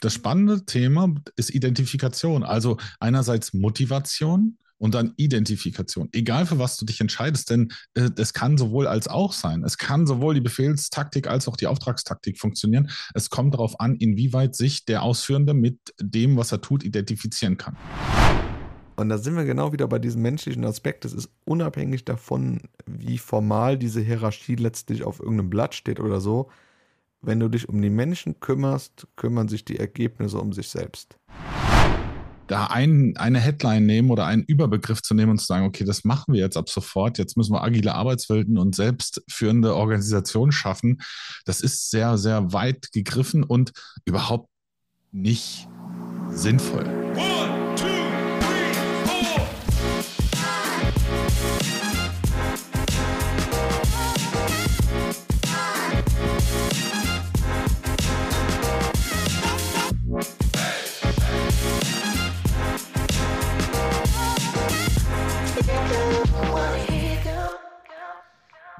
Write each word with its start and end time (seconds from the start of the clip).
das 0.00 0.14
spannende 0.14 0.64
Thema 0.64 1.14
ist 1.36 1.54
Identifikation. 1.54 2.42
Also 2.42 2.76
einerseits 3.00 3.54
Motivation 3.54 4.58
und 4.78 4.94
dann 4.94 5.14
Identifikation. 5.16 6.08
Egal 6.12 6.46
für 6.46 6.58
was 6.58 6.76
du 6.76 6.84
dich 6.84 7.00
entscheidest, 7.00 7.50
denn 7.50 7.72
äh, 7.94 8.10
das 8.10 8.34
kann 8.34 8.58
sowohl 8.58 8.86
als 8.86 9.08
auch 9.08 9.32
sein. 9.32 9.62
Es 9.64 9.78
kann 9.78 10.06
sowohl 10.06 10.34
die 10.34 10.40
Befehlstaktik 10.40 11.28
als 11.28 11.48
auch 11.48 11.56
die 11.56 11.66
Auftragstaktik 11.66 12.38
funktionieren. 12.38 12.90
Es 13.14 13.30
kommt 13.30 13.54
darauf 13.54 13.80
an, 13.80 13.96
inwieweit 13.96 14.54
sich 14.54 14.84
der 14.84 15.02
Ausführende 15.02 15.54
mit 15.54 15.78
dem, 16.00 16.36
was 16.36 16.52
er 16.52 16.60
tut, 16.60 16.84
identifizieren 16.84 17.56
kann. 17.56 17.76
Und 18.96 19.10
da 19.10 19.18
sind 19.18 19.36
wir 19.36 19.44
genau 19.44 19.72
wieder 19.72 19.88
bei 19.88 19.98
diesem 19.98 20.22
menschlichen 20.22 20.64
Aspekt. 20.64 21.04
Es 21.04 21.12
ist 21.12 21.30
unabhängig 21.44 22.04
davon, 22.06 22.62
wie 22.86 23.18
formal 23.18 23.76
diese 23.78 24.00
Hierarchie 24.00 24.56
letztlich 24.56 25.04
auf 25.04 25.20
irgendeinem 25.20 25.50
Blatt 25.50 25.74
steht 25.74 26.00
oder 26.00 26.20
so. 26.20 26.50
Wenn 27.22 27.40
du 27.40 27.48
dich 27.48 27.68
um 27.68 27.80
die 27.80 27.90
Menschen 27.90 28.40
kümmerst, 28.40 29.06
kümmern 29.16 29.48
sich 29.48 29.64
die 29.64 29.78
Ergebnisse 29.78 30.38
um 30.38 30.52
sich 30.52 30.68
selbst. 30.68 31.16
Da 32.46 32.66
ein, 32.66 33.16
eine 33.16 33.40
Headline 33.40 33.86
nehmen 33.86 34.10
oder 34.10 34.26
einen 34.26 34.44
Überbegriff 34.44 35.02
zu 35.02 35.14
nehmen 35.14 35.32
und 35.32 35.38
zu 35.38 35.46
sagen, 35.46 35.66
okay, 35.66 35.84
das 35.84 36.04
machen 36.04 36.34
wir 36.34 36.40
jetzt 36.40 36.56
ab 36.56 36.68
sofort, 36.68 37.18
jetzt 37.18 37.36
müssen 37.36 37.52
wir 37.52 37.62
agile 37.62 37.94
Arbeitswelten 37.94 38.56
und 38.58 38.76
selbstführende 38.76 39.74
Organisationen 39.74 40.52
schaffen, 40.52 41.02
das 41.44 41.60
ist 41.60 41.90
sehr, 41.90 42.18
sehr 42.18 42.52
weit 42.52 42.92
gegriffen 42.92 43.42
und 43.42 43.72
überhaupt 44.04 44.48
nicht 45.10 45.68
sinnvoll. 46.30 46.86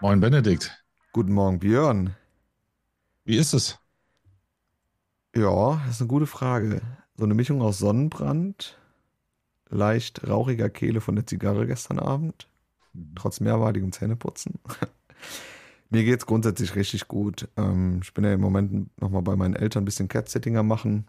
Moin 0.03 0.21
Benedikt. 0.21 0.85
Guten 1.15 1.33
Morgen 1.33 1.59
Björn. 1.59 2.15
Wie 3.25 3.39
ist 3.39 3.55
es? 3.55 3.79
Ja, 5.35 5.81
das 5.87 5.95
ist 5.95 6.01
eine 6.03 6.09
gute 6.09 6.27
Frage. 6.27 6.83
So 7.17 7.25
eine 7.25 7.33
Mischung 7.33 7.63
aus 7.63 7.79
Sonnenbrand, 7.79 8.79
leicht 9.71 10.29
rauchiger 10.29 10.69
Kehle 10.69 11.01
von 11.01 11.17
der 11.17 11.27
Zigarre 11.27 11.67
gestern 11.67 11.99
Abend, 11.99 12.47
mhm. 12.93 13.15
trotz 13.15 13.41
mehrmaligem 13.41 13.91
Zähneputzen. 13.91 14.61
Mir 15.89 16.05
geht 16.05 16.21
es 16.21 16.27
grundsätzlich 16.27 16.75
richtig 16.77 17.09
gut. 17.09 17.49
Ähm, 17.57 18.01
ich 18.03 18.13
bin 18.13 18.25
ja 18.25 18.35
im 18.35 18.41
Moment 18.43 19.01
nochmal 19.01 19.23
bei 19.23 19.35
meinen 19.35 19.57
Eltern 19.57 19.83
ein 19.83 19.87
bisschen 19.87 20.09
Cat-Sitting 20.09 20.59
am 20.59 20.69
machen. 20.69 21.07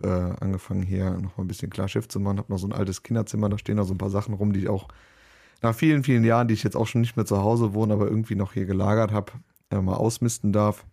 Äh, 0.00 0.06
angefangen 0.06 0.82
hier 0.82 1.10
nochmal 1.10 1.44
ein 1.44 1.48
bisschen 1.48 1.70
klar 1.70 1.88
Schiff 1.88 2.06
zu 2.06 2.20
machen. 2.20 2.38
Hab 2.38 2.50
noch 2.50 2.58
so 2.58 2.68
ein 2.68 2.72
altes 2.72 3.02
Kinderzimmer, 3.02 3.48
da 3.48 3.58
stehen 3.58 3.76
noch 3.76 3.84
so 3.84 3.94
ein 3.94 3.98
paar 3.98 4.10
Sachen 4.10 4.34
rum, 4.34 4.52
die 4.52 4.60
ich 4.60 4.68
auch 4.68 4.86
nach 5.62 5.74
vielen, 5.74 6.02
vielen 6.04 6.24
Jahren, 6.24 6.48
die 6.48 6.54
ich 6.54 6.62
jetzt 6.62 6.76
auch 6.76 6.86
schon 6.86 7.00
nicht 7.00 7.16
mehr 7.16 7.26
zu 7.26 7.38
Hause 7.38 7.72
wohne, 7.72 7.94
aber 7.94 8.06
irgendwie 8.06 8.34
noch 8.34 8.52
hier 8.52 8.66
gelagert 8.66 9.12
habe, 9.12 9.32
äh, 9.70 9.80
mal 9.80 9.94
ausmisten 9.94 10.52
darf. 10.52 10.84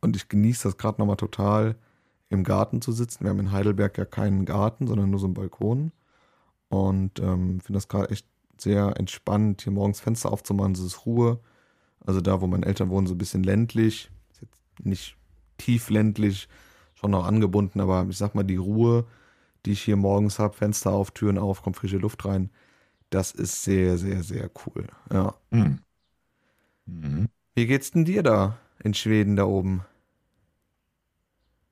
Und 0.00 0.16
ich 0.16 0.28
genieße 0.28 0.68
das 0.68 0.76
gerade 0.76 1.00
nochmal 1.00 1.16
total, 1.16 1.76
im 2.28 2.44
Garten 2.44 2.82
zu 2.82 2.92
sitzen. 2.92 3.24
Wir 3.24 3.30
haben 3.30 3.40
in 3.40 3.52
Heidelberg 3.52 3.96
ja 3.96 4.04
keinen 4.04 4.44
Garten, 4.44 4.86
sondern 4.86 5.10
nur 5.10 5.20
so 5.20 5.26
einen 5.26 5.34
Balkon. 5.34 5.92
Und 6.68 7.20
ähm, 7.20 7.60
finde 7.60 7.78
das 7.78 7.88
gerade 7.88 8.10
echt 8.10 8.26
sehr 8.58 8.98
entspannt, 8.98 9.62
hier 9.62 9.72
morgens 9.72 10.00
Fenster 10.00 10.32
aufzumachen. 10.32 10.72
Es 10.72 10.80
ist 10.80 11.06
Ruhe. 11.06 11.40
Also 12.04 12.20
da, 12.20 12.40
wo 12.40 12.46
meine 12.46 12.66
Eltern 12.66 12.90
wohnen, 12.90 13.06
so 13.06 13.14
ein 13.14 13.18
bisschen 13.18 13.42
ländlich. 13.42 14.10
Ist 14.32 14.42
jetzt 14.42 14.84
nicht 14.84 15.16
tief 15.58 15.90
ländlich, 15.90 16.48
schon 16.94 17.12
noch 17.12 17.24
angebunden, 17.26 17.80
aber 17.80 18.06
ich 18.08 18.18
sag 18.18 18.34
mal, 18.34 18.42
die 18.42 18.56
Ruhe, 18.56 19.06
die 19.64 19.72
ich 19.72 19.82
hier 19.82 19.96
morgens 19.96 20.38
habe, 20.38 20.54
Fenster 20.54 20.92
auf, 20.92 21.12
Türen 21.12 21.38
auf, 21.38 21.62
kommt 21.62 21.76
frische 21.76 21.98
Luft 21.98 22.24
rein, 22.24 22.50
das 23.10 23.32
ist 23.32 23.62
sehr, 23.62 23.98
sehr, 23.98 24.22
sehr 24.22 24.50
cool. 24.66 24.86
Ja. 25.12 25.34
Mhm. 25.50 25.80
Mhm. 26.86 27.28
Wie 27.54 27.66
geht's 27.66 27.90
denn 27.90 28.04
dir 28.04 28.22
da 28.22 28.58
in 28.82 28.94
Schweden 28.94 29.36
da 29.36 29.44
oben? 29.44 29.84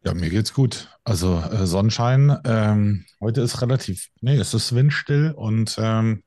Ja, 0.05 0.15
mir 0.15 0.31
geht's 0.31 0.53
gut. 0.53 0.89
Also 1.05 1.39
äh, 1.39 1.67
Sonnenschein. 1.67 2.37
Ähm, 2.45 3.05
heute 3.21 3.41
ist 3.41 3.63
relativ, 3.63 4.09
nee, 4.21 4.37
es 4.37 4.53
ist 4.53 4.75
windstill 4.75 5.33
und 5.37 5.77
ähm, 5.79 6.25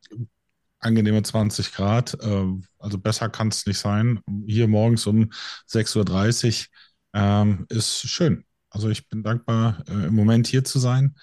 angenehme 0.80 1.24
20 1.24 1.74
Grad. 1.74 2.14
Äh, 2.22 2.46
also 2.80 2.98
besser 2.98 3.30
kann 3.30 3.50
es 3.50 3.66
nicht 3.66 3.80
sein. 3.80 4.22
Hier 4.46 4.68
morgens 4.68 5.06
um 5.08 5.32
6.30 5.70 6.68
Uhr 6.68 7.22
ähm, 7.22 7.66
ist 7.70 8.08
schön. 8.08 8.46
Also 8.70 8.90
ich 8.90 9.10
bin 9.10 9.24
dankbar, 9.24 9.84
äh, 9.90 10.08
im 10.08 10.16
Moment 10.16 10.48
hier 10.48 10.64
zu 10.64 10.80
sein. 10.80 11.16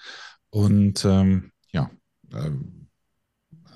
Und 0.49 1.05
ähm, 1.05 1.51
ja, 1.71 1.89
ähm, 2.33 2.82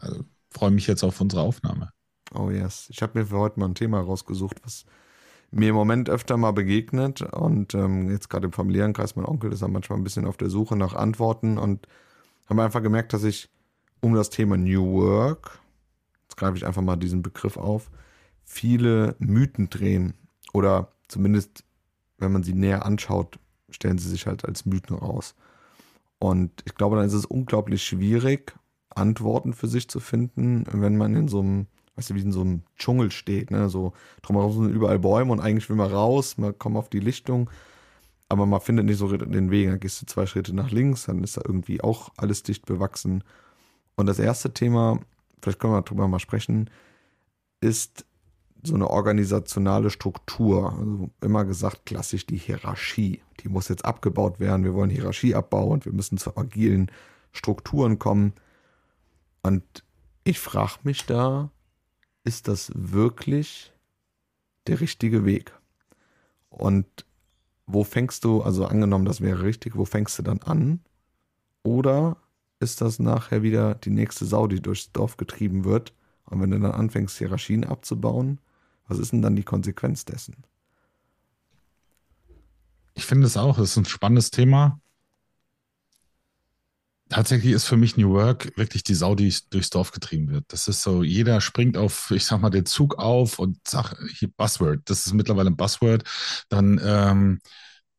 also, 0.02 0.24
freue 0.52 0.72
mich 0.72 0.88
jetzt 0.88 1.04
auf 1.04 1.20
unsere 1.22 1.42
Aufnahme. 1.42 1.92
Oh 2.34 2.50
yes. 2.50 2.88
Ich 2.90 3.02
habe 3.02 3.20
mir 3.20 3.26
für 3.26 3.38
heute 3.38 3.60
mal 3.60 3.68
ein 3.68 3.76
Thema 3.76 4.00
rausgesucht, 4.00 4.58
was 4.64 4.86
mir 5.52 5.70
im 5.70 5.76
Moment 5.76 6.10
öfter 6.10 6.38
mal 6.38 6.52
begegnet. 6.52 7.22
Und 7.22 7.74
ähm, 7.74 8.10
jetzt 8.10 8.30
gerade 8.30 8.48
im 8.48 8.54
familiären 8.54 8.94
Kreis, 8.94 9.16
mein 9.16 9.26
Onkel 9.26 9.52
ist 9.54 9.62
ja 9.62 9.68
manchmal 9.68 10.00
ein 10.00 10.04
bisschen 10.04 10.26
auf 10.26 10.38
der 10.38 10.50
Suche 10.50 10.76
nach 10.76 10.94
Antworten 10.94 11.58
und 11.58 11.88
habe 12.50 12.64
einfach 12.64 12.82
gemerkt, 12.82 13.14
dass 13.14 13.24
ich 13.24 13.50
um 14.02 14.14
das 14.14 14.30
Thema 14.30 14.58
New 14.58 15.02
Work, 15.02 15.60
jetzt 16.24 16.38
greife 16.38 16.58
ich 16.58 16.66
einfach 16.66 16.82
mal 16.82 16.98
diesen 16.98 17.22
Begriff 17.22 17.58
auf, 17.58 17.90
viele 18.44 19.16
Mythen 19.20 19.70
drehen. 19.70 20.14
Oder 20.54 20.92
zumindest, 21.08 21.64
wenn 22.18 22.32
man 22.32 22.44
sie 22.44 22.54
näher 22.54 22.86
anschaut, 22.86 23.40
stellen 23.70 23.98
sie 23.98 24.10
sich 24.10 24.28
halt 24.28 24.46
als 24.46 24.66
Mythen 24.66 24.96
raus. 24.96 25.36
Und 26.20 26.64
ich 26.66 26.76
glaube, 26.76 26.96
dann 26.96 27.06
ist 27.06 27.14
es 27.14 27.26
unglaublich 27.26 27.84
schwierig, 27.84 28.56
Antworten 28.98 29.54
für 29.54 29.68
sich 29.68 29.88
zu 29.88 30.00
finden, 30.00 30.66
wenn 30.72 30.98
man 30.98 31.16
in 31.16 31.28
so 31.28 31.40
einem, 31.40 31.68
weißt 31.96 32.10
du, 32.10 32.16
wie 32.16 32.22
in 32.22 32.32
so 32.32 32.42
einem 32.42 32.64
Dschungel 32.78 33.12
steht, 33.12 33.52
ne? 33.52 33.70
So 33.70 33.94
drumherum 34.22 34.54
sind 34.54 34.76
überall 34.76 35.00
Bäume 35.00 35.32
und 35.32 35.40
eigentlich 35.40 35.70
will 35.70 35.76
man 35.76 35.92
raus, 35.92 36.38
man 36.38 36.58
kommt 36.58 36.78
auf 36.78 36.90
die 36.90 37.00
Lichtung, 37.00 37.50
aber 38.30 38.46
man 38.46 38.62
findet 38.62 38.86
nicht 38.86 38.98
so 38.98 39.08
den 39.16 39.52
Weg. 39.52 39.70
Dann 39.70 39.80
gehst 39.80 40.02
du 40.02 40.06
zwei 40.06 40.26
Schritte 40.26 40.54
nach 40.54 40.72
links, 40.72 41.06
dann 41.06 41.24
ist 41.24 41.38
da 41.38 41.42
irgendwie 41.46 41.82
auch 41.82 42.10
alles 42.18 42.44
dicht 42.44 42.66
bewachsen. 42.66 43.24
Und 43.96 44.06
das 44.06 44.20
erste 44.20 44.54
Thema, 44.54 45.00
vielleicht 45.42 45.60
können 45.60 45.74
wir 45.74 45.82
darüber 45.82 46.08
mal 46.08 46.20
sprechen, 46.20 46.70
ist 47.62 48.06
so 48.64 48.76
eine 48.76 48.90
organisationale 48.90 49.90
Struktur. 49.90 50.74
Also 50.78 51.10
immer 51.22 51.46
gesagt, 51.46 51.86
klassisch 51.86 52.26
die 52.26 52.38
Hierarchie. 52.38 53.22
Die 53.40 53.50
muss 53.50 53.70
jetzt 53.70 53.86
abgebaut 53.86 54.40
werden. 54.40 54.64
Wir 54.64 54.74
wollen 54.74 54.90
Hierarchie 54.90 55.36
abbauen. 55.36 55.84
Wir 55.86 55.94
müssen 55.94 56.18
zu 56.18 56.36
agilen 56.38 56.92
Strukturen 57.32 58.00
kommen. 58.00 58.34
Und 59.48 59.86
ich 60.26 60.40
frage 60.40 60.80
mich 60.84 61.06
da, 61.06 61.52
ist 62.26 62.50
das 62.50 62.70
wirklich 62.76 63.72
der 64.68 64.82
richtige 64.82 65.24
Weg? 65.24 65.54
Und 66.50 66.86
wo 67.66 67.86
fängst 67.86 68.26
du, 68.26 68.42
also 68.42 68.66
angenommen, 68.66 69.06
das 69.06 69.22
wäre 69.22 69.44
richtig, 69.44 69.78
wo 69.78 69.86
fängst 69.86 70.20
du 70.20 70.24
dann 70.24 70.42
an? 70.42 70.82
Oder 71.64 72.18
ist 72.60 72.82
das 72.82 73.00
nachher 73.00 73.42
wieder 73.42 73.76
die 73.76 73.90
nächste 73.90 74.26
Sau, 74.26 74.48
die 74.48 74.62
durchs 74.62 74.92
Dorf 74.92 75.16
getrieben 75.16 75.64
wird? 75.64 75.94
Und 76.26 76.42
wenn 76.42 76.52
du 76.52 76.60
dann 76.60 76.74
anfängst, 76.74 77.18
Hierarchien 77.18 77.64
abzubauen, 77.64 78.42
was 78.90 79.00
ist 79.00 79.14
denn 79.14 79.22
dann 79.22 79.38
die 79.38 79.44
Konsequenz 79.44 80.04
dessen? 80.04 80.44
Ich 82.96 83.06
finde 83.06 83.28
es 83.28 83.38
auch, 83.38 83.58
es 83.60 83.72
ist 83.72 83.78
ein 83.78 83.86
spannendes 83.86 84.30
Thema. 84.30 84.82
Tatsächlich 87.18 87.54
ist 87.54 87.66
für 87.66 87.78
mich 87.78 87.98
New 87.98 88.12
Work 88.12 88.56
wirklich 88.58 88.84
die 88.84 88.94
Sau, 88.94 89.16
die 89.16 89.34
durchs 89.50 89.72
Dorf 89.72 89.92
getrieben 89.92 90.30
wird. 90.30 90.46
Das 90.50 90.68
ist 90.68 90.84
so, 90.84 91.02
jeder 91.02 91.42
springt 91.42 91.76
auf, 91.76 92.12
ich 92.12 92.24
sag 92.24 92.40
mal, 92.42 92.52
den 92.52 92.68
Zug 92.68 93.00
auf 93.00 93.40
und 93.40 93.58
sagt, 93.68 93.98
hier 94.20 94.30
Buzzword, 94.38 94.82
das 94.86 95.08
ist 95.08 95.16
mittlerweile 95.16 95.50
ein 95.50 95.56
Buzzword. 95.56 96.04
Dann 96.50 96.80
ähm, 96.86 97.40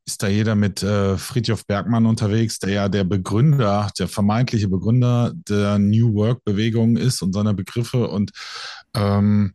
ist 0.06 0.22
da 0.22 0.28
jeder 0.28 0.54
mit 0.54 0.84
äh, 0.84 1.18
Friedhof 1.18 1.66
Bergmann 1.66 2.06
unterwegs, 2.06 2.60
der 2.60 2.70
ja 2.70 2.88
der 2.88 3.02
Begründer, 3.02 3.90
der 3.98 4.06
vermeintliche 4.06 4.68
Begründer 4.68 5.32
der 5.34 5.80
New 5.80 6.14
Work-Bewegung 6.14 6.96
ist 6.96 7.20
und 7.20 7.32
seiner 7.32 7.54
Begriffe. 7.54 8.06
Und 8.06 8.30
ähm, 8.94 9.52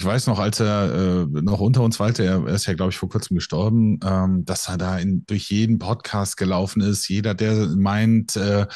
ich 0.00 0.06
weiß 0.06 0.28
noch, 0.28 0.38
als 0.38 0.60
er 0.60 0.94
äh, 0.94 1.42
noch 1.42 1.60
unter 1.60 1.82
uns 1.82 2.00
weilte, 2.00 2.24
er, 2.24 2.46
ist 2.46 2.64
ja, 2.64 2.72
glaube 2.72 2.90
ich, 2.90 2.96
vor 2.96 3.10
kurzem 3.10 3.34
gestorben, 3.34 4.00
ähm, 4.02 4.46
dass 4.46 4.66
er 4.66 4.78
da 4.78 4.98
in, 4.98 5.26
durch 5.26 5.50
jeden 5.50 5.78
Podcast 5.78 6.38
gelaufen 6.38 6.80
ist. 6.80 7.06
Jeder, 7.08 7.34
der 7.34 7.66
meint, 7.76 8.34
äh, 8.36 8.66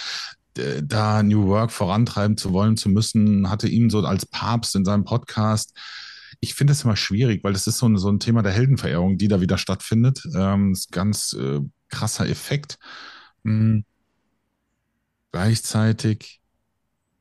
da 0.82 1.22
New 1.22 1.46
Work 1.46 1.72
vorantreiben 1.72 2.36
zu 2.36 2.52
wollen, 2.52 2.76
zu 2.76 2.90
müssen, 2.90 3.48
hatte 3.48 3.68
ihn 3.68 3.88
so 3.88 4.00
als 4.00 4.26
Papst 4.26 4.76
in 4.76 4.84
seinem 4.84 5.04
Podcast. 5.04 5.72
Ich 6.40 6.54
finde 6.54 6.74
es 6.74 6.84
immer 6.84 6.94
schwierig, 6.96 7.42
weil 7.42 7.54
das 7.54 7.66
ist 7.66 7.78
so 7.78 7.88
ein, 7.88 7.96
so 7.96 8.10
ein 8.10 8.20
Thema 8.20 8.42
der 8.42 8.52
Heldenverehrung, 8.52 9.16
die 9.16 9.28
da 9.28 9.40
wieder 9.40 9.56
stattfindet. 9.56 10.20
Ähm, 10.36 10.72
das 10.72 10.80
ist 10.80 10.90
ein 10.90 10.92
ganz 10.92 11.32
äh, 11.32 11.60
krasser 11.88 12.28
Effekt. 12.28 12.76
Mhm. 13.44 13.86
Gleichzeitig 15.32 16.42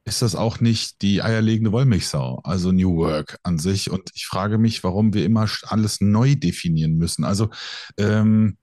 ist 0.06 0.22
das 0.22 0.36
auch 0.36 0.60
nicht 0.60 1.02
die 1.02 1.22
eierlegende 1.22 1.72
Wollmilchsau, 1.72 2.42
also 2.44 2.72
New 2.72 2.98
Work 2.98 3.38
an 3.44 3.58
sich. 3.58 3.90
Und 3.90 4.12
ich 4.14 4.26
frage 4.26 4.58
mich, 4.58 4.84
warum 4.84 5.14
wir 5.14 5.26
immer 5.26 5.48
alles 5.64 6.02
neu 6.02 6.36
definieren 6.36 6.98
müssen. 6.98 7.24
Also 7.24 7.50
ähm, 7.98 8.58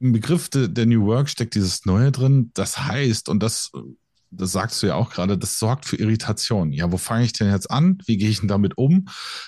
im 0.00 0.12
Begriff 0.12 0.48
de, 0.50 0.68
der 0.68 0.86
New 0.86 1.04
Work 1.06 1.28
steckt 1.28 1.54
dieses 1.56 1.84
Neue 1.84 2.12
drin. 2.12 2.52
Das 2.54 2.78
heißt, 2.78 3.28
und 3.28 3.42
das, 3.42 3.72
das 4.30 4.52
sagst 4.52 4.80
du 4.82 4.86
ja 4.86 4.94
auch 4.94 5.10
gerade, 5.10 5.36
das 5.36 5.58
sorgt 5.58 5.84
für 5.84 5.96
Irritation. 5.96 6.72
Ja, 6.72 6.92
wo 6.92 6.96
fange 6.96 7.24
ich 7.24 7.32
denn 7.32 7.50
jetzt 7.50 7.68
an? 7.68 7.98
Wie 8.06 8.18
gehe 8.18 8.30
ich 8.30 8.38
denn 8.38 8.48
damit 8.48 8.78
um? 8.78 9.06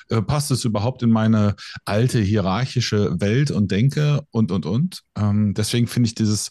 Äh, 0.09 0.21
passt 0.21 0.51
es 0.51 0.65
überhaupt 0.65 1.05
in 1.05 1.11
meine 1.11 1.55
alte 1.85 2.19
hierarchische 2.19 3.21
Welt 3.21 3.53
und 3.53 3.71
Denke 3.71 4.23
und, 4.33 4.51
und, 4.51 4.67
und? 4.67 5.03
Ähm, 5.17 5.55
deswegen 5.55 5.87
finde 5.87 6.09
ich 6.09 6.17
dieses, 6.17 6.51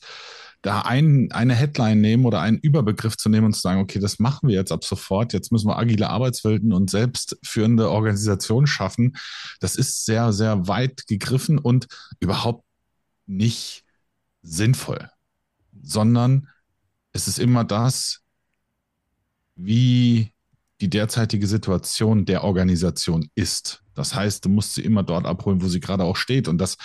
da 0.61 0.81
ein, 0.81 1.31
eine 1.31 1.55
Headline 1.55 2.01
nehmen 2.01 2.25
oder 2.25 2.41
einen 2.41 2.57
Überbegriff 2.57 3.15
zu 3.15 3.29
nehmen 3.29 3.47
und 3.47 3.53
zu 3.53 3.61
sagen, 3.61 3.79
okay, 3.79 3.99
das 3.99 4.19
machen 4.19 4.49
wir 4.49 4.55
jetzt 4.55 4.71
ab 4.71 4.83
sofort, 4.83 5.31
jetzt 5.33 5.51
müssen 5.51 5.67
wir 5.69 5.77
agile 5.77 6.09
Arbeitswelten 6.09 6.73
und 6.73 6.89
selbstführende 6.89 7.89
Organisationen 7.89 8.67
schaffen, 8.67 9.15
das 9.59 9.75
ist 9.75 10.05
sehr, 10.05 10.33
sehr 10.33 10.67
weit 10.67 11.07
gegriffen 11.07 11.57
und 11.57 11.87
überhaupt 12.19 12.65
nicht 13.25 13.85
sinnvoll, 14.41 15.09
sondern 15.81 16.49
es 17.13 17.27
ist 17.27 17.39
immer 17.39 17.63
das, 17.63 18.21
wie 19.55 20.33
die 20.81 20.89
derzeitige 20.89 21.47
Situation 21.47 22.25
der 22.25 22.43
Organisation 22.43 23.29
ist. 23.35 23.83
Das 23.95 24.15
heißt, 24.15 24.45
du 24.45 24.49
musst 24.49 24.75
sie 24.75 24.81
immer 24.81 25.03
dort 25.03 25.25
abholen, 25.25 25.61
wo 25.61 25.67
sie 25.67 25.81
gerade 25.81 26.05
auch 26.05 26.15
steht 26.15 26.47
und 26.47 26.57
das 26.57 26.77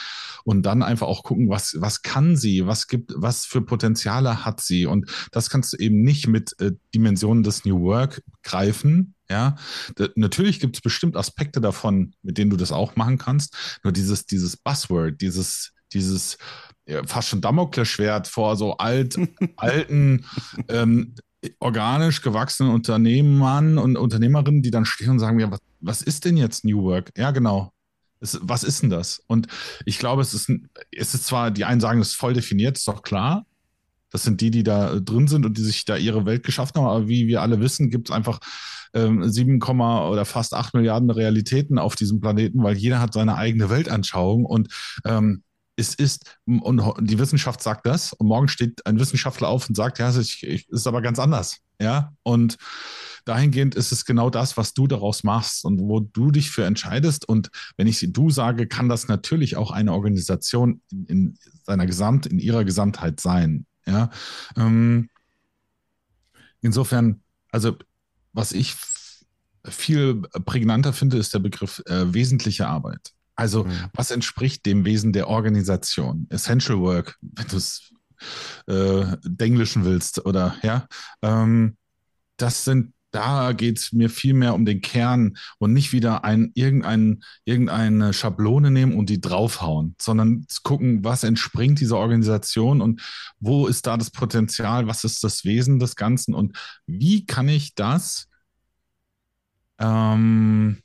und 0.45 0.63
dann 0.65 0.83
einfach 0.83 1.07
auch 1.07 1.23
gucken, 1.23 1.49
was 1.49 1.77
was 1.79 2.03
kann 2.03 2.37
sie, 2.37 2.67
was 2.67 2.89
gibt, 2.89 3.13
was 3.17 3.45
für 3.45 3.63
Potenziale 3.63 4.45
hat 4.45 4.61
sie 4.61 4.87
und 4.87 5.11
das 5.31 5.49
kannst 5.49 5.73
du 5.73 5.77
eben 5.77 6.03
nicht 6.03 6.27
mit 6.27 6.59
äh, 6.61 6.73
Dimensionen 6.95 7.45
des 7.45 7.65
New 7.65 7.83
Work 7.83 8.23
greifen. 8.43 9.15
Ja, 9.31 9.57
da, 9.95 10.09
natürlich 10.17 10.61
gibt 10.61 10.77
es 10.77 10.83
bestimmt 10.83 11.17
Aspekte 11.17 11.61
davon, 11.61 12.15
mit 12.23 12.37
denen 12.37 12.51
du 12.51 12.57
das 12.57 12.73
auch 12.73 12.97
machen 12.97 13.17
kannst. 13.19 13.79
Nur 13.85 13.93
dieses 13.93 14.27
dieses 14.27 14.57
Buzzword, 14.57 15.21
dieses 15.21 15.73
dieses 15.93 16.37
ja, 16.87 17.03
fast 17.07 17.29
schon 17.29 17.41
Damoklesschwert 17.41 18.29
vor 18.29 18.57
so 18.57 18.77
alt, 18.77 19.17
alten, 19.57 20.27
ähm, 20.69 21.15
organisch 21.59 22.23
gewachsenen 22.23 22.73
Unternehmern 22.73 23.79
und 23.79 23.97
Unternehmerinnen, 23.97 24.63
die 24.63 24.71
dann 24.71 24.85
stehen 24.85 25.11
und 25.11 25.19
sagen, 25.19 25.41
ja, 25.41 25.51
was, 25.51 25.61
was 25.81 26.03
ist 26.03 26.25
denn 26.25 26.37
jetzt 26.37 26.65
New 26.65 26.83
Work? 26.83 27.11
Ja, 27.17 27.31
genau. 27.31 27.73
Es, 28.21 28.39
was 28.43 28.65
ist 28.65 28.83
denn 28.83 28.91
das? 28.91 29.23
Und 29.27 29.49
ich 29.85 29.99
glaube, 29.99 30.23
es 30.23 30.35
ist, 30.35 30.51
es 30.91 31.15
ist 31.15 31.27
zwar, 31.27 31.51
die 31.51 31.65
einen 31.65 31.81
sagen, 31.81 32.01
es 32.01 32.11
ist 32.11 32.17
voll 32.17 32.33
definiert, 32.33 32.79
ist 32.79 32.89
doch 32.89 33.03
klar. 33.03 33.47
Das 34.11 34.23
sind 34.23 34.41
die, 34.41 34.51
die 34.51 34.63
da 34.63 35.01
drin 35.01 35.27
sind 35.27 35.45
und 35.45 35.59
die 35.59 35.63
sich 35.63 35.85
da 35.85 35.97
ihre 35.97 36.25
Welt 36.25 36.45
geschaffen 36.45 36.77
haben. 36.77 36.87
Aber 36.87 37.09
wie 37.09 37.27
wir 37.27 37.43
alle 37.43 37.61
wissen, 37.61 37.91
gibt 37.91 38.09
es 38.09 38.15
einfach 38.15 38.39
ähm, 38.95 39.29
7, 39.29 39.61
oder 39.61 40.25
fast 40.25 40.55
8 40.55 40.75
Milliarden 40.75 41.11
Realitäten 41.11 41.79
auf 41.79 41.97
diesem 41.97 42.21
Planeten, 42.21 42.63
weil 42.63 42.77
jeder 42.77 43.01
hat 43.01 43.13
seine 43.13 43.35
eigene 43.35 43.71
Weltanschauung. 43.71 44.45
Und 44.45 44.69
ähm, 45.05 45.43
es 45.77 45.95
ist, 45.95 46.39
und 46.47 46.83
die 47.01 47.19
Wissenschaft 47.19 47.63
sagt 47.63 47.87
das, 47.87 48.13
und 48.13 48.27
morgen 48.29 48.49
steht 48.49 48.87
ein 48.87 48.99
Wissenschaftler 48.99 49.49
auf 49.49 49.69
und 49.69 49.75
sagt, 49.75 49.99
ja, 49.99 50.09
es 50.09 50.43
ist, 50.43 50.87
aber 50.87 51.03
ganz 51.03 51.19
anders. 51.19 51.59
Ja, 51.81 52.13
und 52.23 52.57
dahingehend 53.25 53.75
ist 53.75 53.91
es 53.91 54.05
genau 54.05 54.31
das, 54.31 54.57
was 54.57 54.75
du 54.75 54.87
daraus 54.87 55.25
machst 55.25 55.65
und 55.65 55.81
wo 55.81 55.99
du 55.99 56.31
dich 56.31 56.51
für 56.51 56.65
entscheidest. 56.65 57.29
Und 57.29 57.51
wenn 57.77 57.89
ich 57.89 58.07
du 58.13 58.31
sage, 58.31 58.69
kann 58.69 58.89
das 58.89 59.09
natürlich 59.09 59.57
auch 59.57 59.73
eine 59.73 59.93
Organisation 59.93 60.81
in, 60.93 61.07
in 61.07 61.39
seiner 61.65 61.87
Gesamt, 61.87 62.27
in 62.27 62.39
ihrer 62.39 62.65
Gesamtheit 62.65 63.19
sein. 63.19 63.67
Ja, 63.87 64.11
ähm, 64.57 65.11
insofern, 66.61 67.23
also 67.51 67.77
was 68.33 68.53
ich 68.53 68.77
viel 69.65 70.23
prägnanter 70.45 70.93
finde, 70.93 71.19
ist 71.19 71.35
der 71.35 71.41
Begriff 71.41 71.83
äh, 71.87 72.13
wesentliche 72.15 72.69
Arbeit. 72.69 73.15
Also, 73.37 73.65
mhm. 73.65 73.73
was 73.93 74.11
entspricht 74.11 74.65
dem 74.67 74.85
Wesen 74.85 75.13
der 75.13 75.29
Organisation? 75.29 76.27
Essential 76.31 76.79
Work, 76.81 77.17
wenn 77.21 77.47
du 77.49 77.57
es 77.57 77.93
äh, 78.67 79.17
denglischen 79.25 79.85
willst, 79.85 80.25
oder 80.25 80.57
ja. 80.63 80.87
Ähm, 81.23 81.77
das 82.37 82.65
sind, 82.65 82.93
da 83.11 83.53
geht 83.53 83.79
es 83.79 83.93
mir 83.93 84.11
viel 84.11 84.35
mehr 84.35 84.55
um 84.55 84.65
den 84.65 84.81
Kern 84.81 85.37
und 85.59 85.73
nicht 85.73 85.93
wieder 85.93 86.25
ein, 86.25 86.51
irgendein, 86.55 87.23
irgendeine 87.45 88.13
Schablone 88.13 88.73
nehmen 88.73 88.97
und 88.97 89.09
die 89.09 89.21
draufhauen, 89.21 89.95
sondern 90.01 90.47
zu 90.49 90.63
gucken, 90.63 91.05
was 91.05 91.23
entspringt 91.23 91.79
dieser 91.79 91.99
Organisation 91.99 92.81
und 92.81 93.03
wo 93.39 93.69
ist 93.69 93.87
da 93.87 93.97
das 93.97 94.11
Potenzial, 94.11 94.89
was 94.89 95.05
ist 95.05 95.23
das 95.23 95.45
Wesen 95.45 95.79
des 95.79 95.95
Ganzen 95.95 96.35
und 96.35 96.57
wie 96.87 97.25
kann 97.25 97.49
ich 97.49 97.77
das 97.77 98.27
ähm, 99.79 100.83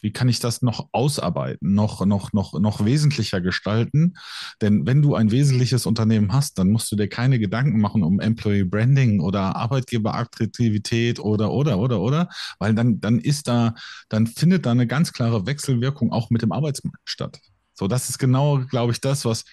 wie 0.00 0.12
kann 0.12 0.28
ich 0.28 0.40
das 0.40 0.62
noch 0.62 0.88
ausarbeiten, 0.92 1.74
noch, 1.74 2.04
noch, 2.06 2.32
noch, 2.32 2.58
noch 2.58 2.84
wesentlicher 2.84 3.40
gestalten? 3.40 4.14
Denn 4.60 4.86
wenn 4.86 5.02
du 5.02 5.14
ein 5.14 5.30
wesentliches 5.30 5.86
Unternehmen 5.86 6.32
hast, 6.32 6.58
dann 6.58 6.70
musst 6.70 6.90
du 6.90 6.96
dir 6.96 7.08
keine 7.08 7.38
Gedanken 7.38 7.80
machen 7.80 8.02
um 8.02 8.20
Employee 8.20 8.64
Branding 8.64 9.20
oder 9.20 9.56
Arbeitgeberattraktivität 9.56 11.20
oder, 11.20 11.52
oder, 11.52 11.78
oder, 11.78 12.00
oder, 12.00 12.28
weil 12.58 12.74
dann, 12.74 13.00
dann 13.00 13.18
ist 13.18 13.48
da, 13.48 13.74
dann 14.08 14.26
findet 14.26 14.66
da 14.66 14.70
eine 14.70 14.86
ganz 14.86 15.12
klare 15.12 15.46
Wechselwirkung 15.46 16.12
auch 16.12 16.30
mit 16.30 16.42
dem 16.42 16.52
Arbeitsmarkt 16.52 17.08
statt. 17.08 17.40
So, 17.74 17.88
das 17.88 18.08
ist 18.08 18.18
genau, 18.18 18.60
glaube 18.66 18.92
ich, 18.92 19.00
das, 19.00 19.24
was 19.24 19.44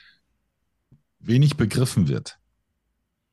wenig 1.19 1.57
begriffen 1.57 2.07
wird. 2.07 2.37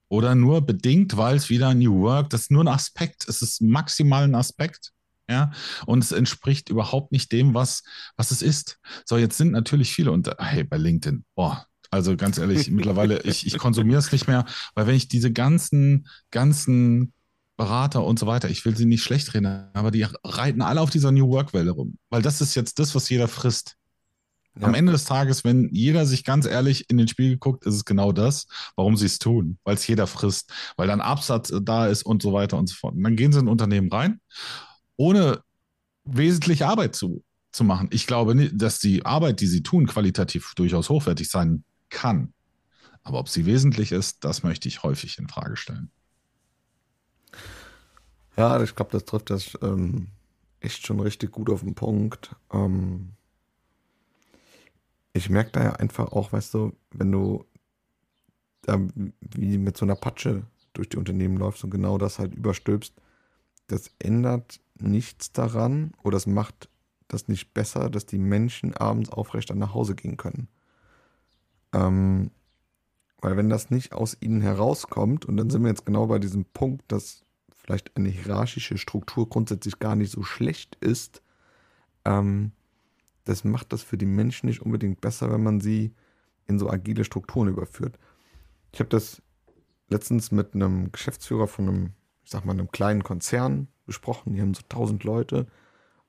Oder 0.09 0.35
nur 0.35 0.61
bedingt, 0.61 1.17
weil 1.17 1.37
es 1.37 1.51
wieder 1.51 1.75
New 1.75 2.03
Work, 2.03 2.31
das 2.31 2.43
ist 2.43 2.51
nur 2.51 2.63
ein 2.63 2.69
Aspekt, 2.69 3.29
es 3.29 3.43
ist 3.43 3.61
maximal 3.63 4.25
ein 4.25 4.35
Aspekt 4.35 4.94
ja, 5.29 5.53
und 5.87 6.05
es 6.05 6.12
entspricht 6.12 6.69
überhaupt 6.69 7.12
nicht 7.12 7.32
dem, 7.32 7.55
was, 7.55 7.82
was 8.17 8.31
es 8.31 8.43
ist. 8.43 8.79
So, 9.06 9.17
jetzt 9.17 9.38
sind 9.38 9.53
natürlich 9.53 9.93
viele 9.93 10.12
unter, 10.12 10.37
hey, 10.38 10.65
bei 10.65 10.76
LinkedIn, 10.76 11.25
boah, 11.35 11.67
also 11.91 12.17
ganz 12.17 12.38
ehrlich, 12.38 12.71
mittlerweile, 12.71 13.23
ich, 13.23 13.47
ich 13.47 13.56
konsumiere 13.56 13.99
es 13.99 14.12
nicht 14.12 14.26
mehr, 14.26 14.44
weil 14.75 14.87
wenn 14.87 14.97
ich 14.97 15.09
diese 15.09 15.32
ganzen, 15.32 16.09
ganzen 16.31 17.12
Berater 17.56 18.05
und 18.05 18.19
so 18.19 18.26
weiter, 18.26 18.50
ich 18.50 18.65
will 18.65 18.76
sie 18.76 18.85
nicht 18.85 19.03
schlecht 19.03 19.32
reden, 19.32 19.47
aber 19.47 19.91
die 19.91 20.06
reiten 20.25 20.61
alle 20.61 20.81
auf 20.81 20.91
dieser 20.91 21.12
New 21.12 21.29
Work-Welle 21.29 21.70
rum, 21.70 21.99
weil 22.11 22.20
das 22.20 22.41
ist 22.41 22.55
jetzt 22.55 22.79
das, 22.79 22.94
was 22.94 23.09
jeder 23.09 23.29
frisst. 23.29 23.77
Ja. 24.59 24.67
Am 24.67 24.75
Ende 24.75 24.93
des 24.93 25.05
Tages, 25.05 25.43
wenn 25.43 25.69
jeder 25.73 26.05
sich 26.06 26.23
ganz 26.23 26.47
ehrlich 26.47 26.88
in 26.91 26.97
den 26.97 27.09
Spiegel 27.09 27.38
guckt, 27.38 27.65
ist 27.65 27.75
es 27.75 27.85
genau 27.85 28.12
das, 28.12 28.47
warum 28.77 28.97
sie 28.97 29.06
es 29.06 29.19
tun, 29.19 29.59
weil 29.65 29.75
es 29.75 29.87
jeder 29.87 30.06
frisst, 30.06 30.53
weil 30.77 30.87
dann 30.87 31.00
Absatz 31.00 31.53
da 31.62 31.87
ist 31.87 32.05
und 32.05 32.23
so 32.23 32.32
weiter 32.32 32.59
und 32.59 32.69
so 32.69 32.75
fort. 32.75 32.94
Und 32.94 33.03
dann 33.03 33.17
gehen 33.17 33.32
sie 33.32 33.38
in 33.38 33.47
ein 33.47 33.50
Unternehmen 33.50 33.91
rein 33.91 34.20
ohne 34.96 35.43
wesentliche 36.05 36.67
Arbeit 36.67 36.94
zu, 36.94 37.25
zu 37.52 37.64
machen. 37.64 37.88
Ich 37.91 38.06
glaube, 38.06 38.35
nicht, 38.35 38.52
dass 38.61 38.79
die 38.79 39.05
Arbeit, 39.05 39.41
die 39.41 39.46
sie 39.46 39.62
tun, 39.62 39.87
qualitativ 39.87 40.55
durchaus 40.55 40.88
hochwertig 40.88 41.29
sein 41.29 41.64
kann. 41.88 42.32
Aber 43.02 43.19
ob 43.19 43.29
sie 43.29 43.46
wesentlich 43.46 43.93
ist, 43.93 44.25
das 44.25 44.43
möchte 44.43 44.69
ich 44.69 44.82
häufig 44.82 45.19
in 45.19 45.29
Frage 45.29 45.56
stellen. 45.56 45.91
Ja, 48.36 48.63
ich 48.63 48.74
glaube, 48.74 48.91
das 48.91 49.05
trifft 49.05 49.31
das 49.31 49.56
ähm, 49.63 50.08
echt 50.60 50.86
schon 50.86 51.01
richtig 51.01 51.31
gut 51.31 51.51
auf 51.51 51.60
den 51.60 51.74
Punkt. 51.74 52.34
Ähm, 52.53 53.10
ich 55.13 55.31
merke 55.31 55.53
da 55.53 55.63
ja 55.63 55.72
einfach 55.74 56.13
auch, 56.13 56.32
weißt 56.32 56.55
du, 56.55 56.72
wenn 56.91 57.13
du 57.13 57.44
da 58.63 58.81
wie 59.20 59.58
mit 59.58 59.77
so 59.77 59.84
einer 59.84 59.94
Patsche 59.94 60.44
durch 60.72 60.89
die 60.89 60.96
Unternehmen 60.96 61.36
läufst 61.36 61.63
und 61.63 61.70
genau 61.70 61.98
das 61.98 62.19
halt 62.19 62.34
überstülpst, 62.34 62.94
das 63.69 63.91
ändert 63.98 64.60
nichts 64.79 65.33
daran 65.33 65.93
oder 66.03 66.17
es 66.17 66.27
macht 66.27 66.69
das 67.09 67.29
nicht 67.29 67.55
besser, 67.55 67.91
dass 67.91 68.07
die 68.07 68.19
Menschen 68.19 68.75
abends 68.75 69.11
aufrecht 69.11 69.51
dann 69.51 69.59
nach 69.59 69.75
Hause 69.75 69.95
gehen 69.95 70.17
können. 70.17 70.49
Ähm, 71.73 72.31
weil 73.21 73.37
wenn 73.37 73.49
das 73.49 73.71
nicht 73.71 73.93
aus 73.93 74.17
ihnen 74.21 74.41
herauskommt, 74.41 75.25
und 75.25 75.37
dann 75.37 75.51
sind 75.51 75.63
wir 75.63 75.71
jetzt 75.71 75.87
genau 75.87 76.07
bei 76.07 76.19
diesem 76.19 76.45
Punkt, 76.45 76.85
dass 76.89 77.25
vielleicht 77.55 77.97
eine 77.97 78.09
hierarchische 78.09 78.77
Struktur 78.77 79.29
grundsätzlich 79.29 79.79
gar 79.79 79.97
nicht 79.97 80.11
so 80.11 80.23
schlecht 80.23 80.77
ist, 80.77 81.23
ähm, 82.05 82.53
das 83.25 83.45
macht 83.45 83.73
das 83.73 83.83
für 83.83 83.97
die 83.97 84.07
Menschen 84.07 84.47
nicht 84.47 84.61
unbedingt 84.61 85.01
besser, 85.01 85.33
wenn 85.33 85.43
man 85.43 85.61
sie 85.61 85.95
in 86.47 86.59
so 86.59 86.69
agile 86.69 87.05
Strukturen 87.05 87.49
überführt. 87.49 87.99
Ich 88.73 88.81
habe 88.81 88.91
das 88.91 89.23
letztens 89.89 90.31
mit 90.31 90.55
einem 90.55 90.93
Geschäftsführer 90.93 91.47
von 91.47 91.69
einem, 91.69 91.91
ich 92.25 92.31
sag 92.31 92.45
mal, 92.45 92.53
einem 92.53 92.71
kleinen 92.71 93.03
Konzern 93.03 93.69
besprochen, 93.86 94.34
die 94.34 94.41
haben 94.41 94.55
so 94.55 94.62
tausend 94.69 95.05
Leute. 95.05 95.46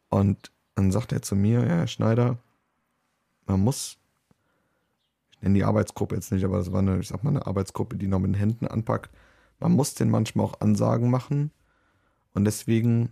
Und 0.10 0.52
dann 0.76 0.92
sagt 0.92 1.12
er 1.12 1.22
zu 1.22 1.36
mir, 1.36 1.62
ja, 1.62 1.76
Herr 1.76 1.88
Schneider, 1.88 2.38
man 3.46 3.62
muss, 3.62 3.98
ich 5.32 5.42
nenne 5.42 5.56
die 5.56 5.64
Arbeitsgruppe 5.64 6.16
jetzt 6.16 6.32
nicht, 6.32 6.44
aber 6.44 6.58
das 6.58 6.72
war 6.72 6.80
eine, 6.80 7.00
ich 7.00 7.08
sag 7.08 7.24
mal, 7.24 7.30
eine 7.30 7.48
Arbeitsgruppe, 7.48 7.98
die 7.98 8.08
noch 8.08 8.20
mit 8.20 8.30
den 8.32 8.40
Händen 8.40 8.68
anpackt. 8.68 9.12
Man 9.60 9.72
muss 9.72 9.94
den 9.94 10.10
manchmal 10.10 10.46
auch 10.46 10.60
Ansagen 10.60 11.10
machen. 11.10 11.52
Und 12.34 12.46
deswegen 12.46 13.12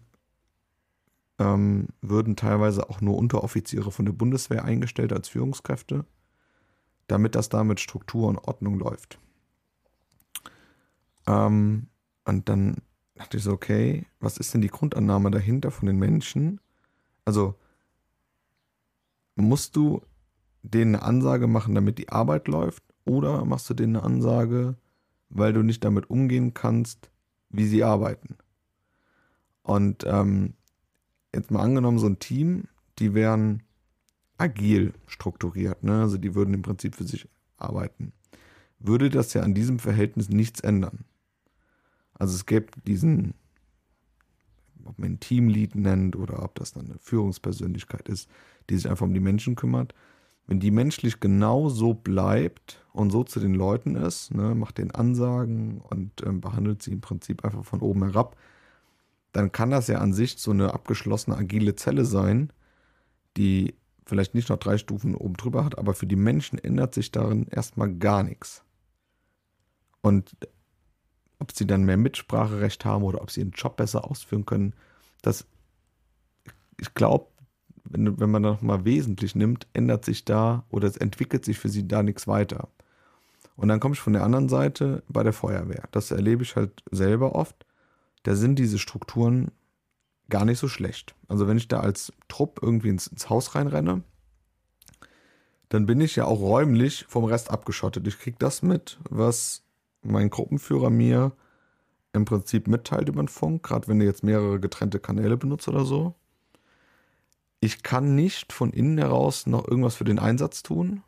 ähm, 1.40 1.88
würden 2.02 2.36
teilweise 2.36 2.90
auch 2.90 3.02
nur 3.02 3.18
Unteroffiziere 3.18 3.92
von 3.92 4.06
der 4.06 4.14
Bundeswehr 4.14 4.66
eingestellt 4.66 5.14
als 5.14 5.30
Führungskräfte, 5.30 6.06
damit 7.08 7.36
das 7.36 7.50
da 7.50 7.64
mit 7.64 7.80
Struktur 7.80 8.28
und 8.28 8.38
Ordnung 8.38 8.78
läuft. 8.78 9.20
Ähm, 11.28 11.88
und 12.26 12.50
dann 12.50 12.78
dachte 13.24 13.38
ich 13.38 13.44
so, 13.44 13.52
okay, 13.52 14.06
was 14.20 14.38
ist 14.38 14.54
denn 14.54 14.62
die 14.62 14.70
Grundannahme 14.70 15.32
dahinter 15.32 15.72
von 15.72 15.88
den 15.88 15.98
Menschen? 15.98 16.60
Also, 17.26 17.56
musst 19.36 19.76
du 19.76 20.02
denen 20.62 20.96
eine 20.96 21.04
Ansage 21.04 21.48
machen, 21.48 21.76
damit 21.76 21.98
die 21.98 22.10
Arbeit 22.10 22.48
läuft? 22.48 22.84
oder 23.06 23.46
machst 23.46 23.70
du 23.70 23.74
denen 23.74 23.96
eine 23.96 24.06
Ansage, 24.06 24.76
weil 25.30 25.54
du 25.54 25.64
nicht 25.64 25.84
damit 25.84 26.10
umgehen 26.10 26.54
kannst, 26.54 27.10
wie 27.50 27.66
sie 27.66 27.84
arbeiten. 27.84 28.38
Und 29.62 30.04
ähm, 30.06 30.54
jetzt 31.34 31.52
mal 31.52 31.62
angenommen, 31.62 32.00
so 32.00 32.08
ein 32.08 32.20
Team, 32.20 32.66
die 33.00 33.14
wären 33.14 33.64
agil 34.38 34.94
strukturiert, 35.08 35.84
ne? 35.84 36.02
also 36.02 36.18
die 36.18 36.36
würden 36.36 36.54
im 36.54 36.62
Prinzip 36.62 36.96
für 36.96 37.06
sich 37.06 37.28
arbeiten, 37.58 38.14
würde 38.80 39.10
das 39.10 39.34
ja 39.34 39.42
an 39.42 39.54
diesem 39.54 39.80
Verhältnis 39.80 40.30
nichts 40.30 40.60
ändern. 40.60 41.06
Also 42.24 42.36
es 42.36 42.46
gäbe 42.46 42.68
diesen, 42.88 43.34
ob 44.86 44.98
man 44.98 45.12
ein 45.12 45.20
Teamlead 45.20 45.76
nennt 45.76 46.16
oder 46.16 46.42
ob 46.42 46.56
das 46.56 46.72
dann 46.72 46.86
eine 46.86 46.98
Führungspersönlichkeit 47.00 48.08
ist, 48.08 48.30
die 48.70 48.78
sich 48.78 48.90
einfach 48.90 49.06
um 49.06 49.14
die 49.14 49.20
Menschen 49.20 49.56
kümmert. 49.56 49.94
Wenn 50.48 50.62
die 50.62 50.72
menschlich 50.72 51.20
genau 51.20 51.68
so 51.68 51.94
bleibt 51.94 52.82
und 52.94 53.10
so 53.10 53.26
zu 53.26 53.42
den 53.42 53.56
Leuten 53.56 53.98
ist, 53.98 54.34
ne, 54.34 54.56
macht 54.56 54.78
den 54.78 54.92
Ansagen 54.92 55.82
und 55.82 56.26
ähm, 56.26 56.40
behandelt 56.40 56.82
sie 56.82 56.94
im 56.94 57.02
Prinzip 57.02 57.44
einfach 57.44 57.66
von 57.66 57.82
oben 57.82 58.04
herab, 58.04 58.38
dann 59.34 59.52
kann 59.52 59.72
das 59.72 59.88
ja 59.88 59.98
an 59.98 60.14
sich 60.14 60.38
so 60.38 60.52
eine 60.52 60.74
abgeschlossene 60.74 61.36
agile 61.36 61.76
Zelle 61.76 62.06
sein, 62.06 62.54
die 63.36 63.76
vielleicht 64.06 64.34
nicht 64.34 64.48
noch 64.48 64.60
drei 64.60 64.78
Stufen 64.78 65.16
oben 65.16 65.36
drüber 65.36 65.66
hat, 65.66 65.78
aber 65.78 65.94
für 65.94 66.08
die 66.08 66.16
Menschen 66.16 66.58
ändert 66.58 66.94
sich 66.94 67.12
darin 67.12 67.48
erstmal 67.48 67.94
gar 67.94 68.24
nichts. 68.24 68.64
Und 70.00 70.38
ob 71.44 71.52
sie 71.52 71.68
dann 71.68 71.84
mehr 71.84 71.98
Mitspracherecht 71.98 72.86
haben 72.86 73.04
oder 73.04 73.22
ob 73.22 73.32
sie 73.32 73.42
ihren 73.42 73.52
Job 73.52 73.78
besser 73.78 74.10
ausführen 74.10 74.46
können, 74.46 74.74
das, 75.22 75.46
ich 76.80 76.94
glaube, 76.94 77.28
wenn, 77.84 78.20
wenn 78.20 78.32
man 78.32 78.44
das 78.44 78.62
mal 78.62 78.86
wesentlich 78.86 79.36
nimmt, 79.36 79.68
ändert 79.74 80.06
sich 80.06 80.26
da 80.26 80.66
oder 80.70 80.88
es 80.88 80.98
entwickelt 80.98 81.46
sich 81.46 81.60
für 81.60 81.70
sie 81.70 81.88
da 81.88 82.02
nichts 82.02 82.28
weiter. 82.28 82.70
Und 83.56 83.68
dann 83.68 83.80
komme 83.80 83.94
ich 83.94 84.00
von 84.00 84.14
der 84.14 84.24
anderen 84.24 84.50
Seite 84.50 85.04
bei 85.08 85.22
der 85.22 85.34
Feuerwehr. 85.34 85.84
Das 85.92 86.10
erlebe 86.10 86.44
ich 86.44 86.56
halt 86.56 86.84
selber 86.92 87.36
oft 87.36 87.66
da 88.24 88.36
sind 88.36 88.58
diese 88.58 88.80
Strukturen 88.80 89.52
gar 90.30 90.46
nicht 90.46 90.58
so 90.58 90.68
schlecht. 90.68 91.14
Also 91.28 91.48
wenn 91.48 91.58
ich 91.58 91.68
da 91.68 91.82
als 91.82 92.12
Trupp 92.30 92.60
irgendwie 92.62 92.90
ins, 92.90 93.08
ins 93.08 93.30
Haus 93.30 93.54
reinrenne, 93.54 94.04
dann 95.70 95.86
bin 95.86 96.02
ich 96.02 96.16
ja 96.16 96.26
auch 96.26 96.40
räumlich 96.40 97.06
vom 97.08 97.26
Rest 97.26 97.52
abgeschottet. 97.52 98.08
Ich 98.08 98.18
kriege 98.20 98.38
das 98.40 98.62
mit, 98.62 98.98
was 99.10 99.64
mein 100.04 100.30
Gruppenführer 100.30 100.90
mir 100.90 101.34
im 102.14 102.26
Prinzip 102.26 102.68
mitteilt 102.68 103.10
über 103.10 103.22
den 103.24 103.28
Funk, 103.28 103.64
gerade 103.64 103.88
wenn 103.88 104.00
er 104.00 104.08
jetzt 104.08 104.24
mehrere 104.24 104.60
getrennte 104.60 105.00
Kanäle 105.00 105.38
benutzt 105.38 105.68
oder 105.68 105.86
so. 105.86 106.16
Ich 107.60 107.82
kann 107.82 108.16
nicht 108.16 108.54
von 108.54 108.72
innen 108.72 108.98
heraus 108.98 109.48
noch 109.48 109.68
irgendwas 109.68 109.96
für 109.96 110.04
den 110.04 110.20
Einsatz 110.20 110.64
tun 110.64 111.02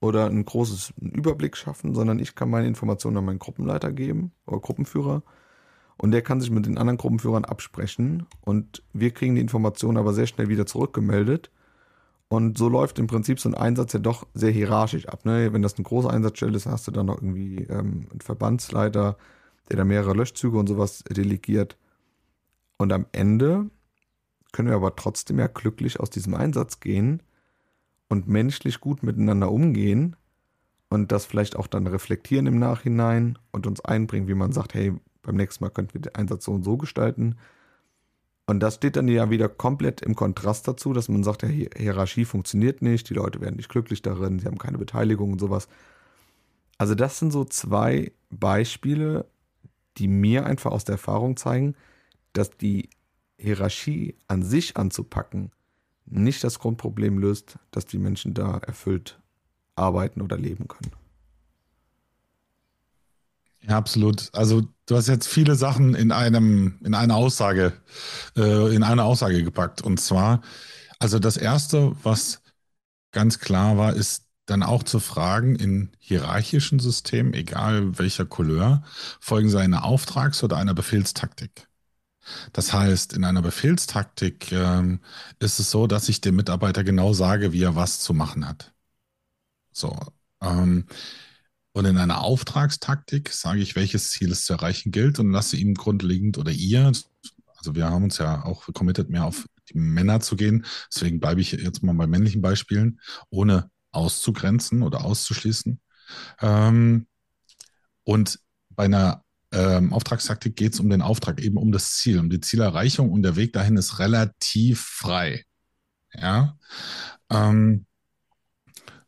oder 0.00 0.26
einen 0.26 0.44
großen 0.44 0.94
Überblick 1.00 1.56
schaffen, 1.56 1.94
sondern 1.94 2.18
ich 2.18 2.34
kann 2.34 2.50
meine 2.50 2.66
Informationen 2.66 3.16
an 3.18 3.24
meinen 3.24 3.38
Gruppenleiter 3.38 3.92
geben 3.92 4.32
oder 4.46 4.58
Gruppenführer 4.58 5.22
und 5.96 6.10
der 6.10 6.22
kann 6.22 6.40
sich 6.40 6.50
mit 6.50 6.66
den 6.66 6.76
anderen 6.76 6.98
Gruppenführern 6.98 7.44
absprechen 7.44 8.26
und 8.40 8.82
wir 8.92 9.12
kriegen 9.12 9.36
die 9.36 9.40
Informationen 9.40 9.96
aber 9.96 10.12
sehr 10.12 10.26
schnell 10.26 10.48
wieder 10.48 10.66
zurückgemeldet. 10.66 11.50
Und 12.32 12.56
so 12.56 12.70
läuft 12.70 12.98
im 12.98 13.08
Prinzip 13.08 13.38
so 13.38 13.50
ein 13.50 13.54
Einsatz 13.54 13.92
ja 13.92 13.98
doch 13.98 14.26
sehr 14.32 14.52
hierarchisch 14.52 15.06
ab. 15.06 15.26
Ne? 15.26 15.52
Wenn 15.52 15.60
das 15.60 15.74
eine 15.74 15.84
große 15.84 16.08
Einsatzstelle 16.08 16.56
ist, 16.56 16.64
hast 16.64 16.86
du 16.86 16.90
dann 16.90 17.04
noch 17.04 17.16
irgendwie 17.16 17.64
ähm, 17.64 18.06
einen 18.10 18.22
Verbandsleiter, 18.22 19.18
der 19.68 19.76
da 19.76 19.84
mehrere 19.84 20.14
Löschzüge 20.14 20.56
und 20.56 20.66
sowas 20.66 21.04
delegiert. 21.10 21.76
Und 22.78 22.90
am 22.90 23.04
Ende 23.12 23.68
können 24.50 24.68
wir 24.68 24.76
aber 24.76 24.96
trotzdem 24.96 25.40
ja 25.40 25.46
glücklich 25.46 26.00
aus 26.00 26.08
diesem 26.08 26.34
Einsatz 26.34 26.80
gehen 26.80 27.22
und 28.08 28.28
menschlich 28.28 28.80
gut 28.80 29.02
miteinander 29.02 29.52
umgehen 29.52 30.16
und 30.88 31.12
das 31.12 31.26
vielleicht 31.26 31.54
auch 31.54 31.66
dann 31.66 31.86
reflektieren 31.86 32.46
im 32.46 32.58
Nachhinein 32.58 33.38
und 33.50 33.66
uns 33.66 33.82
einbringen, 33.82 34.26
wie 34.26 34.34
man 34.34 34.52
sagt, 34.52 34.72
hey, 34.72 34.94
beim 35.20 35.36
nächsten 35.36 35.64
Mal 35.64 35.70
könnten 35.70 35.92
wir 35.92 36.00
den 36.00 36.14
Einsatz 36.14 36.46
so 36.46 36.52
und 36.52 36.62
so 36.62 36.78
gestalten. 36.78 37.36
Und 38.52 38.60
das 38.60 38.74
steht 38.74 38.96
dann 38.96 39.08
ja 39.08 39.30
wieder 39.30 39.48
komplett 39.48 40.02
im 40.02 40.14
Kontrast 40.14 40.68
dazu, 40.68 40.92
dass 40.92 41.08
man 41.08 41.24
sagt, 41.24 41.42
ja, 41.42 41.48
Hierarchie 41.48 42.26
funktioniert 42.26 42.82
nicht, 42.82 43.08
die 43.08 43.14
Leute 43.14 43.40
werden 43.40 43.56
nicht 43.56 43.70
glücklich 43.70 44.02
darin, 44.02 44.40
sie 44.40 44.46
haben 44.46 44.58
keine 44.58 44.76
Beteiligung 44.76 45.32
und 45.32 45.38
sowas. 45.38 45.68
Also 46.76 46.94
das 46.94 47.18
sind 47.18 47.32
so 47.32 47.46
zwei 47.46 48.12
Beispiele, 48.28 49.24
die 49.96 50.06
mir 50.06 50.44
einfach 50.44 50.70
aus 50.70 50.84
der 50.84 50.96
Erfahrung 50.96 51.38
zeigen, 51.38 51.76
dass 52.34 52.50
die 52.50 52.90
Hierarchie 53.38 54.16
an 54.28 54.42
sich 54.42 54.76
anzupacken 54.76 55.50
nicht 56.04 56.44
das 56.44 56.58
Grundproblem 56.58 57.18
löst, 57.18 57.58
dass 57.70 57.86
die 57.86 57.96
Menschen 57.96 58.34
da 58.34 58.58
erfüllt 58.58 59.18
arbeiten 59.76 60.20
oder 60.20 60.36
leben 60.36 60.68
können. 60.68 60.92
Ja, 63.62 63.78
absolut. 63.78 64.28
Also 64.34 64.64
du 64.92 64.98
hast 64.98 65.08
jetzt 65.08 65.26
viele 65.26 65.54
Sachen 65.54 65.94
in 65.94 66.12
einem, 66.12 66.78
in 66.84 66.94
eine 66.94 67.14
Aussage, 67.14 67.72
äh, 68.36 68.74
in 68.74 68.82
eine 68.82 69.04
Aussage 69.04 69.42
gepackt. 69.42 69.80
Und 69.80 69.98
zwar, 69.98 70.42
also 70.98 71.18
das 71.18 71.38
erste, 71.38 71.96
was 72.02 72.42
ganz 73.10 73.38
klar 73.38 73.78
war, 73.78 73.94
ist 73.94 74.26
dann 74.44 74.62
auch 74.62 74.82
zu 74.82 75.00
fragen, 75.00 75.56
in 75.56 75.92
hierarchischen 75.98 76.78
Systemen, 76.78 77.32
egal 77.32 77.98
welcher 77.98 78.26
Couleur, 78.26 78.82
folgen 79.18 79.48
sie 79.48 79.58
einer 79.58 79.84
Auftrags- 79.84 80.44
oder 80.44 80.58
einer 80.58 80.74
Befehlstaktik. 80.74 81.68
Das 82.52 82.74
heißt, 82.74 83.14
in 83.14 83.24
einer 83.24 83.40
Befehlstaktik 83.40 84.52
ähm, 84.52 85.00
ist 85.38 85.58
es 85.58 85.70
so, 85.70 85.86
dass 85.86 86.10
ich 86.10 86.20
dem 86.20 86.36
Mitarbeiter 86.36 86.84
genau 86.84 87.14
sage, 87.14 87.52
wie 87.52 87.62
er 87.62 87.76
was 87.76 88.00
zu 88.00 88.12
machen 88.12 88.46
hat. 88.46 88.72
So. 89.72 89.98
Ähm, 90.42 90.86
und 91.72 91.84
in 91.86 91.96
einer 91.96 92.20
Auftragstaktik 92.20 93.30
sage 93.30 93.60
ich, 93.60 93.76
welches 93.76 94.10
Ziel 94.10 94.30
es 94.32 94.44
zu 94.44 94.52
erreichen 94.52 94.92
gilt 94.92 95.18
und 95.18 95.30
lasse 95.30 95.56
ihm 95.56 95.74
grundlegend 95.74 96.36
oder 96.38 96.50
ihr, 96.50 96.92
also 97.56 97.74
wir 97.74 97.86
haben 97.86 98.04
uns 98.04 98.18
ja 98.18 98.44
auch 98.44 98.68
committed, 98.74 99.08
mehr 99.08 99.24
auf 99.24 99.46
die 99.70 99.78
Männer 99.78 100.20
zu 100.20 100.36
gehen. 100.36 100.66
Deswegen 100.94 101.18
bleibe 101.18 101.40
ich 101.40 101.52
jetzt 101.52 101.82
mal 101.82 101.94
bei 101.94 102.06
männlichen 102.06 102.42
Beispielen, 102.42 103.00
ohne 103.30 103.70
auszugrenzen 103.90 104.82
oder 104.82 105.04
auszuschließen. 105.04 105.80
Ähm, 106.40 107.06
und 108.04 108.38
bei 108.70 108.84
einer 108.84 109.24
ähm, 109.52 109.92
Auftragstaktik 109.92 110.56
geht 110.56 110.74
es 110.74 110.80
um 110.80 110.90
den 110.90 111.02
Auftrag, 111.02 111.40
eben 111.40 111.56
um 111.56 111.72
das 111.72 111.96
Ziel, 111.96 112.18
um 112.18 112.28
die 112.28 112.40
Zielerreichung 112.40 113.10
und 113.10 113.22
der 113.22 113.36
Weg 113.36 113.52
dahin 113.52 113.76
ist 113.76 113.98
relativ 113.98 114.80
frei. 114.80 115.44
Ja. 116.12 116.58
Ähm, 117.30 117.86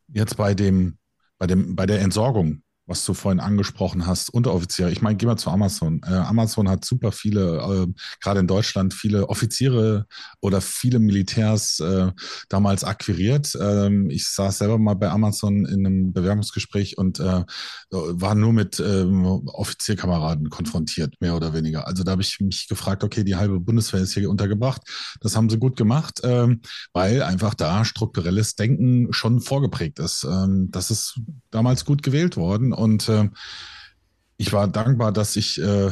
jetzt 0.09 0.37
bei 0.37 0.55
dem 0.55 0.99
bei, 1.39 1.47
dem, 1.47 1.77
bei 1.77 1.87
der 1.87 2.01
Entsorgung, 2.01 2.64
was 2.87 3.05
du 3.05 3.15
vorhin 3.15 3.41
angesprochen 3.41 4.07
hast, 4.07 4.29
Unteroffiziere. 4.29 4.93
Ich 4.93 5.01
meine, 5.01 5.17
geh 5.17 5.25
mal 5.27 5.37
zu 5.37 5.51
Amazon. 5.51 6.03
Äh, 6.07 6.13
Amazon 6.13 6.69
hat 6.69 6.85
super 6.85 7.13
viele, 7.13 7.87
äh, 7.89 7.93
gerade 8.21 8.41
in 8.41 8.47
Deutschland, 8.47 8.93
viele 8.93 9.29
Offiziere 9.29 10.07
oder 10.41 10.61
viele 10.61 10.99
Militärs 10.99 11.81
äh, 11.81 12.11
damals 12.49 12.85
akquiriert. 12.85 13.57
Ähm, 13.59 14.11
ich 14.11 14.29
saß 14.29 14.59
selber 14.59 14.79
mal 14.79 14.95
bei 14.95 15.09
Amazon 15.09 15.65
in 15.65 15.87
einem 15.87 16.13
Bewerbungsgespräch 16.13 16.99
und 16.99 17.21
äh, 17.21 17.45
war 17.91 18.35
nur 18.35 18.53
mit 18.53 18.81
ähm, 18.81 19.25
Offizierkameraden 19.25 20.51
konfrontiert, 20.51 21.15
mehr 21.21 21.35
oder 21.37 21.55
weniger. 21.55 21.87
Also 21.87 22.05
da 22.05 22.13
habe 22.13 22.23
ich 22.23 22.39
mich 22.41 22.69
gefragt, 22.69 23.03
okay, 23.03 23.25
die 23.25 23.37
halbe 23.37 23.61
Bundeswehr 23.61 24.03
ist 24.03 24.13
hier 24.13 24.29
untergebracht. 24.29 24.83
Das 25.21 25.37
haben 25.37 25.49
sie 25.49 25.59
gut 25.59 25.77
gemacht, 25.77 26.21
ähm, 26.23 26.61
weil 26.93 27.23
einfach 27.23 27.55
da 27.55 27.85
strukturelles 27.85 28.57
Denken 28.57 29.13
schon 29.13 29.41
vorgeprägt 29.41 29.99
ist. 30.01 30.25
Ähm, 30.25 30.69
das 30.71 30.91
ist 30.91 31.21
damals 31.51 31.87
gut 31.87 32.03
gewählt 32.03 32.37
worden 32.37 32.74
und 32.77 33.09
äh, 33.09 33.29
ich 34.37 34.53
war 34.53 34.69
dankbar, 34.69 35.13
dass 35.13 35.37
ich 35.37 35.61
äh, 35.61 35.91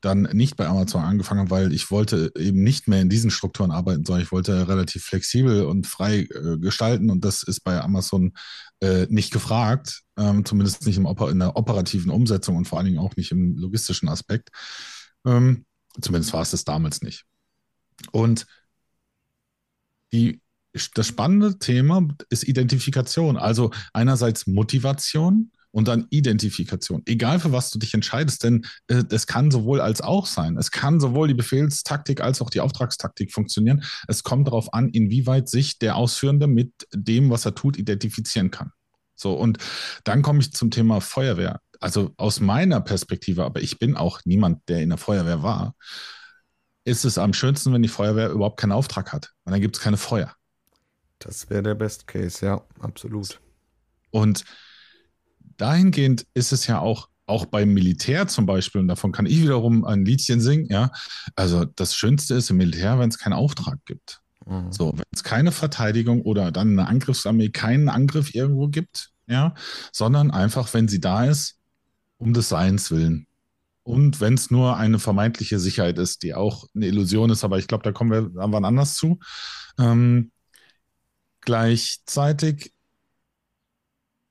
dann 0.00 0.22
nicht 0.22 0.56
bei 0.56 0.66
Amazon 0.66 1.02
angefangen 1.02 1.40
habe, 1.40 1.50
weil 1.50 1.72
ich 1.72 1.90
wollte 1.90 2.30
eben 2.36 2.62
nicht 2.62 2.88
mehr 2.88 3.00
in 3.00 3.08
diesen 3.08 3.30
Strukturen 3.30 3.70
arbeiten, 3.70 4.04
sondern 4.04 4.22
ich 4.22 4.32
wollte 4.32 4.68
relativ 4.68 5.04
flexibel 5.04 5.64
und 5.64 5.86
frei 5.86 6.20
äh, 6.20 6.58
gestalten 6.58 7.10
und 7.10 7.24
das 7.24 7.42
ist 7.42 7.60
bei 7.60 7.80
Amazon 7.80 8.34
äh, 8.80 9.06
nicht 9.08 9.32
gefragt, 9.32 10.02
ähm, 10.18 10.44
zumindest 10.44 10.86
nicht 10.86 10.98
im 10.98 11.06
in 11.06 11.38
der 11.38 11.56
operativen 11.56 12.10
Umsetzung 12.10 12.56
und 12.56 12.66
vor 12.66 12.78
allen 12.78 12.86
Dingen 12.86 12.98
auch 12.98 13.16
nicht 13.16 13.32
im 13.32 13.56
logistischen 13.56 14.08
Aspekt. 14.08 14.50
Ähm, 15.24 15.64
zumindest 16.00 16.32
war 16.32 16.42
es 16.42 16.50
das 16.50 16.64
damals 16.64 17.00
nicht. 17.00 17.24
Und 18.12 18.46
die 20.12 20.40
das 20.94 21.06
spannende 21.06 21.58
Thema 21.58 22.08
ist 22.30 22.48
Identifikation. 22.48 23.36
Also 23.36 23.70
einerseits 23.92 24.48
Motivation, 24.48 25.52
und 25.74 25.88
dann 25.88 26.06
Identifikation. 26.10 27.02
Egal 27.04 27.40
für 27.40 27.50
was 27.50 27.70
du 27.70 27.80
dich 27.80 27.94
entscheidest, 27.94 28.44
denn 28.44 28.64
äh, 28.86 29.02
es 29.10 29.26
kann 29.26 29.50
sowohl 29.50 29.80
als 29.80 30.00
auch 30.00 30.26
sein. 30.26 30.56
Es 30.56 30.70
kann 30.70 31.00
sowohl 31.00 31.26
die 31.26 31.34
Befehlstaktik 31.34 32.20
als 32.20 32.40
auch 32.40 32.48
die 32.48 32.60
Auftragstaktik 32.60 33.32
funktionieren. 33.32 33.82
Es 34.06 34.22
kommt 34.22 34.46
darauf 34.46 34.72
an, 34.72 34.88
inwieweit 34.90 35.48
sich 35.48 35.80
der 35.80 35.96
Ausführende 35.96 36.46
mit 36.46 36.70
dem, 36.94 37.28
was 37.28 37.44
er 37.44 37.56
tut, 37.56 37.76
identifizieren 37.76 38.52
kann. 38.52 38.70
So, 39.16 39.34
und 39.34 39.58
dann 40.04 40.22
komme 40.22 40.38
ich 40.38 40.52
zum 40.52 40.70
Thema 40.70 41.00
Feuerwehr. 41.00 41.60
Also 41.80 42.12
aus 42.18 42.38
meiner 42.38 42.80
Perspektive, 42.80 43.44
aber 43.44 43.60
ich 43.60 43.80
bin 43.80 43.96
auch 43.96 44.20
niemand, 44.24 44.60
der 44.68 44.80
in 44.80 44.90
der 44.90 44.98
Feuerwehr 44.98 45.42
war, 45.42 45.74
ist 46.84 47.04
es 47.04 47.18
am 47.18 47.32
schönsten, 47.32 47.72
wenn 47.72 47.82
die 47.82 47.88
Feuerwehr 47.88 48.30
überhaupt 48.30 48.60
keinen 48.60 48.72
Auftrag 48.72 49.12
hat. 49.12 49.32
Und 49.42 49.50
dann 49.50 49.60
gibt 49.60 49.74
es 49.76 49.82
keine 49.82 49.96
Feuer. 49.96 50.36
Das 51.18 51.50
wäre 51.50 51.64
der 51.64 51.74
Best 51.74 52.06
Case, 52.06 52.46
ja, 52.46 52.62
absolut. 52.78 53.40
Und 54.12 54.44
dahingehend 55.56 56.26
ist 56.34 56.52
es 56.52 56.66
ja 56.66 56.80
auch 56.80 57.08
auch 57.26 57.46
beim 57.46 57.72
Militär 57.72 58.28
zum 58.28 58.44
Beispiel, 58.44 58.82
und 58.82 58.88
davon 58.88 59.10
kann 59.10 59.26
ich 59.26 59.40
wiederum 59.40 59.84
ein 59.84 60.04
Liedchen 60.04 60.40
singen, 60.40 60.66
ja. 60.68 60.90
Also 61.36 61.64
das 61.64 61.96
Schönste 61.96 62.34
ist 62.34 62.50
im 62.50 62.58
Militär, 62.58 62.98
wenn 62.98 63.08
es 63.08 63.18
keinen 63.18 63.32
Auftrag 63.32 63.78
gibt. 63.86 64.20
Mhm. 64.44 64.70
So, 64.70 64.92
wenn 64.92 65.04
es 65.10 65.24
keine 65.24 65.52
Verteidigung 65.52 66.20
oder 66.22 66.52
dann 66.52 66.78
eine 66.78 66.86
Angriffsarmee 66.86 67.48
keinen 67.48 67.88
Angriff 67.88 68.34
irgendwo 68.34 68.68
gibt, 68.68 69.10
ja, 69.26 69.54
sondern 69.90 70.30
einfach, 70.30 70.74
wenn 70.74 70.86
sie 70.86 71.00
da 71.00 71.24
ist, 71.24 71.56
um 72.18 72.34
des 72.34 72.50
Seins 72.50 72.90
willen. 72.90 73.26
Und 73.84 74.20
wenn 74.20 74.34
es 74.34 74.50
nur 74.50 74.76
eine 74.76 74.98
vermeintliche 74.98 75.58
Sicherheit 75.58 75.98
ist, 75.98 76.22
die 76.22 76.34
auch 76.34 76.66
eine 76.74 76.86
Illusion 76.86 77.30
ist, 77.30 77.44
aber 77.44 77.58
ich 77.58 77.68
glaube, 77.68 77.84
da 77.84 77.92
kommen 77.92 78.10
wir 78.10 78.30
wann 78.34 78.64
anders 78.64 78.94
zu. 78.94 79.18
Ähm, 79.78 80.30
gleichzeitig, 81.40 82.72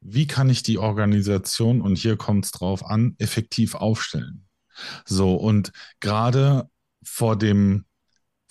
wie 0.04 0.28
kann 0.28 0.50
ich 0.50 0.64
die 0.64 0.78
Organisation, 0.78 1.82
und 1.82 1.98
hier 1.98 2.18
kommt 2.18 2.46
es 2.46 2.52
drauf 2.52 2.86
an, 2.86 3.16
effektiv 3.20 3.76
aufstellen? 3.76 4.46
So, 5.06 5.36
und 5.36 5.72
gerade 6.00 6.70
vor 7.04 7.38
dem 7.38 7.86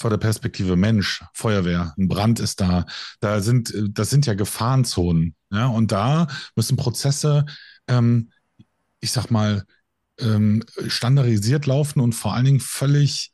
vor 0.03 0.11
der 0.11 0.19
Perspektive 0.19 0.75
Mensch, 0.75 1.25
Feuerwehr, 1.33 1.95
ein 1.97 2.09
Brand 2.09 2.41
ist 2.41 2.61
da, 2.61 2.87
da 3.21 3.41
sind, 3.41 3.73
das 3.91 4.11
sind 4.11 4.27
ja 4.27 4.35
Gefahrenzonen. 4.35 5.37
Ja, 5.53 5.69
und 5.69 5.93
da 5.93 6.27
müssen 6.57 6.77
Prozesse, 6.77 7.47
ähm, 7.87 8.33
ich 8.99 9.13
sag 9.13 9.31
mal, 9.31 9.65
ähm, 10.19 10.65
standardisiert 10.89 11.67
laufen 11.67 12.01
und 12.01 12.15
vor 12.15 12.35
allen 12.35 12.45
Dingen 12.45 12.61
völlig, 12.61 13.31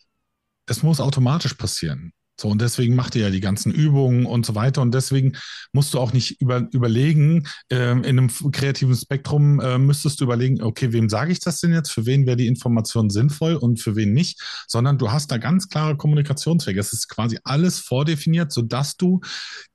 es 0.66 0.82
muss 0.82 1.00
automatisch 1.00 1.54
passieren. 1.54 2.12
So, 2.40 2.48
und 2.48 2.60
deswegen 2.60 2.94
macht 2.94 3.16
ihr 3.16 3.22
ja 3.22 3.30
die 3.30 3.40
ganzen 3.40 3.72
Übungen 3.72 4.24
und 4.24 4.46
so 4.46 4.54
weiter. 4.54 4.80
Und 4.80 4.94
deswegen 4.94 5.32
musst 5.72 5.92
du 5.92 5.98
auch 5.98 6.12
nicht 6.12 6.40
über, 6.40 6.68
überlegen, 6.72 7.46
äh, 7.70 7.90
in 7.92 8.04
einem 8.04 8.30
kreativen 8.52 8.94
Spektrum 8.94 9.60
äh, 9.60 9.78
müsstest 9.78 10.20
du 10.20 10.24
überlegen, 10.24 10.62
okay, 10.62 10.92
wem 10.92 11.08
sage 11.08 11.32
ich 11.32 11.40
das 11.40 11.60
denn 11.60 11.72
jetzt? 11.72 11.90
Für 11.90 12.06
wen 12.06 12.26
wäre 12.26 12.36
die 12.36 12.46
Information 12.46 13.10
sinnvoll 13.10 13.54
und 13.54 13.80
für 13.80 13.96
wen 13.96 14.12
nicht? 14.12 14.40
Sondern 14.68 14.98
du 14.98 15.10
hast 15.10 15.32
da 15.32 15.38
ganz 15.38 15.68
klare 15.68 15.96
Kommunikationswege. 15.96 16.78
Es 16.78 16.92
ist 16.92 17.08
quasi 17.08 17.38
alles 17.42 17.80
vordefiniert, 17.80 18.52
sodass 18.52 18.96
du 18.96 19.20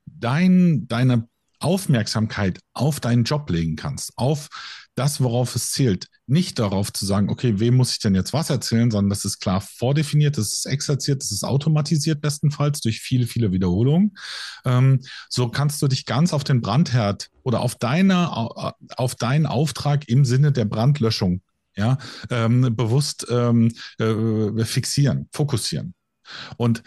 dein, 0.05 0.88
deine 0.88 1.27
Aufmerksamkeit 1.60 2.60
auf 2.74 3.00
deinen 3.00 3.24
Job 3.24 3.50
legen 3.50 3.75
kannst, 3.75 4.12
auf 4.17 4.50
das, 4.96 5.22
worauf 5.22 5.56
es 5.56 5.72
zählt. 5.72 6.08
Nicht 6.28 6.60
darauf 6.60 6.94
zu 6.94 7.06
sagen, 7.06 7.30
okay, 7.30 7.60
wem 7.60 7.76
muss 7.76 7.92
ich 7.92 8.00
denn 8.00 8.16
jetzt 8.16 8.34
was 8.34 8.50
erzählen, 8.50 8.92
sondern 8.92 9.10
das 9.10 9.26
ist 9.26 9.40
klar 9.40 9.62
vordefiniert, 9.62 10.38
das 10.38 10.54
ist 10.54 10.66
exerziert, 10.66 11.22
das 11.22 11.32
ist 11.32 11.44
automatisiert 11.44 12.22
bestenfalls 12.22 12.82
durch 12.82 13.02
viele, 13.02 13.28
viele 13.28 13.52
Wiederholungen. 13.52 14.16
Ähm, 14.66 15.02
so 15.30 15.50
kannst 15.50 15.82
du 15.82 15.88
dich 15.88 16.06
ganz 16.06 16.34
auf 16.34 16.44
den 16.44 16.62
Brandherd 16.62 17.30
oder 17.44 17.62
auf 17.62 17.76
deine, 17.76 18.30
auf 18.98 19.16
deinen 19.16 19.46
Auftrag 19.46 20.08
im 20.08 20.26
Sinne 20.26 20.52
der 20.52 20.66
Brandlöschung 20.66 21.42
ja, 21.76 21.98
ähm, 22.30 22.76
bewusst 22.76 23.26
ähm, 23.30 23.72
äh, 23.98 24.64
fixieren, 24.64 25.28
fokussieren. 25.32 25.96
Und 26.58 26.84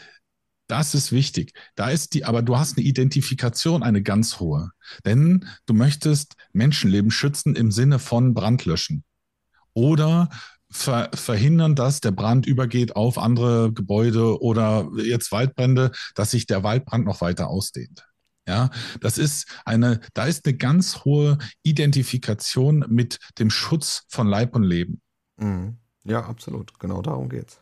das 0.67 0.95
ist 0.95 1.13
wichtig. 1.13 1.53
Da 1.75 1.91
ist 1.91 2.15
die, 2.15 2.25
aber 2.25 2.43
du 2.43 2.59
hast 2.59 2.77
eine 2.77 2.87
Identifikation, 2.87 3.83
eine 3.83 4.03
ganz 4.03 4.41
hohe. 4.41 4.71
Denn 5.05 5.47
du 5.67 5.75
möchtest 5.75 6.35
Menschenleben 6.53 7.11
schützen 7.11 7.55
im 7.55 7.71
Sinne 7.71 7.99
von 7.99 8.35
Brandlöschen. 8.35 9.05
Oder 9.75 10.29
ver 10.71 11.11
verhindern, 11.15 11.75
dass 11.77 12.01
der 12.01 12.11
Brand 12.11 12.47
übergeht 12.47 12.97
auf 12.97 13.19
andere 13.19 13.73
Gebäude 13.73 14.41
oder 14.43 14.91
jetzt 14.97 15.31
Waldbrände, 15.31 15.93
dass 16.15 16.33
sich 16.33 16.47
der 16.47 16.63
Waldbrand 16.65 17.05
noch 17.05 17.21
weiter 17.21 17.49
ausdehnt. 17.49 18.05
Ja, 18.49 18.71
das 19.01 19.19
ist 19.19 19.47
eine, 19.65 20.01
da 20.15 20.25
ist 20.27 20.47
eine 20.47 20.57
ganz 20.57 21.05
hohe 21.05 21.39
Identifikation 21.63 22.85
mit 22.89 23.19
dem 23.39 23.51
Schutz 23.51 24.05
von 24.09 24.29
Leib 24.29 24.55
und 24.55 24.63
Leben. 24.63 25.01
Mhm. 25.37 25.79
Ja, 26.05 26.25
absolut. 26.25 26.79
Genau 26.79 27.03
darum 27.03 27.29
geht's 27.29 27.61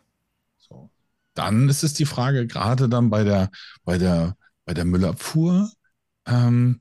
dann 1.34 1.68
ist 1.68 1.84
es 1.84 1.94
die 1.94 2.06
Frage, 2.06 2.46
gerade 2.46 2.88
dann 2.88 3.10
bei 3.10 3.24
der, 3.24 3.50
bei 3.84 3.98
der, 3.98 4.36
bei 4.64 4.74
der 4.74 4.84
Müllabfuhr, 4.84 5.70
ähm, 6.26 6.80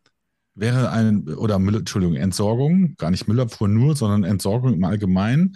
wäre 0.55 0.91
ein, 0.91 1.27
oder 1.27 1.59
Müll, 1.59 1.77
Entschuldigung, 1.77 2.15
Entsorgung, 2.15 2.95
gar 2.97 3.11
nicht 3.11 3.27
Müllabfuhr 3.27 3.67
nur, 3.67 3.95
sondern 3.95 4.23
Entsorgung 4.23 4.73
im 4.73 4.83
Allgemeinen. 4.83 5.55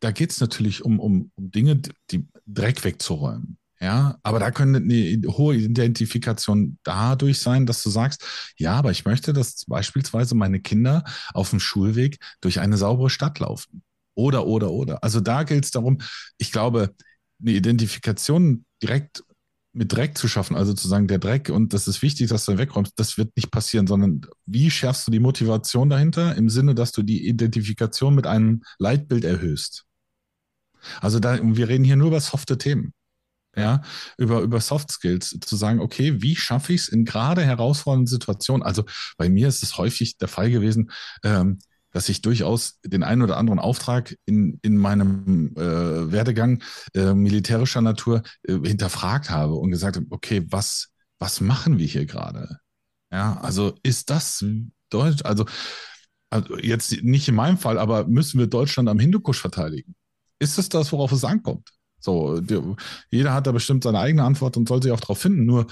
Da 0.00 0.10
geht 0.10 0.30
es 0.30 0.40
natürlich 0.40 0.84
um, 0.84 1.00
um, 1.00 1.30
um 1.34 1.50
Dinge, 1.50 1.80
die 2.10 2.26
Dreck 2.46 2.84
wegzuräumen. 2.84 3.58
Ja, 3.80 4.18
aber 4.24 4.40
da 4.40 4.50
könnte 4.50 4.80
eine 4.80 5.22
hohe 5.28 5.54
Identifikation 5.54 6.78
dadurch 6.82 7.38
sein, 7.38 7.64
dass 7.64 7.82
du 7.84 7.90
sagst, 7.90 8.24
ja, 8.56 8.72
aber 8.72 8.90
ich 8.90 9.04
möchte, 9.04 9.32
dass 9.32 9.64
beispielsweise 9.66 10.34
meine 10.34 10.58
Kinder 10.58 11.04
auf 11.32 11.50
dem 11.50 11.60
Schulweg 11.60 12.18
durch 12.40 12.58
eine 12.58 12.76
saubere 12.76 13.08
Stadt 13.08 13.38
laufen. 13.38 13.82
Oder, 14.14 14.46
oder, 14.46 14.72
oder. 14.72 15.04
Also 15.04 15.20
da 15.20 15.44
gilt 15.44 15.64
es 15.64 15.70
darum, 15.70 15.98
ich 16.38 16.50
glaube, 16.50 16.92
eine 17.40 17.52
Identifikation 17.52 18.64
direkt 18.82 19.22
mit 19.72 19.92
Dreck 19.92 20.18
zu 20.18 20.28
schaffen, 20.28 20.56
also 20.56 20.72
zu 20.72 20.88
sagen, 20.88 21.08
der 21.08 21.18
Dreck 21.18 21.50
und 21.50 21.72
das 21.72 21.86
ist 21.86 22.02
wichtig, 22.02 22.28
dass 22.28 22.46
du 22.46 22.58
wegräumst, 22.58 22.94
das 22.96 23.18
wird 23.18 23.36
nicht 23.36 23.50
passieren, 23.50 23.86
sondern 23.86 24.22
wie 24.46 24.70
schärfst 24.70 25.06
du 25.06 25.10
die 25.10 25.20
Motivation 25.20 25.88
dahinter 25.88 26.34
im 26.36 26.48
Sinne, 26.48 26.74
dass 26.74 26.92
du 26.92 27.02
die 27.02 27.28
Identifikation 27.28 28.14
mit 28.14 28.26
einem 28.26 28.62
Leitbild 28.78 29.24
erhöhst? 29.24 29.84
Also 31.00 31.20
da, 31.20 31.38
wir 31.42 31.68
reden 31.68 31.84
hier 31.84 31.96
nur 31.96 32.08
über 32.08 32.20
softe 32.20 32.58
Themen. 32.58 32.92
Ja, 33.56 33.82
über, 34.18 34.40
über 34.42 34.60
Soft 34.60 34.92
Skills, 34.92 35.36
zu 35.40 35.56
sagen, 35.56 35.80
okay, 35.80 36.22
wie 36.22 36.36
schaffe 36.36 36.74
ich 36.74 36.82
es 36.82 36.88
in 36.88 37.04
gerade 37.04 37.42
herausfordernden 37.42 38.06
Situationen? 38.06 38.62
Also 38.62 38.84
bei 39.16 39.28
mir 39.28 39.48
ist 39.48 39.64
es 39.64 39.78
häufig 39.78 40.16
der 40.18 40.28
Fall 40.28 40.50
gewesen, 40.50 40.92
ähm, 41.24 41.58
dass 41.92 42.08
ich 42.08 42.22
durchaus 42.22 42.80
den 42.84 43.02
einen 43.02 43.22
oder 43.22 43.36
anderen 43.36 43.58
Auftrag 43.58 44.16
in, 44.26 44.58
in 44.62 44.76
meinem 44.76 45.54
äh, 45.56 46.12
Werdegang 46.12 46.62
äh, 46.94 47.14
militärischer 47.14 47.80
Natur 47.80 48.22
äh, 48.42 48.58
hinterfragt 48.62 49.30
habe 49.30 49.54
und 49.54 49.70
gesagt 49.70 49.96
habe, 49.96 50.06
okay, 50.10 50.44
was, 50.50 50.90
was 51.18 51.40
machen 51.40 51.78
wir 51.78 51.86
hier 51.86 52.06
gerade? 52.06 52.58
Ja, 53.10 53.38
also 53.40 53.74
ist 53.82 54.10
das 54.10 54.44
Deutsch, 54.90 55.24
also, 55.24 55.46
also 56.30 56.58
jetzt 56.58 57.02
nicht 57.02 57.28
in 57.28 57.34
meinem 57.34 57.58
Fall, 57.58 57.78
aber 57.78 58.06
müssen 58.06 58.38
wir 58.38 58.46
Deutschland 58.46 58.88
am 58.88 58.98
Hindukusch 58.98 59.40
verteidigen? 59.40 59.94
Ist 60.38 60.58
es 60.58 60.68
das, 60.68 60.92
worauf 60.92 61.12
es 61.12 61.24
ankommt? 61.24 61.70
So, 62.00 62.40
die, 62.40 62.60
jeder 63.10 63.34
hat 63.34 63.46
da 63.46 63.52
bestimmt 63.52 63.84
seine 63.84 63.98
eigene 63.98 64.24
Antwort 64.24 64.56
und 64.56 64.68
soll 64.68 64.82
sich 64.82 64.92
auch 64.92 65.00
darauf 65.00 65.18
finden. 65.18 65.46
Nur 65.46 65.66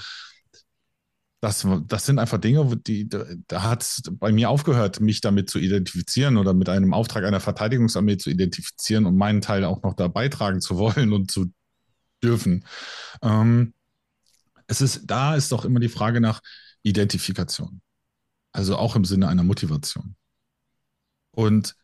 das, 1.39 1.67
das 1.85 2.05
sind 2.05 2.17
einfach 2.17 2.39
Dinge, 2.39 2.77
die, 2.77 3.07
da 3.09 3.63
hat 3.63 3.83
es 3.83 4.01
bei 4.11 4.31
mir 4.31 4.49
aufgehört, 4.49 4.99
mich 4.99 5.21
damit 5.21 5.49
zu 5.49 5.59
identifizieren 5.59 6.37
oder 6.37 6.53
mit 6.53 6.67
einem 6.67 6.93
Auftrag 6.93 7.25
einer 7.25 7.39
Verteidigungsarmee 7.39 8.17
zu 8.17 8.29
identifizieren 8.29 9.05
und 9.05 9.15
meinen 9.17 9.41
Teil 9.41 9.63
auch 9.63 9.83
noch 9.83 9.93
da 9.93 10.07
beitragen 10.07 10.61
zu 10.61 10.77
wollen 10.77 11.13
und 11.13 11.29
zu 11.29 11.51
dürfen. 12.23 12.65
Ähm, 13.21 13.73
es 14.65 14.81
ist, 14.81 15.03
da 15.05 15.35
ist 15.35 15.51
doch 15.51 15.63
immer 15.63 15.79
die 15.79 15.89
Frage 15.89 16.21
nach 16.21 16.41
Identifikation. 16.81 17.81
Also 18.51 18.75
auch 18.75 18.95
im 18.95 19.05
Sinne 19.05 19.27
einer 19.27 19.43
Motivation. 19.43 20.15
Und 21.31 21.75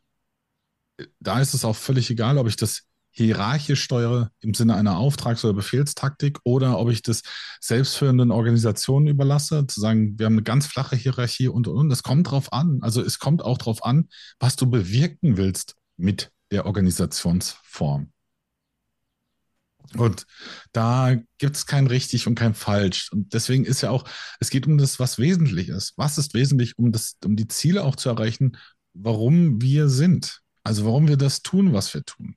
da 1.20 1.40
ist 1.40 1.54
es 1.54 1.66
auch 1.66 1.76
völlig 1.76 2.10
egal, 2.10 2.38
ob 2.40 2.48
ich 2.48 2.56
das 2.56 2.88
hierarchisch 3.14 3.84
steuere 3.84 4.32
im 4.42 4.54
Sinne 4.54 4.76
einer 4.76 4.98
Auftrags- 4.98 5.46
oder 5.46 5.54
Befehlstaktik 5.54 6.40
oder 6.44 6.80
ob 6.80 6.90
ich 6.90 7.04
das 7.04 7.22
selbstführenden 7.62 8.32
Organisationen 8.32 9.08
überlasse, 9.08 9.66
zu 9.68 9.80
sagen, 9.80 10.18
wir 10.18 10.26
haben 10.26 10.34
eine 10.34 10.44
ganz 10.44 10.66
flache 10.66 10.96
Hierarchie 10.96 11.48
und, 11.48 11.68
und, 11.68 11.78
und. 11.78 11.92
Es 11.92 12.04
kommt 12.04 12.30
drauf 12.32 12.52
an. 12.52 12.80
Also 12.82 13.02
es 13.02 13.20
kommt 13.20 13.44
auch 13.44 13.58
drauf 13.60 13.86
an, 13.86 14.10
was 14.40 14.56
du 14.56 14.70
bewirken 14.70 15.38
willst 15.38 15.76
mit 15.96 16.32
der 16.52 16.66
Organisationsform. 16.66 18.12
Und 19.96 20.26
da 20.72 21.16
gibt 21.38 21.56
es 21.56 21.68
kein 21.68 21.86
richtig 21.86 22.26
und 22.26 22.36
kein 22.36 22.56
falsch. 22.56 23.12
Und 23.12 23.34
deswegen 23.34 23.64
ist 23.64 23.82
ja 23.82 23.92
auch, 23.92 24.06
es 24.40 24.50
geht 24.50 24.66
um 24.66 24.78
das, 24.78 25.00
was 25.00 25.20
wesentlich 25.20 25.70
ist. 25.70 25.94
Was 25.98 26.18
ist 26.18 26.34
wesentlich, 26.34 26.78
um, 26.80 26.92
das, 26.92 27.18
um 27.24 27.36
die 27.36 27.48
Ziele 27.48 27.84
auch 27.84 27.96
zu 27.96 28.10
erreichen, 28.10 28.58
warum 28.94 29.62
wir 29.62 29.90
sind. 29.90 30.42
Also 30.64 30.86
warum 30.86 31.08
wir 31.08 31.18
das 31.18 31.44
tun, 31.44 31.74
was 31.74 31.94
wir 31.94 32.04
tun. 32.04 32.36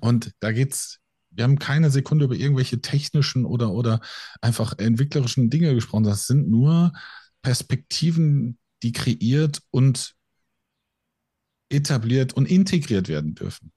Und 0.00 0.32
da 0.40 0.52
geht's, 0.52 1.00
wir 1.30 1.44
haben 1.44 1.58
keine 1.58 1.90
Sekunde 1.90 2.26
über 2.26 2.34
irgendwelche 2.34 2.80
technischen 2.80 3.44
oder, 3.44 3.72
oder 3.72 4.00
einfach 4.40 4.78
entwicklerischen 4.78 5.50
Dinge 5.50 5.74
gesprochen. 5.74 6.04
Das 6.04 6.26
sind 6.26 6.48
nur 6.48 6.92
Perspektiven, 7.42 8.58
die 8.82 8.92
kreiert 8.92 9.60
und 9.70 10.14
etabliert 11.68 12.34
und 12.34 12.46
integriert 12.46 13.08
werden 13.08 13.34
dürfen. 13.34 13.72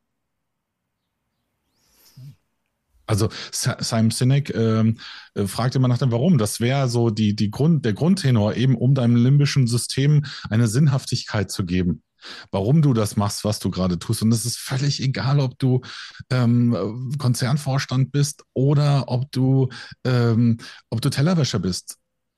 Also 3.10 3.29
Simon 3.51 4.12
Sinek 4.12 4.53
ähm, 4.53 4.97
äh, 5.33 5.47
fragt 5.47 5.75
immer 5.75 5.88
nach 5.88 5.97
dem 5.97 6.12
Warum. 6.12 6.38
Das 6.38 6.60
wäre 6.60 6.89
so 6.89 7.10
die, 7.10 7.38
die 7.38 7.49
Grund, 7.49 7.86
der 7.86 7.93
Grundtenor, 7.93 8.55
eben 8.55 8.75
um 8.75 8.95
deinem 8.95 9.15
limbischen 9.15 9.65
System 9.65 10.25
eine 10.49 10.67
Sinnhaftigkeit 10.67 11.49
zu 11.49 11.65
geben 11.65 12.03
warum 12.51 12.82
du 12.82 12.93
das 12.93 13.15
machst, 13.15 13.43
was 13.43 13.60
du 13.60 13.69
gerade 13.69 13.99
tust. 13.99 14.21
Und 14.21 14.32
es 14.32 14.45
ist 14.45 14.58
völlig 14.58 15.01
egal, 15.01 15.39
ob 15.39 15.58
du 15.60 15.82
ähm, 16.30 17.15
Konzernvorstand 17.17 18.12
bist 18.12 18.43
oder 18.53 19.06
ob 19.08 19.32
du, 19.32 19.69
ähm, 20.03 20.58
ob 20.89 21.01
du 21.01 21.10
Tellerwäscher 21.10 21.60
bist. 21.60 21.97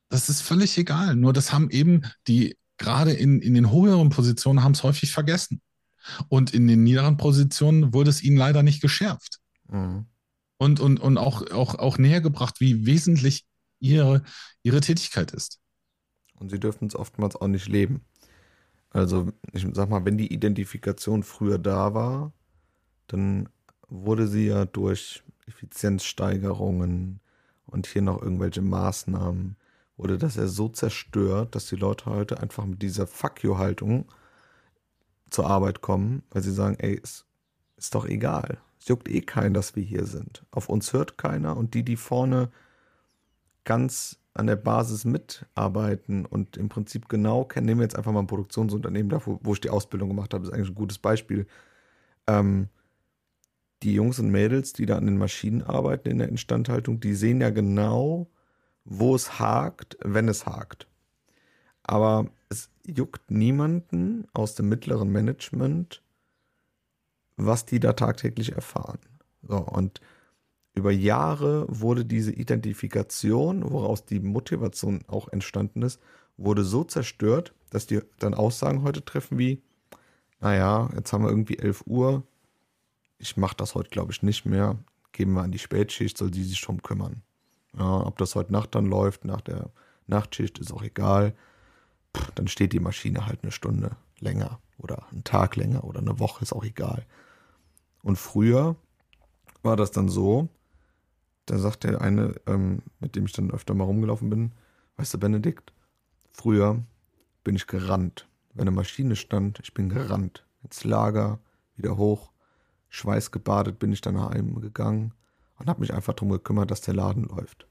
Das 0.09 0.29
ist 0.29 0.41
völlig 0.41 0.77
egal. 0.77 1.15
Nur 1.15 1.33
das 1.33 1.53
haben 1.53 1.69
eben 1.69 2.01
die 2.27 2.57
gerade 2.77 3.13
in, 3.13 3.41
in 3.41 3.53
den 3.53 3.71
höheren 3.71 4.09
Positionen 4.09 4.63
haben 4.63 4.71
es 4.71 4.83
häufig 4.83 5.11
vergessen. 5.11 5.61
Und 6.29 6.53
in 6.53 6.67
den 6.67 6.83
niederen 6.83 7.17
Positionen 7.17 7.93
wurde 7.93 8.09
es 8.09 8.23
ihnen 8.23 8.37
leider 8.37 8.63
nicht 8.63 8.81
geschärft. 8.81 9.39
Mhm. 9.67 10.07
Und, 10.57 10.79
und, 10.79 10.99
und 10.99 11.17
auch, 11.17 11.51
auch, 11.51 11.75
auch 11.75 11.97
näher 11.97 12.21
gebracht, 12.21 12.59
wie 12.59 12.85
wesentlich 12.85 13.45
ihre, 13.79 14.23
ihre 14.63 14.81
Tätigkeit 14.81 15.31
ist. 15.31 15.59
Und 16.35 16.49
sie 16.49 16.59
dürfen 16.59 16.87
es 16.87 16.95
oftmals 16.95 17.35
auch 17.35 17.47
nicht 17.47 17.67
leben. 17.67 18.05
Also, 18.91 19.27
ich 19.51 19.67
sag 19.73 19.89
mal, 19.89 20.05
wenn 20.05 20.17
die 20.17 20.33
Identifikation 20.33 21.23
früher 21.23 21.59
da 21.59 21.93
war, 21.93 22.33
dann 23.07 23.49
wurde 23.87 24.27
sie 24.27 24.47
ja 24.47 24.65
durch 24.65 25.23
Effizienzsteigerungen 25.47 27.19
und 27.65 27.87
hier 27.87 28.01
noch 28.01 28.21
irgendwelche 28.21 28.61
Maßnahmen, 28.61 29.57
wurde 29.97 30.17
das 30.17 30.35
ja 30.35 30.47
so 30.47 30.69
zerstört, 30.69 31.55
dass 31.55 31.67
die 31.67 31.75
Leute 31.75 32.05
heute 32.05 32.39
einfach 32.39 32.65
mit 32.65 32.81
dieser 32.81 33.05
Fuck 33.05 33.43
you-Haltung 33.43 34.05
zur 35.29 35.47
Arbeit 35.47 35.81
kommen, 35.81 36.23
weil 36.31 36.41
sie 36.41 36.53
sagen, 36.53 36.77
ey, 36.79 36.99
es 37.03 37.25
ist 37.77 37.93
doch 37.95 38.05
egal. 38.05 38.59
Es 38.79 38.87
juckt 38.87 39.09
eh 39.09 39.21
keinen, 39.21 39.53
dass 39.53 39.75
wir 39.75 39.83
hier 39.83 40.05
sind. 40.05 40.45
Auf 40.51 40.69
uns 40.69 40.93
hört 40.93 41.17
keiner 41.17 41.57
und 41.57 41.73
die, 41.73 41.83
die 41.83 41.97
vorne 41.97 42.49
ganz 43.65 44.18
an 44.33 44.47
der 44.47 44.55
Basis 44.55 45.05
mitarbeiten 45.05 46.25
und 46.25 46.57
im 46.57 46.69
Prinzip 46.69 47.09
genau 47.09 47.45
kennen, 47.45 47.65
nehmen 47.65 47.79
wir 47.79 47.85
jetzt 47.85 47.95
einfach 47.95 48.11
mal 48.11 48.21
ein 48.21 48.27
Produktionsunternehmen, 48.27 49.09
da 49.09 49.25
wo, 49.25 49.39
wo 49.43 49.53
ich 49.53 49.61
die 49.61 49.69
Ausbildung 49.69 50.09
gemacht 50.09 50.33
habe, 50.33 50.45
ist 50.45 50.53
eigentlich 50.53 50.69
ein 50.69 50.75
gutes 50.75 50.99
Beispiel. 50.99 51.47
Ähm, 52.27 52.69
die 53.83 53.93
Jungs 53.93 54.19
und 54.19 54.29
Mädels, 54.29 54.73
die 54.73 54.85
da 54.85 54.97
an 54.97 55.05
den 55.05 55.17
Maschinen 55.17 55.63
arbeiten 55.63 56.09
in 56.09 56.19
der 56.19 56.29
Instandhaltung, 56.29 56.99
die 56.99 57.13
sehen 57.13 57.41
ja 57.41 57.49
genau, 57.49 58.27
wo 58.85 59.15
es 59.15 59.39
hakt, 59.39 59.97
wenn 60.03 60.27
es 60.27 60.45
hakt. 60.45 60.87
Aber 61.83 62.27
es 62.49 62.69
juckt 62.85 63.31
niemanden 63.31 64.27
aus 64.33 64.55
dem 64.55 64.69
mittleren 64.69 65.09
Management, 65.09 66.01
was 67.37 67.65
die 67.65 67.79
da 67.79 67.93
tagtäglich 67.93 68.53
erfahren. 68.53 68.99
So, 69.41 69.57
und 69.57 70.01
über 70.73 70.91
Jahre 70.91 71.65
wurde 71.67 72.05
diese 72.05 72.31
Identifikation, 72.31 73.69
woraus 73.69 74.05
die 74.05 74.19
Motivation 74.19 75.03
auch 75.07 75.27
entstanden 75.29 75.81
ist, 75.81 75.99
wurde 76.37 76.63
so 76.63 76.83
zerstört, 76.83 77.53
dass 77.69 77.85
die 77.85 78.01
dann 78.19 78.33
Aussagen 78.33 78.83
heute 78.83 79.03
treffen 79.03 79.37
wie, 79.37 79.61
naja, 80.39 80.89
jetzt 80.95 81.11
haben 81.11 81.23
wir 81.23 81.29
irgendwie 81.29 81.59
11 81.59 81.83
Uhr, 81.85 82.23
ich 83.17 83.35
mache 83.35 83.57
das 83.57 83.75
heute, 83.75 83.89
glaube 83.89 84.11
ich, 84.11 84.23
nicht 84.23 84.45
mehr, 84.45 84.77
geben 85.11 85.33
wir 85.33 85.41
an 85.41 85.51
die 85.51 85.59
Spätschicht, 85.59 86.17
soll 86.17 86.31
die 86.31 86.43
sich 86.43 86.61
drum 86.61 86.81
kümmern. 86.81 87.21
Ja, 87.77 88.05
ob 88.05 88.17
das 88.17 88.35
heute 88.35 88.53
Nacht 88.53 88.73
dann 88.73 88.85
läuft, 88.85 89.25
nach 89.25 89.41
der 89.41 89.69
Nachtschicht, 90.07 90.59
ist 90.59 90.71
auch 90.71 90.81
egal. 90.81 91.35
Puh, 92.13 92.31
dann 92.35 92.47
steht 92.47 92.73
die 92.73 92.79
Maschine 92.79 93.25
halt 93.25 93.43
eine 93.43 93.51
Stunde 93.51 93.97
länger 94.19 94.59
oder 94.77 95.07
einen 95.11 95.23
Tag 95.23 95.55
länger 95.55 95.83
oder 95.83 95.99
eine 95.99 96.19
Woche, 96.19 96.43
ist 96.43 96.53
auch 96.53 96.63
egal. 96.63 97.05
Und 98.01 98.17
früher 98.17 98.75
war 99.61 99.75
das 99.75 99.91
dann 99.91 100.09
so, 100.09 100.47
da 101.49 101.57
sagt 101.57 101.83
der 101.83 102.01
eine, 102.01 102.35
ähm, 102.45 102.83
mit 102.99 103.15
dem 103.15 103.25
ich 103.25 103.33
dann 103.33 103.51
öfter 103.51 103.73
mal 103.73 103.85
rumgelaufen 103.85 104.29
bin, 104.29 104.51
weißt 104.97 105.15
du, 105.15 105.17
Benedikt, 105.17 105.73
früher 106.31 106.83
bin 107.43 107.55
ich 107.55 107.67
gerannt. 107.67 108.27
Wenn 108.53 108.67
eine 108.67 108.75
Maschine 108.75 109.15
stand, 109.15 109.59
ich 109.63 109.73
bin 109.73 109.89
gerannt. 109.89 110.45
Ins 110.63 110.83
Lager, 110.83 111.39
wieder 111.75 111.97
hoch, 111.97 112.31
schweißgebadet 112.89 113.79
bin 113.79 113.91
ich 113.91 114.01
dann 114.01 114.15
nach 114.15 114.29
einem 114.29 114.61
gegangen 114.61 115.13
und 115.57 115.67
habe 115.67 115.81
mich 115.81 115.93
einfach 115.93 116.13
darum 116.13 116.29
gekümmert, 116.29 116.69
dass 116.69 116.81
der 116.81 116.93
Laden 116.93 117.23
läuft. 117.23 117.65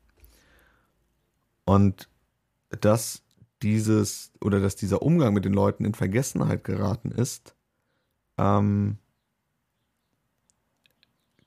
Und 1.64 2.08
dass 2.70 3.22
dieses 3.62 4.32
oder 4.40 4.60
dass 4.60 4.76
dieser 4.76 5.02
Umgang 5.02 5.34
mit 5.34 5.44
den 5.44 5.52
Leuten 5.52 5.84
in 5.84 5.94
Vergessenheit 5.94 6.64
geraten 6.64 7.10
ist, 7.10 7.54
ähm, 8.38 8.98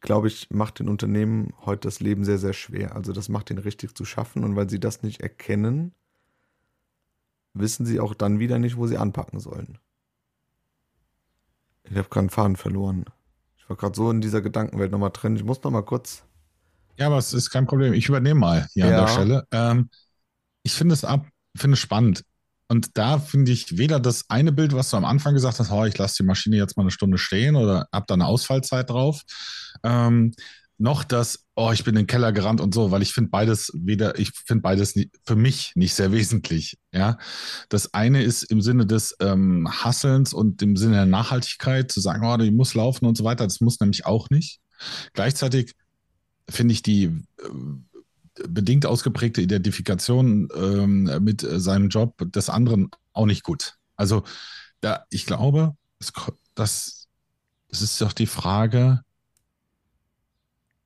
glaube 0.02 0.28
ich, 0.28 0.50
macht 0.50 0.80
den 0.80 0.90
Unternehmen 0.90 1.54
heute 1.66 1.88
das 1.88 2.00
Leben 2.00 2.26
sehr, 2.26 2.40
sehr 2.40 2.54
schwer. 2.54 2.96
Also 2.96 3.14
das 3.14 3.30
macht 3.30 3.50
ihn 3.52 3.60
richtig 3.60 3.96
zu 3.96 4.04
schaffen 4.04 4.44
und 4.44 4.56
weil 4.56 4.70
sie 4.70 4.80
das 4.80 5.04
nicht 5.04 5.22
erkennen, 5.22 5.94
wissen 7.54 7.86
sie 7.86 8.00
auch 8.00 8.14
dann 8.14 8.40
wieder 8.40 8.60
nicht, 8.60 8.78
wo 8.78 8.88
sie 8.88 8.98
anpacken 8.98 9.40
sollen. 9.40 9.78
Ich 11.84 11.92
habe 11.92 12.10
gerade 12.10 12.20
einen 12.20 12.30
Faden 12.30 12.56
verloren. 12.56 13.06
Ich 13.58 13.70
war 13.70 13.76
gerade 13.76 13.96
so 13.96 14.10
in 14.10 14.22
dieser 14.22 14.42
Gedankenwelt 14.42 14.92
nochmal 14.92 15.12
drin. 15.12 15.36
Ich 15.36 15.44
muss 15.44 15.64
nochmal 15.64 15.84
kurz. 15.84 16.24
Ja, 16.98 17.08
aber 17.08 17.18
es 17.18 17.34
ist 17.34 17.50
kein 17.50 17.68
Problem. 17.68 17.94
Ich 17.94 18.08
übernehme 18.10 18.40
mal 18.40 18.68
hier 18.74 18.88
ja. 18.88 19.00
an 19.00 19.06
der 19.06 19.12
Stelle. 19.12 19.48
Ähm, 19.52 19.90
ich 20.64 20.74
finde 20.74 20.94
es 20.94 21.06
ab, 21.06 21.28
finde 21.56 21.74
es 21.74 21.80
spannend. 21.80 22.24
Und 22.72 22.98
da 22.98 23.20
finde 23.20 23.52
ich 23.52 23.78
weder 23.78 24.00
das 24.00 24.30
eine 24.30 24.54
Bild, 24.54 24.72
was 24.74 24.90
du 24.92 24.96
am 24.96 25.04
Anfang 25.04 25.34
gesagt 25.34 25.60
hast, 25.60 25.72
oh, 25.72 25.84
ich 25.84 25.98
lasse 25.98 26.24
die 26.24 26.26
Maschine 26.26 26.56
jetzt 26.56 26.78
mal 26.78 26.84
eine 26.84 26.92
Stunde 26.92 27.18
stehen 27.18 27.58
oder 27.58 27.90
hab 27.92 28.08
da 28.08 28.14
eine 28.14 28.28
Ausfallzeit 28.28 28.90
drauf, 28.90 29.24
ähm, 29.84 30.32
noch 30.78 31.04
das, 31.04 31.44
oh, 31.56 31.72
ich 31.74 31.84
bin 31.84 31.98
in 31.98 32.04
den 32.04 32.08
Keller 32.08 32.32
gerannt 32.32 32.62
und 32.62 32.74
so, 32.74 32.90
weil 32.90 33.02
ich 33.02 33.14
finde 33.14 33.30
beides 33.30 33.74
weder, 33.76 34.18
ich 34.18 34.32
finde 34.46 34.62
beides 34.62 34.94
für 35.26 35.36
mich 35.36 35.74
nicht 35.76 35.94
sehr 35.96 36.14
wesentlich. 36.14 36.78
Ja, 36.94 37.18
das 37.68 37.94
eine 37.94 38.24
ist 38.24 38.44
im 38.44 38.62
Sinne 38.62 38.86
des 38.86 39.18
ähm, 39.20 39.68
Hasselns 39.70 40.34
und 40.34 40.62
im 40.62 40.78
Sinne 40.78 40.94
der 40.94 41.06
Nachhaltigkeit 41.08 41.92
zu 41.92 42.00
sagen, 42.00 42.26
oh, 42.26 42.38
die 42.38 42.52
muss 42.52 42.74
laufen 42.74 43.06
und 43.06 43.18
so 43.18 43.26
weiter. 43.26 43.44
Das 43.44 43.60
muss 43.60 43.82
nämlich 43.82 44.06
auch 44.06 44.30
nicht. 44.30 44.62
Gleichzeitig 45.12 45.76
finde 46.50 46.72
ich 46.74 46.84
die 46.84 47.04
äh, 47.04 47.50
bedingt 48.48 48.86
ausgeprägte 48.86 49.42
Identifikation 49.42 50.50
ähm, 50.56 51.04
mit 51.24 51.42
seinem 51.42 51.90
Job 51.90 52.16
des 52.32 52.50
anderen 52.50 52.90
auch 53.14 53.26
nicht 53.26 53.44
gut. 53.44 53.78
Also 53.96 54.24
da, 54.80 55.06
ich 55.10 55.26
glaube, 55.26 55.76
es, 56.00 56.14
das, 56.56 57.08
es 57.70 57.82
ist 57.82 58.02
doch 58.02 58.14
die 58.14 58.28
Frage, 58.28 59.02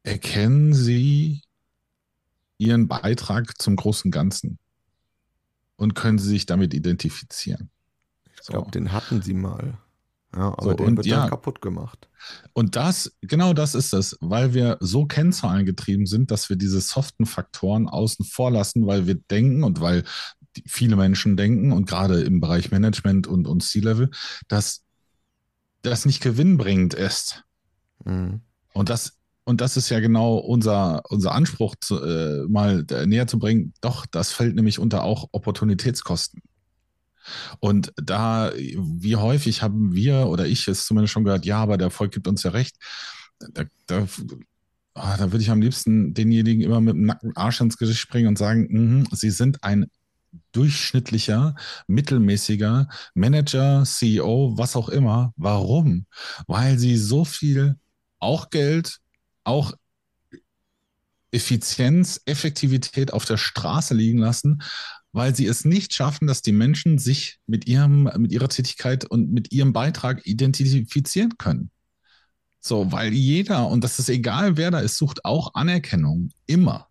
erkennen 0.03 0.73
Sie 0.73 1.41
Ihren 2.57 2.87
Beitrag 2.87 3.61
zum 3.61 3.75
großen 3.75 4.11
Ganzen 4.11 4.59
und 5.75 5.93
können 5.93 6.19
Sie 6.19 6.29
sich 6.29 6.45
damit 6.45 6.73
identifizieren? 6.73 7.69
Ich 8.33 8.47
glaube, 8.47 8.67
so. 8.67 8.71
den 8.71 8.91
hatten 8.91 9.21
Sie 9.21 9.33
mal. 9.33 9.77
Ja, 10.35 10.49
aber 10.49 10.63
so, 10.63 10.73
der 10.73 10.87
und, 10.87 10.97
wird 10.97 11.05
ja, 11.05 11.21
dann 11.21 11.29
kaputt 11.29 11.61
gemacht. 11.61 12.09
Und 12.53 12.75
das, 12.75 13.15
genau 13.21 13.53
das 13.53 13.75
ist 13.75 13.93
es, 13.93 14.17
weil 14.19 14.53
wir 14.53 14.77
so 14.81 15.05
Kennzahlen 15.05 15.65
getrieben 15.65 16.05
sind, 16.05 16.31
dass 16.31 16.49
wir 16.49 16.57
diese 16.57 16.81
soften 16.81 17.25
Faktoren 17.25 17.87
außen 17.87 18.25
vor 18.25 18.51
lassen, 18.51 18.85
weil 18.85 19.07
wir 19.07 19.15
denken 19.15 19.63
und 19.63 19.79
weil 19.79 20.03
viele 20.65 20.95
Menschen 20.95 21.37
denken 21.37 21.71
und 21.71 21.87
gerade 21.87 22.21
im 22.21 22.39
Bereich 22.39 22.71
Management 22.71 23.27
und, 23.27 23.47
und 23.47 23.61
C-Level, 23.61 24.09
dass 24.47 24.83
das 25.81 26.05
nicht 26.05 26.21
gewinnbringend 26.21 26.93
ist. 26.93 27.43
Mhm. 28.03 28.41
Und 28.73 28.89
das 28.89 29.13
und 29.47 29.61
das 29.61 29.77
ist 29.77 29.89
ja 29.89 29.99
genau 29.99 30.37
unser, 30.37 31.03
unser 31.07 31.33
Anspruch, 31.33 31.75
zu, 31.79 32.03
äh, 32.03 32.47
mal 32.47 32.83
näher 33.05 33.27
zu 33.27 33.37
bringen. 33.37 33.73
Doch, 33.79 34.07
das 34.07 34.31
fällt 34.31 34.55
nämlich 34.55 34.79
unter 34.79 35.03
auch 35.03 35.29
Opportunitätskosten. 35.31 36.41
Und 37.59 37.93
da, 37.97 38.51
wie 38.55 39.15
häufig 39.15 39.61
haben 39.61 39.93
wir 39.93 40.27
oder 40.27 40.45
ich 40.45 40.67
es 40.67 40.85
zumindest 40.85 41.13
schon 41.13 41.23
gehört, 41.23 41.45
ja, 41.45 41.59
aber 41.59 41.77
der 41.77 41.87
Erfolg 41.87 42.11
gibt 42.11 42.27
uns 42.27 42.43
ja 42.43 42.51
recht. 42.51 42.75
Da, 43.39 43.63
da, 43.87 44.07
oh, 44.95 45.13
da 45.17 45.31
würde 45.31 45.41
ich 45.41 45.51
am 45.51 45.61
liebsten 45.61 46.13
denjenigen 46.13 46.61
immer 46.61 46.81
mit 46.81 46.95
dem 46.95 47.05
nackten 47.05 47.35
Arsch 47.35 47.61
ins 47.61 47.77
Gesicht 47.77 47.99
springen 47.99 48.27
und 48.27 48.37
sagen, 48.37 48.67
mh, 48.69 49.09
sie 49.11 49.31
sind 49.31 49.63
ein 49.63 49.87
durchschnittlicher, 50.51 51.55
mittelmäßiger 51.87 52.87
Manager, 53.13 53.83
CEO, 53.85 54.57
was 54.57 54.75
auch 54.75 54.89
immer. 54.89 55.33
Warum? 55.35 56.05
Weil 56.47 56.77
sie 56.79 56.97
so 56.97 57.25
viel 57.25 57.75
auch 58.19 58.49
Geld, 58.49 58.99
auch 59.43 59.73
Effizienz, 61.31 62.21
Effektivität 62.25 63.11
auf 63.11 63.25
der 63.25 63.37
Straße 63.37 63.93
liegen 63.93 64.19
lassen, 64.19 64.61
weil 65.15 65.33
sie 65.33 65.45
es 65.45 65.63
nicht 65.63 65.93
schaffen, 65.93 66.27
dass 66.27 66.41
die 66.41 66.51
Menschen 66.51 66.97
sich 66.97 67.37
mit 67.47 67.67
ihrem, 67.67 68.11
mit 68.17 68.33
ihrer 68.33 68.49
Tätigkeit 68.49 69.05
und 69.05 69.31
mit 69.31 69.53
ihrem 69.53 69.71
Beitrag 69.71 70.27
identifizieren 70.27 71.37
können. 71.37 71.71
So, 72.59 72.91
weil 72.91 73.13
jeder, 73.13 73.67
und 73.67 73.83
das 73.83 73.97
ist 73.97 74.09
egal, 74.09 74.57
wer 74.57 74.71
da 74.71 74.79
ist, 74.79 74.97
sucht 74.97 75.23
auch 75.23 75.53
Anerkennung. 75.53 76.31
Immer. 76.47 76.89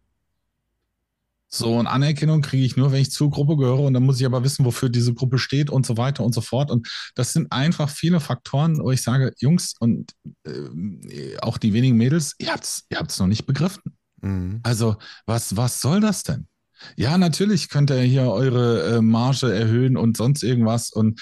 So, 1.48 1.76
und 1.76 1.86
Anerkennung 1.86 2.40
kriege 2.40 2.64
ich 2.64 2.78
nur, 2.78 2.92
wenn 2.92 3.02
ich 3.02 3.10
zur 3.10 3.30
Gruppe 3.30 3.58
gehöre 3.58 3.80
und 3.80 3.92
dann 3.92 4.04
muss 4.04 4.18
ich 4.18 4.24
aber 4.24 4.42
wissen, 4.42 4.64
wofür 4.64 4.88
diese 4.88 5.12
Gruppe 5.12 5.38
steht 5.38 5.68
und 5.68 5.84
so 5.84 5.98
weiter 5.98 6.24
und 6.24 6.34
so 6.34 6.40
fort. 6.40 6.70
Und 6.70 6.88
das 7.14 7.34
sind 7.34 7.52
einfach 7.52 7.90
viele 7.90 8.20
Faktoren, 8.20 8.78
wo 8.78 8.90
ich 8.90 9.02
sage, 9.02 9.34
Jungs 9.38 9.74
und 9.78 10.12
äh, 10.44 11.36
auch 11.42 11.58
die 11.58 11.74
wenigen 11.74 11.98
Mädels, 11.98 12.34
ihr 12.38 12.52
habt 12.52 12.64
es 12.64 12.84
ihr 12.88 12.98
habt's 12.98 13.18
noch 13.18 13.26
nicht 13.26 13.44
begriffen. 13.44 13.82
Mhm. 14.22 14.60
Also, 14.62 14.96
was, 15.26 15.56
was 15.58 15.82
soll 15.82 16.00
das 16.00 16.22
denn? 16.22 16.48
Ja, 16.96 17.18
natürlich 17.18 17.68
könnt 17.68 17.90
ihr 17.90 18.00
hier 18.00 18.30
eure 18.30 18.96
äh, 18.96 19.00
Marge 19.00 19.52
erhöhen 19.52 19.96
und 19.96 20.16
sonst 20.16 20.42
irgendwas. 20.42 20.90
Und 20.90 21.20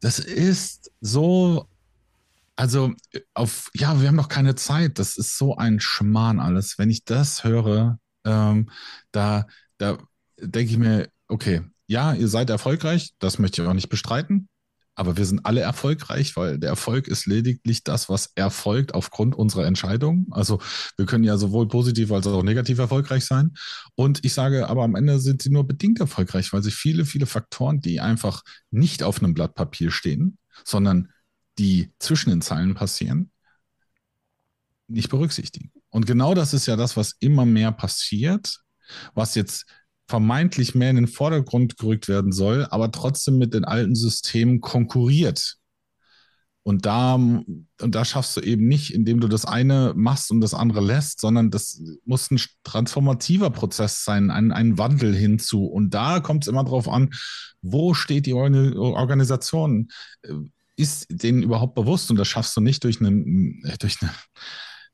das 0.00 0.18
ist 0.18 0.90
so, 1.00 1.68
also 2.56 2.92
auf, 3.34 3.70
ja, 3.74 4.00
wir 4.00 4.08
haben 4.08 4.16
noch 4.16 4.28
keine 4.28 4.54
Zeit. 4.54 4.98
Das 4.98 5.16
ist 5.16 5.36
so 5.38 5.56
ein 5.56 5.80
Schmarrn 5.80 6.40
alles. 6.40 6.78
Wenn 6.78 6.90
ich 6.90 7.04
das 7.04 7.44
höre, 7.44 7.98
ähm, 8.24 8.70
da, 9.12 9.46
da 9.78 9.98
denke 10.38 10.72
ich 10.72 10.78
mir, 10.78 11.08
okay, 11.28 11.62
ja, 11.86 12.12
ihr 12.14 12.28
seid 12.28 12.50
erfolgreich, 12.50 13.14
das 13.18 13.38
möchte 13.38 13.62
ich 13.62 13.68
auch 13.68 13.74
nicht 13.74 13.88
bestreiten. 13.88 14.48
Aber 14.94 15.16
wir 15.16 15.24
sind 15.24 15.46
alle 15.46 15.60
erfolgreich, 15.60 16.36
weil 16.36 16.58
der 16.58 16.70
Erfolg 16.70 17.08
ist 17.08 17.26
lediglich 17.26 17.84
das, 17.84 18.08
was 18.08 18.32
erfolgt 18.34 18.92
aufgrund 18.94 19.34
unserer 19.34 19.66
Entscheidung. 19.66 20.26
Also 20.30 20.60
wir 20.96 21.06
können 21.06 21.24
ja 21.24 21.38
sowohl 21.38 21.68
positiv 21.68 22.12
als 22.12 22.26
auch 22.26 22.42
negativ 22.42 22.78
erfolgreich 22.78 23.24
sein. 23.24 23.52
Und 23.94 24.24
ich 24.24 24.34
sage, 24.34 24.68
aber 24.68 24.82
am 24.82 24.96
Ende 24.96 25.18
sind 25.20 25.42
sie 25.42 25.50
nur 25.50 25.66
bedingt 25.66 26.00
erfolgreich, 26.00 26.52
weil 26.52 26.62
sie 26.62 26.70
viele, 26.70 27.06
viele 27.06 27.26
Faktoren, 27.26 27.80
die 27.80 28.00
einfach 28.00 28.42
nicht 28.70 29.02
auf 29.02 29.22
einem 29.22 29.32
Blatt 29.32 29.54
Papier 29.54 29.90
stehen, 29.90 30.38
sondern 30.64 31.12
die 31.58 31.92
zwischen 31.98 32.30
den 32.30 32.42
Zeilen 32.42 32.74
passieren, 32.74 33.30
nicht 34.88 35.08
berücksichtigen. 35.08 35.72
Und 35.90 36.06
genau 36.06 36.34
das 36.34 36.52
ist 36.52 36.66
ja 36.66 36.76
das, 36.76 36.96
was 36.96 37.14
immer 37.20 37.46
mehr 37.46 37.72
passiert, 37.72 38.60
was 39.14 39.34
jetzt 39.34 39.66
vermeintlich 40.10 40.74
mehr 40.74 40.90
in 40.90 40.96
den 40.96 41.06
Vordergrund 41.06 41.78
gerückt 41.78 42.08
werden 42.08 42.32
soll, 42.32 42.66
aber 42.68 42.90
trotzdem 42.90 43.38
mit 43.38 43.54
den 43.54 43.64
alten 43.64 43.94
Systemen 43.94 44.60
konkurriert. 44.60 45.56
Und 46.62 46.84
da, 46.84 47.14
und 47.14 47.68
da 47.80 48.04
schaffst 48.04 48.36
du 48.36 48.40
eben 48.40 48.66
nicht, 48.66 48.92
indem 48.92 49.20
du 49.20 49.28
das 49.28 49.44
eine 49.44 49.94
machst 49.96 50.32
und 50.32 50.40
das 50.40 50.52
andere 50.52 50.80
lässt, 50.80 51.20
sondern 51.20 51.50
das 51.50 51.80
muss 52.04 52.30
ein 52.30 52.40
transformativer 52.64 53.50
Prozess 53.50 54.04
sein, 54.04 54.30
ein, 54.30 54.50
ein 54.52 54.76
Wandel 54.78 55.14
hinzu. 55.14 55.64
Und 55.64 55.94
da 55.94 56.18
kommt 56.18 56.44
es 56.44 56.48
immer 56.48 56.64
darauf 56.64 56.88
an, 56.88 57.10
wo 57.62 57.94
steht 57.94 58.26
die 58.26 58.34
Organisation? 58.34 59.88
Ist 60.76 61.06
denen 61.08 61.42
überhaupt 61.42 61.76
bewusst? 61.76 62.10
Und 62.10 62.16
das 62.16 62.28
schaffst 62.28 62.56
du 62.56 62.60
nicht 62.60 62.82
durch 62.82 63.00
eine, 63.00 63.24
durch 63.78 63.96
eine 64.02 64.10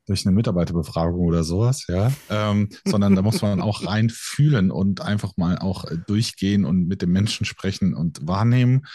durch 0.07 0.25
eine 0.25 0.33
Mitarbeiterbefragung 0.33 1.19
oder 1.19 1.43
sowas, 1.43 1.85
ja, 1.87 2.11
ähm, 2.29 2.69
sondern 2.85 3.15
da 3.15 3.21
muss 3.21 3.41
man 3.41 3.61
auch 3.61 3.85
rein 3.85 4.09
fühlen 4.09 4.71
und 4.71 5.01
einfach 5.01 5.35
mal 5.35 5.57
auch 5.59 5.85
äh, 5.85 5.97
durchgehen 6.07 6.65
und 6.65 6.87
mit 6.87 7.01
dem 7.01 7.11
Menschen 7.11 7.45
sprechen 7.45 7.93
und 7.93 8.25
wahrnehmen, 8.25 8.85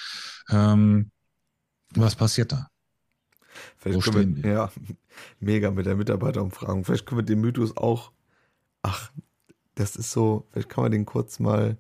ähm, 0.49 1.11
was 1.95 2.17
passiert 2.17 2.53
da. 2.53 2.69
Vielleicht 3.77 4.07
Wo 4.07 4.11
können 4.11 4.37
wir, 4.37 4.43
wir, 4.43 4.51
ja, 4.51 4.73
mega 5.41 5.71
mit 5.71 5.85
der 5.85 5.97
Mitarbeiterumfragung. 5.97 6.85
Vielleicht 6.85 7.05
können 7.05 7.19
wir 7.19 7.27
den 7.27 7.43
Mythos 7.43 7.77
auch, 7.77 8.13
ach, 8.81 9.13
das 9.75 9.97
ist 9.97 10.13
so, 10.13 10.47
vielleicht 10.51 10.71
kann 10.71 10.85
man 10.85 10.93
den 10.93 11.05
kurz 11.05 11.39
mal 11.39 11.77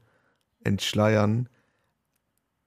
entschleiern. 0.62 1.48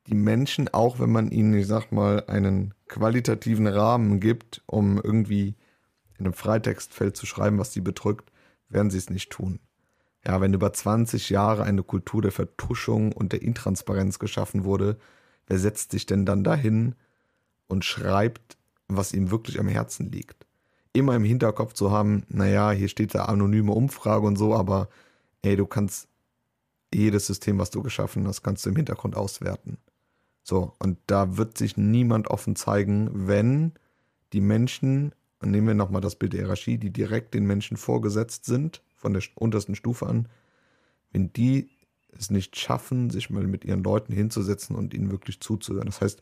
Die 0.07 0.15
Menschen, 0.15 0.67
auch 0.69 0.99
wenn 0.99 1.11
man 1.11 1.29
ihnen, 1.29 1.53
ich 1.53 1.67
sag 1.67 1.91
mal, 1.91 2.25
einen 2.25 2.73
qualitativen 2.87 3.67
Rahmen 3.67 4.19
gibt, 4.19 4.63
um 4.65 4.99
irgendwie 4.99 5.55
in 6.17 6.25
einem 6.25 6.33
Freitextfeld 6.33 7.15
zu 7.15 7.25
schreiben, 7.25 7.59
was 7.59 7.73
sie 7.73 7.81
bedrückt, 7.81 8.31
werden 8.69 8.89
sie 8.89 8.97
es 8.97 9.09
nicht 9.09 9.31
tun. 9.31 9.59
Ja, 10.25 10.41
wenn 10.41 10.53
über 10.53 10.73
20 10.73 11.29
Jahre 11.29 11.63
eine 11.63 11.83
Kultur 11.83 12.21
der 12.21 12.31
Vertuschung 12.31 13.11
und 13.11 13.31
der 13.31 13.41
Intransparenz 13.41 14.17
geschaffen 14.17 14.63
wurde, 14.63 14.97
wer 15.47 15.59
setzt 15.59 15.91
sich 15.91 16.05
denn 16.05 16.25
dann 16.25 16.43
dahin 16.43 16.95
und 17.67 17.85
schreibt, 17.85 18.57
was 18.87 19.13
ihm 19.13 19.29
wirklich 19.29 19.59
am 19.59 19.67
Herzen 19.67 20.11
liegt? 20.11 20.45
Immer 20.93 21.15
im 21.15 21.23
Hinterkopf 21.23 21.73
zu 21.73 21.91
haben, 21.91 22.23
naja, 22.29 22.71
hier 22.71 22.87
steht 22.87 23.13
da 23.13 23.25
anonyme 23.25 23.73
Umfrage 23.73 24.25
und 24.25 24.37
so, 24.37 24.55
aber 24.55 24.89
ey, 25.41 25.55
du 25.55 25.67
kannst 25.67 26.07
jedes 26.93 27.27
System, 27.27 27.59
was 27.59 27.69
du 27.69 27.83
geschaffen 27.83 28.27
hast, 28.27 28.41
kannst 28.41 28.65
du 28.65 28.69
im 28.69 28.75
Hintergrund 28.75 29.15
auswerten. 29.15 29.77
So, 30.43 30.73
und 30.79 30.97
da 31.07 31.37
wird 31.37 31.57
sich 31.57 31.75
niemand 31.75 32.29
offen 32.29 32.55
zeigen, 32.55 33.09
wenn 33.27 33.73
die 34.31 34.41
Menschen 34.41 35.13
und 35.45 35.51
nehmen 35.51 35.67
wir 35.67 35.75
nochmal 35.75 36.01
das 36.01 36.15
Bild 36.15 36.33
der 36.33 36.41
Hierarchie, 36.41 36.79
die 36.79 36.91
direkt 36.91 37.35
den 37.35 37.45
Menschen 37.45 37.77
vorgesetzt 37.77 38.45
sind, 38.45 38.81
von 38.95 39.13
der 39.13 39.21
untersten 39.35 39.75
Stufe 39.75 40.07
an. 40.07 40.27
Wenn 41.11 41.31
die 41.33 41.69
es 42.17 42.31
nicht 42.31 42.57
schaffen, 42.57 43.11
sich 43.11 43.29
mal 43.29 43.45
mit 43.45 43.63
ihren 43.63 43.83
Leuten 43.83 44.11
hinzusetzen 44.11 44.75
und 44.75 44.93
ihnen 44.93 45.11
wirklich 45.11 45.39
zuzuhören. 45.39 45.85
Das 45.85 46.01
heißt, 46.01 46.21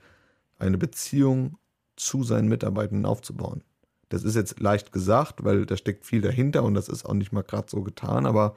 eine 0.59 0.77
Beziehung 0.77 1.57
zu 1.95 2.23
seinen 2.23 2.49
Mitarbeitern 2.49 3.05
aufzubauen. 3.05 3.63
Das 4.09 4.23
ist 4.23 4.35
jetzt 4.35 4.59
leicht 4.59 4.91
gesagt, 4.91 5.43
weil 5.43 5.65
da 5.65 5.77
steckt 5.77 6.05
viel 6.05 6.21
dahinter 6.21 6.63
und 6.63 6.73
das 6.73 6.89
ist 6.89 7.05
auch 7.05 7.13
nicht 7.13 7.31
mal 7.31 7.43
gerade 7.43 7.69
so 7.69 7.81
getan, 7.81 8.25
aber 8.25 8.55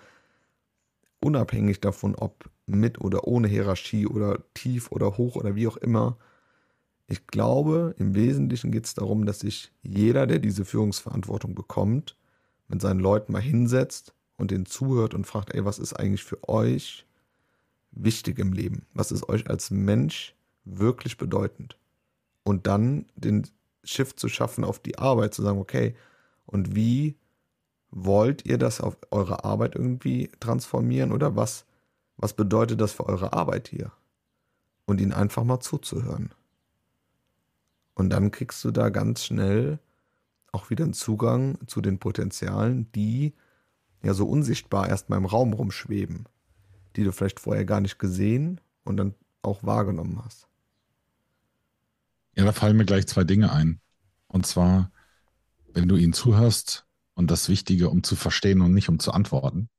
unabhängig 1.20 1.81
davon, 1.81 2.14
ob 2.16 2.50
mit 2.66 3.00
oder 3.00 3.24
ohne 3.24 3.48
Hierarchie 3.48 4.07
oder 4.07 4.42
tief 4.55 4.90
oder 4.90 5.16
hoch 5.16 5.37
oder 5.37 5.55
wie 5.55 5.68
auch 5.68 5.76
immer, 5.76 6.18
ich 7.08 7.26
glaube, 7.26 7.94
im 7.98 8.14
Wesentlichen 8.14 8.72
geht 8.72 8.86
es 8.86 8.94
darum, 8.94 9.26
dass 9.26 9.40
sich 9.40 9.70
jeder, 9.82 10.26
der 10.26 10.40
diese 10.40 10.64
Führungsverantwortung 10.64 11.54
bekommt, 11.54 12.16
mit 12.68 12.80
seinen 12.80 13.00
Leuten 13.00 13.32
mal 13.32 13.40
hinsetzt 13.40 14.12
und 14.36 14.50
denen 14.50 14.66
zuhört 14.66 15.14
und 15.14 15.26
fragt, 15.26 15.54
ey, 15.54 15.64
was 15.64 15.78
ist 15.78 15.92
eigentlich 15.92 16.24
für 16.24 16.48
euch 16.48 17.06
wichtig 17.92 18.38
im 18.38 18.52
Leben? 18.52 18.86
Was 18.92 19.12
ist 19.12 19.28
euch 19.28 19.48
als 19.48 19.70
Mensch 19.70 20.34
wirklich 20.64 21.16
bedeutend? 21.16 21.78
Und 22.42 22.66
dann 22.66 23.06
den 23.14 23.46
Shift 23.84 24.18
zu 24.18 24.28
schaffen 24.28 24.64
auf 24.64 24.80
die 24.80 24.98
Arbeit, 24.98 25.32
zu 25.32 25.42
sagen, 25.42 25.60
okay, 25.60 25.94
und 26.44 26.74
wie 26.74 27.16
wollt 27.90 28.46
ihr 28.46 28.58
das 28.58 28.80
auf 28.80 28.96
eure 29.12 29.44
Arbeit 29.44 29.76
irgendwie 29.76 30.28
transformieren 30.40 31.12
oder 31.12 31.36
was, 31.36 31.66
was 32.16 32.34
bedeutet 32.34 32.80
das 32.80 32.92
für 32.92 33.06
eure 33.06 33.32
Arbeit 33.32 33.68
hier? 33.68 33.92
Und 34.86 35.00
ihnen 35.00 35.12
einfach 35.12 35.44
mal 35.44 35.60
zuzuhören. 35.60 36.30
Und 37.96 38.11
dann 38.11 38.30
kriegst 38.30 38.62
du 38.62 38.70
da 38.70 38.90
ganz 38.90 39.24
schnell 39.24 39.78
auch 40.52 40.70
wieder 40.70 40.85
einen 40.85 40.92
Zugang 40.92 41.59
zu 41.66 41.80
den 41.80 41.98
Potenzialen, 41.98 42.92
die 42.92 43.32
ja 44.02 44.12
so 44.12 44.28
unsichtbar 44.28 44.88
erstmal 44.88 45.18
im 45.18 45.24
Raum 45.24 45.54
rumschweben, 45.54 46.28
die 46.94 47.04
du 47.04 47.12
vielleicht 47.12 47.40
vorher 47.40 47.64
gar 47.64 47.80
nicht 47.80 47.98
gesehen 47.98 48.61
und 48.85 48.98
dann 48.98 49.14
auch 49.40 49.64
wahrgenommen 49.64 50.22
hast. 50.22 50.46
Ja, 52.35 52.44
da 52.44 52.52
fallen 52.52 52.76
mir 52.76 52.85
gleich 52.85 53.06
zwei 53.06 53.24
Dinge 53.24 53.50
ein. 53.50 53.80
Und 54.28 54.46
zwar, 54.46 54.92
wenn 55.72 55.88
du 55.88 55.96
ihnen 55.96 56.12
zuhörst 56.12 56.87
und 57.14 57.30
das 57.30 57.48
Wichtige, 57.48 57.88
um 57.88 58.02
zu 58.02 58.14
verstehen 58.14 58.61
und 58.61 58.74
nicht 58.74 58.90
um 58.90 58.98
zu 58.98 59.12
antworten, 59.12 59.70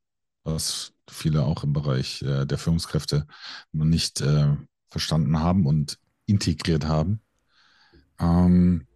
was 0.43 0.93
viele 1.07 1.43
auch 1.43 1.63
im 1.63 1.73
Bereich 1.73 2.23
äh, 2.23 2.45
der 2.45 2.57
Führungskräfte 2.57 3.27
noch 3.73 3.85
nicht 3.85 4.21
äh, 4.21 4.55
verstanden 4.89 5.39
haben 5.39 5.67
und 5.67 5.99
integriert 6.25 6.87
haben, 6.87 7.21
ähm, 8.19 8.87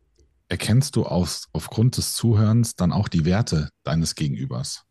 erkennst 0.48 0.96
du 0.96 1.06
aus, 1.06 1.48
aufgrund 1.54 1.98
des 1.98 2.14
Zuhörens 2.14 2.76
dann 2.76 2.92
auch 2.92 3.08
die 3.08 3.26
Werte 3.26 3.70
deines 3.84 4.16
Gegenübers. 4.16 4.84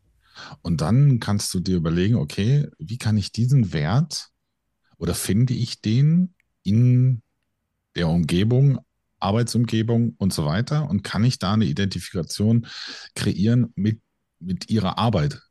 Und 0.62 0.81
dann 0.81 1.21
kannst 1.21 1.53
du 1.53 1.61
dir 1.61 1.77
überlegen, 1.77 2.14
okay, 2.14 2.69
wie 2.79 2.99
kann 2.99 3.19
ich 3.19 3.33
diesen 3.33 3.73
Wert 3.73 4.31
oder 4.97 5.14
finde 5.14 5.55
ich 5.55 5.81
den 5.83 6.35
in 6.62 7.23
der 7.95 8.09
Umgebung, 8.09 8.79
Arbeitsumgebung 9.19 10.14
und 10.16 10.33
so 10.33 10.47
weiter? 10.47 10.88
Und 10.88 11.03
kann 11.03 11.25
ich 11.25 11.38
da 11.38 11.53
eine 11.53 11.66
Identifikation 11.66 12.66
kreieren 13.14 13.73
mit, 13.75 14.01
mit 14.38 14.71
ihrer 14.71 14.99
Arbeit? 14.99 15.43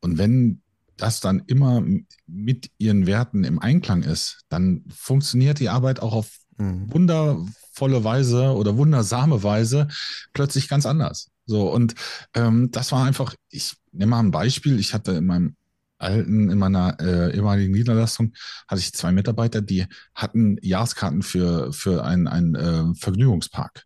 Und 0.00 0.18
wenn 0.18 0.62
das 0.96 1.20
dann 1.20 1.42
immer 1.46 1.84
mit 2.26 2.70
ihren 2.78 3.06
Werten 3.06 3.44
im 3.44 3.58
Einklang 3.58 4.02
ist, 4.02 4.44
dann 4.48 4.84
funktioniert 4.88 5.58
die 5.60 5.68
Arbeit 5.68 6.00
auch 6.00 6.14
auf 6.14 6.38
mhm. 6.56 6.92
wundervolle 6.92 8.04
Weise 8.04 8.52
oder 8.52 8.76
wundersame 8.76 9.42
Weise 9.42 9.88
plötzlich 10.32 10.68
ganz 10.68 10.86
anders. 10.86 11.30
So, 11.46 11.70
und 11.72 11.94
ähm, 12.34 12.70
das 12.72 12.92
war 12.92 13.04
einfach, 13.04 13.34
ich 13.50 13.76
nehme 13.92 14.10
mal 14.10 14.20
ein 14.20 14.30
Beispiel, 14.30 14.80
ich 14.80 14.94
hatte 14.94 15.12
in 15.12 15.26
meinem 15.26 15.56
alten, 15.98 16.50
in 16.50 16.58
meiner 16.58 16.98
äh, 17.00 17.34
ehemaligen 17.34 17.72
Niederlassung, 17.72 18.34
hatte 18.68 18.80
ich 18.80 18.92
zwei 18.92 19.12
Mitarbeiter, 19.12 19.62
die 19.62 19.86
hatten 20.14 20.58
Jahreskarten 20.60 21.22
für, 21.22 21.72
für 21.72 22.04
einen, 22.04 22.54
äh, 22.54 22.94
Vergnügungspark. 22.94 23.84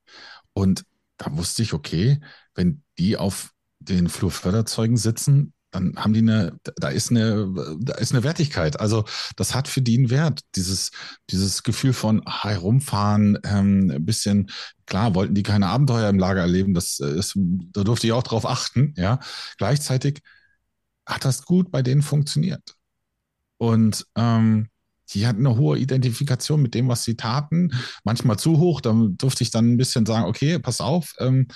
Und 0.53 0.85
da 1.19 1.37
wusste 1.37 1.63
ich, 1.63 1.73
okay, 1.73 2.21
wenn 2.55 2.83
die 2.99 3.17
auf 3.17 3.53
den 3.79 4.09
Flurförderzeugen 4.09 4.97
sitzen, 4.97 5.53
dann 5.71 5.95
haben 5.97 6.13
die 6.13 6.21
eine, 6.21 6.59
da 6.77 6.89
ist 6.89 7.11
eine, 7.11 7.77
da 7.81 7.95
ist 7.95 8.13
eine 8.13 8.25
Wertigkeit. 8.25 8.81
Also 8.81 9.05
das 9.37 9.55
hat 9.55 9.69
für 9.69 9.83
die 9.83 9.99
einen 9.99 10.11
Wert. 10.11 10.41
Dieses, 10.57 10.91
dieses 11.31 11.63
Gefühl 11.63 11.93
von 11.93 12.23
herumfahren, 12.27 13.39
ähm, 13.45 13.91
ein 13.91 14.05
bisschen, 14.05 14.51
klar, 14.87 15.15
wollten 15.15 15.35
die 15.35 15.43
keine 15.43 15.69
Abenteuer 15.69 16.09
im 16.09 16.19
Lager 16.19 16.41
erleben, 16.41 16.75
das 16.75 16.99
ist, 16.99 17.39
da 17.73 17.85
durfte 17.85 18.07
ich 18.07 18.13
auch 18.13 18.23
drauf 18.23 18.47
achten, 18.47 18.95
ja. 18.97 19.21
Gleichzeitig 19.59 20.21
hat 21.07 21.25
das 21.25 21.45
gut 21.45 21.71
bei 21.71 21.83
denen 21.83 22.03
funktioniert. 22.03 22.63
Und 23.59 24.07
ähm, 24.17 24.69
die 25.13 25.27
hatten 25.27 25.47
eine 25.47 25.57
hohe 25.57 25.79
Identifikation 25.79 26.63
mit 26.63 26.75
dem, 26.75 26.89
was 26.89 27.05
sie 27.05 27.17
taten, 27.17 27.73
manchmal 28.05 28.39
zu 28.39 28.59
hoch. 28.59 28.81
Da 28.81 28.95
durfte 28.95 29.43
ich 29.43 29.51
dann 29.51 29.73
ein 29.73 29.77
bisschen 29.77 30.07
sagen, 30.07 30.27
okay, 30.27 30.59
pass 30.59 30.81
auf, 30.81 31.15
ähm, 31.19 31.49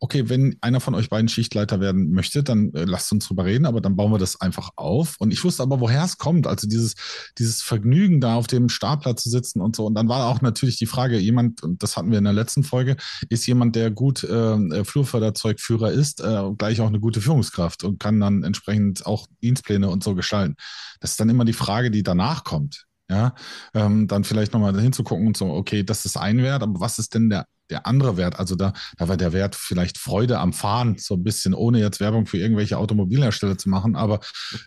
okay, 0.00 0.28
wenn 0.28 0.56
einer 0.60 0.80
von 0.80 0.94
euch 0.94 1.08
beiden 1.08 1.28
Schichtleiter 1.28 1.80
werden 1.80 2.10
möchte, 2.10 2.42
dann 2.42 2.72
äh, 2.74 2.84
lasst 2.84 3.10
uns 3.12 3.26
drüber 3.26 3.44
reden, 3.44 3.66
aber 3.66 3.80
dann 3.80 3.96
bauen 3.96 4.12
wir 4.12 4.18
das 4.18 4.40
einfach 4.40 4.70
auf. 4.76 5.16
Und 5.18 5.32
ich 5.32 5.42
wusste 5.44 5.62
aber, 5.62 5.80
woher 5.80 6.04
es 6.04 6.18
kommt. 6.18 6.46
Also 6.46 6.68
dieses, 6.68 6.94
dieses 7.38 7.62
Vergnügen, 7.62 8.20
da 8.20 8.34
auf 8.36 8.46
dem 8.46 8.68
Stapler 8.68 9.16
zu 9.16 9.30
sitzen 9.30 9.60
und 9.60 9.76
so. 9.76 9.86
Und 9.86 9.94
dann 9.94 10.08
war 10.08 10.26
auch 10.26 10.40
natürlich 10.40 10.76
die 10.76 10.86
Frage, 10.86 11.18
jemand, 11.18 11.62
und 11.62 11.82
das 11.82 11.96
hatten 11.96 12.10
wir 12.10 12.18
in 12.18 12.24
der 12.24 12.32
letzten 12.32 12.64
Folge, 12.64 12.96
ist 13.28 13.46
jemand, 13.46 13.76
der 13.76 13.90
gut 13.90 14.24
äh, 14.24 14.84
Flurförderzeugführer 14.84 15.92
ist, 15.92 16.20
äh, 16.20 16.50
gleich 16.58 16.80
auch 16.80 16.88
eine 16.88 17.00
gute 17.00 17.20
Führungskraft 17.20 17.84
und 17.84 17.98
kann 17.98 18.20
dann 18.20 18.42
entsprechend 18.42 19.06
auch 19.06 19.26
Dienstpläne 19.42 19.88
und 19.88 20.04
so 20.04 20.14
gestalten. 20.14 20.56
Das 21.00 21.12
ist 21.12 21.20
dann 21.20 21.30
immer 21.30 21.44
die 21.44 21.52
Frage, 21.52 21.90
die 21.90 22.02
danach 22.02 22.44
kommt. 22.44 22.86
Ja, 23.14 23.32
ähm, 23.74 24.08
dann 24.08 24.24
vielleicht 24.24 24.52
nochmal 24.52 24.78
hinzugucken 24.80 25.28
und 25.28 25.36
so, 25.36 25.46
okay, 25.52 25.84
das 25.84 26.04
ist 26.04 26.16
ein 26.16 26.38
Wert, 26.38 26.64
aber 26.64 26.80
was 26.80 26.98
ist 26.98 27.14
denn 27.14 27.30
der, 27.30 27.46
der 27.70 27.86
andere 27.86 28.16
Wert? 28.16 28.40
Also 28.40 28.56
da, 28.56 28.72
da 28.96 29.06
war 29.06 29.16
der 29.16 29.32
Wert 29.32 29.54
vielleicht 29.54 29.98
Freude 29.98 30.40
am 30.40 30.52
Fahren, 30.52 30.96
so 30.98 31.14
ein 31.14 31.22
bisschen, 31.22 31.54
ohne 31.54 31.78
jetzt 31.78 32.00
Werbung 32.00 32.26
für 32.26 32.38
irgendwelche 32.38 32.76
Automobilhersteller 32.76 33.56
zu 33.56 33.68
machen, 33.68 33.94
aber 33.94 34.18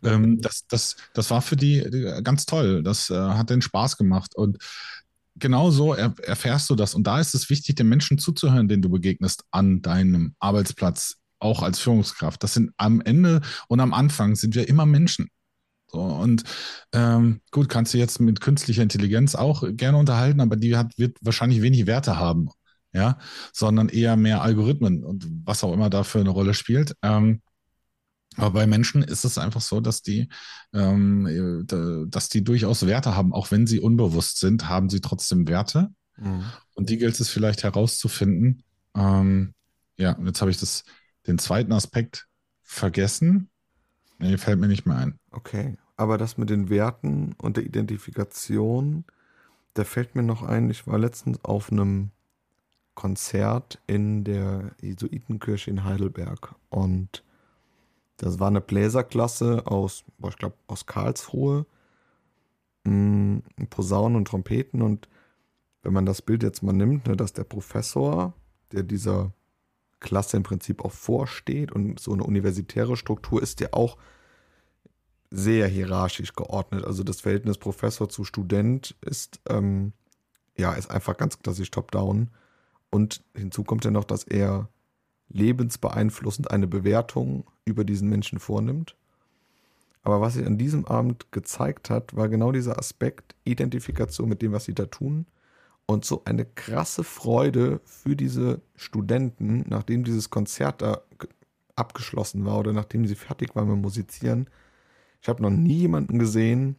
ähm, 0.02 0.40
das, 0.40 0.66
das, 0.68 0.96
das 1.14 1.30
war 1.30 1.42
für 1.42 1.58
die, 1.58 1.84
ganz 2.24 2.46
toll. 2.46 2.84
Das 2.84 3.10
äh, 3.10 3.16
hat 3.16 3.50
den 3.50 3.62
Spaß 3.62 3.98
gemacht 3.98 4.34
und 4.34 4.60
genau 5.36 5.70
so 5.70 5.94
er, 5.94 6.14
erfährst 6.24 6.70
du 6.70 6.76
das. 6.76 6.96
Und 6.96 7.06
da 7.06 7.20
ist 7.20 7.36
es 7.36 7.50
wichtig, 7.50 7.76
den 7.76 7.90
Menschen 7.90 8.18
zuzuhören, 8.18 8.70
denen 8.70 8.82
du 8.82 8.90
begegnest 8.90 9.44
an 9.52 9.82
deinem 9.82 10.36
Arbeitsplatz, 10.40 11.18
auch 11.40 11.64
als 11.64 11.80
Führungskraft. 11.80 12.42
Das 12.44 12.54
sind 12.54 12.72
am 12.78 13.02
Ende 13.02 13.42
und 13.68 13.82
am 13.82 13.94
Anfang 13.94 14.36
sind 14.36 14.56
wir 14.56 14.70
immer 14.70 14.86
Menschen. 14.86 15.28
So, 15.88 16.02
und 16.02 16.43
ähm, 16.91 17.41
gut, 17.52 17.69
kannst 17.69 17.93
du 17.93 17.97
jetzt 17.97 18.19
mit 18.19 18.41
künstlicher 18.41 18.84
Intelligenz 18.84 19.36
auch 19.36 19.63
gerne 19.71 19.97
unterhalten, 19.97 20.41
aber 20.41 20.58
die 20.58 20.76
hat, 20.76 20.97
wird 20.97 21.17
wahrscheinlich 21.21 21.62
wenig 21.62 21.88
Werte 21.88 22.17
haben, 22.17 22.50
ja, 22.91 23.17
sondern 23.54 23.88
eher 23.88 24.17
mehr 24.17 24.41
Algorithmen 24.41 25.04
und 25.04 25.26
was 25.45 25.63
auch 25.63 25.73
immer 25.73 25.89
dafür 25.89 26.21
eine 26.21 26.30
Rolle 26.30 26.54
spielt. 26.54 26.93
Ähm, 27.02 27.41
aber 28.36 28.52
bei 28.52 28.67
Menschen 28.67 29.02
ist 29.02 29.26
es 29.26 29.38
einfach 29.38 29.62
so, 29.62 29.80
dass 29.82 30.04
die, 30.04 30.30
ähm, 30.73 31.65
dass 32.10 32.30
die 32.30 32.43
durchaus 32.43 32.86
Werte 32.86 33.15
haben, 33.15 33.34
auch 33.34 33.50
wenn 33.50 33.65
sie 33.65 33.80
unbewusst 33.80 34.39
sind, 34.39 34.69
haben 34.69 34.89
sie 34.89 35.02
trotzdem 35.02 35.47
Werte. 35.47 35.89
Mhm. 36.17 36.43
Und 36.73 36.89
die 36.89 36.97
gilt 36.97 37.19
es 37.19 37.30
vielleicht 37.30 37.63
herauszufinden. 37.63 38.63
Ähm, 38.95 39.54
ja, 39.97 40.17
jetzt 40.23 40.41
habe 40.41 40.52
ich 40.52 40.58
das, 40.58 40.84
den 41.26 41.39
zweiten 41.39 41.71
Aspekt 41.71 42.28
vergessen. 42.62 43.50
Nee, 44.20 44.38
fällt 44.38 44.60
mir 44.60 44.68
nicht 44.68 44.86
mehr 44.86 44.98
ein. 44.98 45.20
Okay, 45.32 45.78
aber 45.96 46.18
das 46.18 46.38
mit 46.38 46.50
den 46.50 46.70
Werten 46.70 47.36
und 47.38 47.58
der 47.58 47.66
Identifikation, 47.66 49.06
da 49.74 49.84
fällt 49.84 50.16
mir 50.16 50.24
noch 50.24 50.44
ein, 50.44 50.70
ich 50.70 50.88
war 50.88 50.98
letztens 50.98 51.44
auf 51.44 51.72
einem 51.72 52.12
Konzert 52.96 53.80
in 53.86 54.24
der 54.24 54.72
Jesuitenkirche 54.82 55.70
in 55.70 55.84
Heidelberg 55.84 56.56
und 56.70 57.24
das 58.18 58.40
war 58.40 58.48
eine 58.48 58.62
Bläserklasse 58.62 59.68
aus, 59.68 60.04
ich 60.28 60.38
glaube, 60.38 60.56
aus 60.66 60.88
Karlsruhe, 60.88 61.68
mh, 62.86 63.42
Posaunen 63.70 64.16
und 64.18 64.28
Trompeten 64.28 64.82
und 64.82 65.08
wenn 65.84 65.94
man 65.94 66.08
das 66.08 66.24
Bild 66.24 66.42
jetzt 66.42 66.64
mal 66.64 66.74
nimmt, 66.74 67.08
ne, 67.08 67.16
dass 67.16 67.34
der 67.34 67.44
Professor, 67.44 68.34
der 68.72 68.82
dieser 68.82 69.32
Klasse 70.00 70.38
im 70.38 70.44
Prinzip 70.44 70.84
auch 70.84 70.92
vorsteht 70.92 71.72
und 71.72 72.00
so 72.00 72.14
eine 72.14 72.24
universitäre 72.24 72.98
Struktur 72.98 73.42
ist 73.42 73.60
ja 73.62 73.70
auch 73.72 73.98
sehr 75.30 75.68
hierarchisch 75.68 76.34
geordnet. 76.34 76.86
Also 76.86 77.04
das 77.04 77.22
Verhältnis 77.22 77.58
Professor 77.58 78.08
zu 78.08 78.24
Student 78.24 78.96
ist, 79.02 79.42
ähm, 79.50 79.94
ja, 80.58 80.74
ist 80.74 80.90
einfach 80.90 81.18
ganz 81.18 81.40
klassisch 81.40 81.72
top-down. 81.72 82.30
Und 82.90 83.24
hinzu 83.36 83.64
kommt 83.64 83.84
ja 83.84 83.92
noch, 83.92 84.06
dass 84.06 84.24
er 84.24 84.70
lebensbeeinflussend 85.30 86.52
eine 86.52 86.68
Bewertung 86.68 87.46
über 87.66 87.84
diesen 87.84 88.08
Menschen 88.08 88.40
vornimmt. 88.40 88.96
Aber 90.04 90.22
was 90.22 90.36
sich 90.36 90.46
an 90.46 90.58
diesem 90.58 90.86
Abend 90.86 91.32
gezeigt 91.34 91.90
hat, 91.90 92.16
war 92.16 92.30
genau 92.30 92.54
dieser 92.54 92.80
Aspekt 92.80 93.36
Identifikation 93.44 94.30
mit 94.30 94.42
dem, 94.42 94.54
was 94.54 94.64
sie 94.64 94.74
da 94.74 94.86
tun 94.86 95.26
und 95.88 96.06
so 96.06 96.21
eine 96.26 96.45
krasse 96.45 97.04
Freude 97.04 97.80
für 97.86 98.15
diese 98.15 98.62
Studenten, 98.76 99.65
nachdem 99.67 100.04
dieses 100.04 100.30
Konzert 100.30 100.82
da 100.82 101.02
abgeschlossen 101.76 102.45
war 102.45 102.60
oder 102.60 102.73
nachdem 102.73 103.08
sie 103.08 103.15
fertig 103.15 103.56
waren 103.56 103.69
mit 103.69 103.82
Musizieren. 103.82 104.50
Ich 105.21 105.30
habe 105.30 105.41
noch 105.41 105.50
nie 105.50 105.80
jemanden 105.80 106.19
gesehen, 106.19 106.76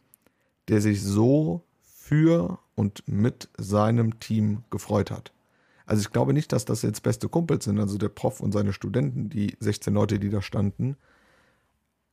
der 0.67 0.79
sich 0.81 1.03
so 1.03 1.63
für 1.81 2.59
und 2.75 3.03
mit 3.07 3.49
seinem 3.57 4.19
Team 4.19 4.63
gefreut 4.69 5.11
hat. 5.11 5.33
Also 5.85 6.01
ich 6.01 6.11
glaube 6.11 6.33
nicht, 6.33 6.51
dass 6.51 6.65
das 6.65 6.83
jetzt 6.83 7.01
beste 7.01 7.29
Kumpels 7.29 7.65
sind, 7.65 7.79
also 7.79 7.97
der 7.97 8.09
Prof 8.09 8.41
und 8.41 8.51
seine 8.51 8.73
Studenten, 8.73 9.29
die 9.29 9.57
16 9.59 9.91
Leute, 9.91 10.19
die 10.19 10.29
da 10.29 10.41
standen. 10.41 10.97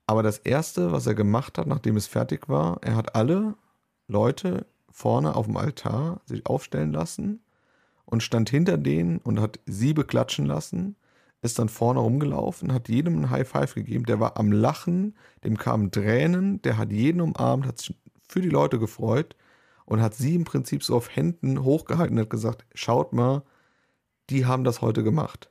Aber 0.07 0.23
das 0.23 0.39
Erste, 0.39 0.93
was 0.93 1.07
er 1.07 1.15
gemacht 1.15 1.59
hat, 1.59 1.67
nachdem 1.67 1.97
es 1.97 2.07
fertig 2.07 2.49
war, 2.49 2.79
er 2.83 2.97
hat 2.97 3.15
alle 3.15 3.55
Leute 4.09 4.65
vorne 4.97 5.37
auf 5.37 5.45
dem 5.45 5.59
Altar 5.59 6.23
sich 6.25 6.47
aufstellen 6.47 6.91
lassen 6.91 7.45
und 8.07 8.23
stand 8.23 8.49
hinter 8.49 8.79
denen 8.79 9.19
und 9.19 9.41
hat 9.41 9.61
sie 9.67 9.93
beklatschen 9.93 10.47
lassen, 10.47 10.97
ist 11.43 11.59
dann 11.59 11.69
vorne 11.69 12.01
rumgelaufen, 12.01 12.73
hat 12.73 12.89
jedem 12.89 13.21
ein 13.21 13.31
High 13.31 13.47
Five 13.47 13.75
gegeben, 13.75 14.07
der 14.07 14.21
war 14.21 14.39
am 14.39 14.51
Lachen, 14.53 15.15
dem 15.45 15.59
kamen 15.59 15.91
Tränen, 15.91 16.63
der 16.63 16.79
hat 16.79 16.93
jeden 16.93 17.21
umarmt, 17.21 17.67
hat 17.67 17.79
sich 17.79 17.95
für 18.27 18.41
die 18.41 18.49
Leute 18.49 18.79
gefreut 18.79 19.37
und 19.85 20.01
hat 20.01 20.15
sie 20.15 20.35
im 20.35 20.45
Prinzip 20.45 20.83
so 20.83 20.97
auf 20.97 21.15
Händen 21.15 21.63
hochgehalten 21.63 22.17
und 22.17 22.23
hat 22.23 22.31
gesagt, 22.31 22.65
schaut 22.75 23.13
mal, 23.13 23.43
die 24.31 24.47
haben 24.47 24.65
das 24.65 24.81
heute 24.81 25.05
gemacht. 25.05 25.51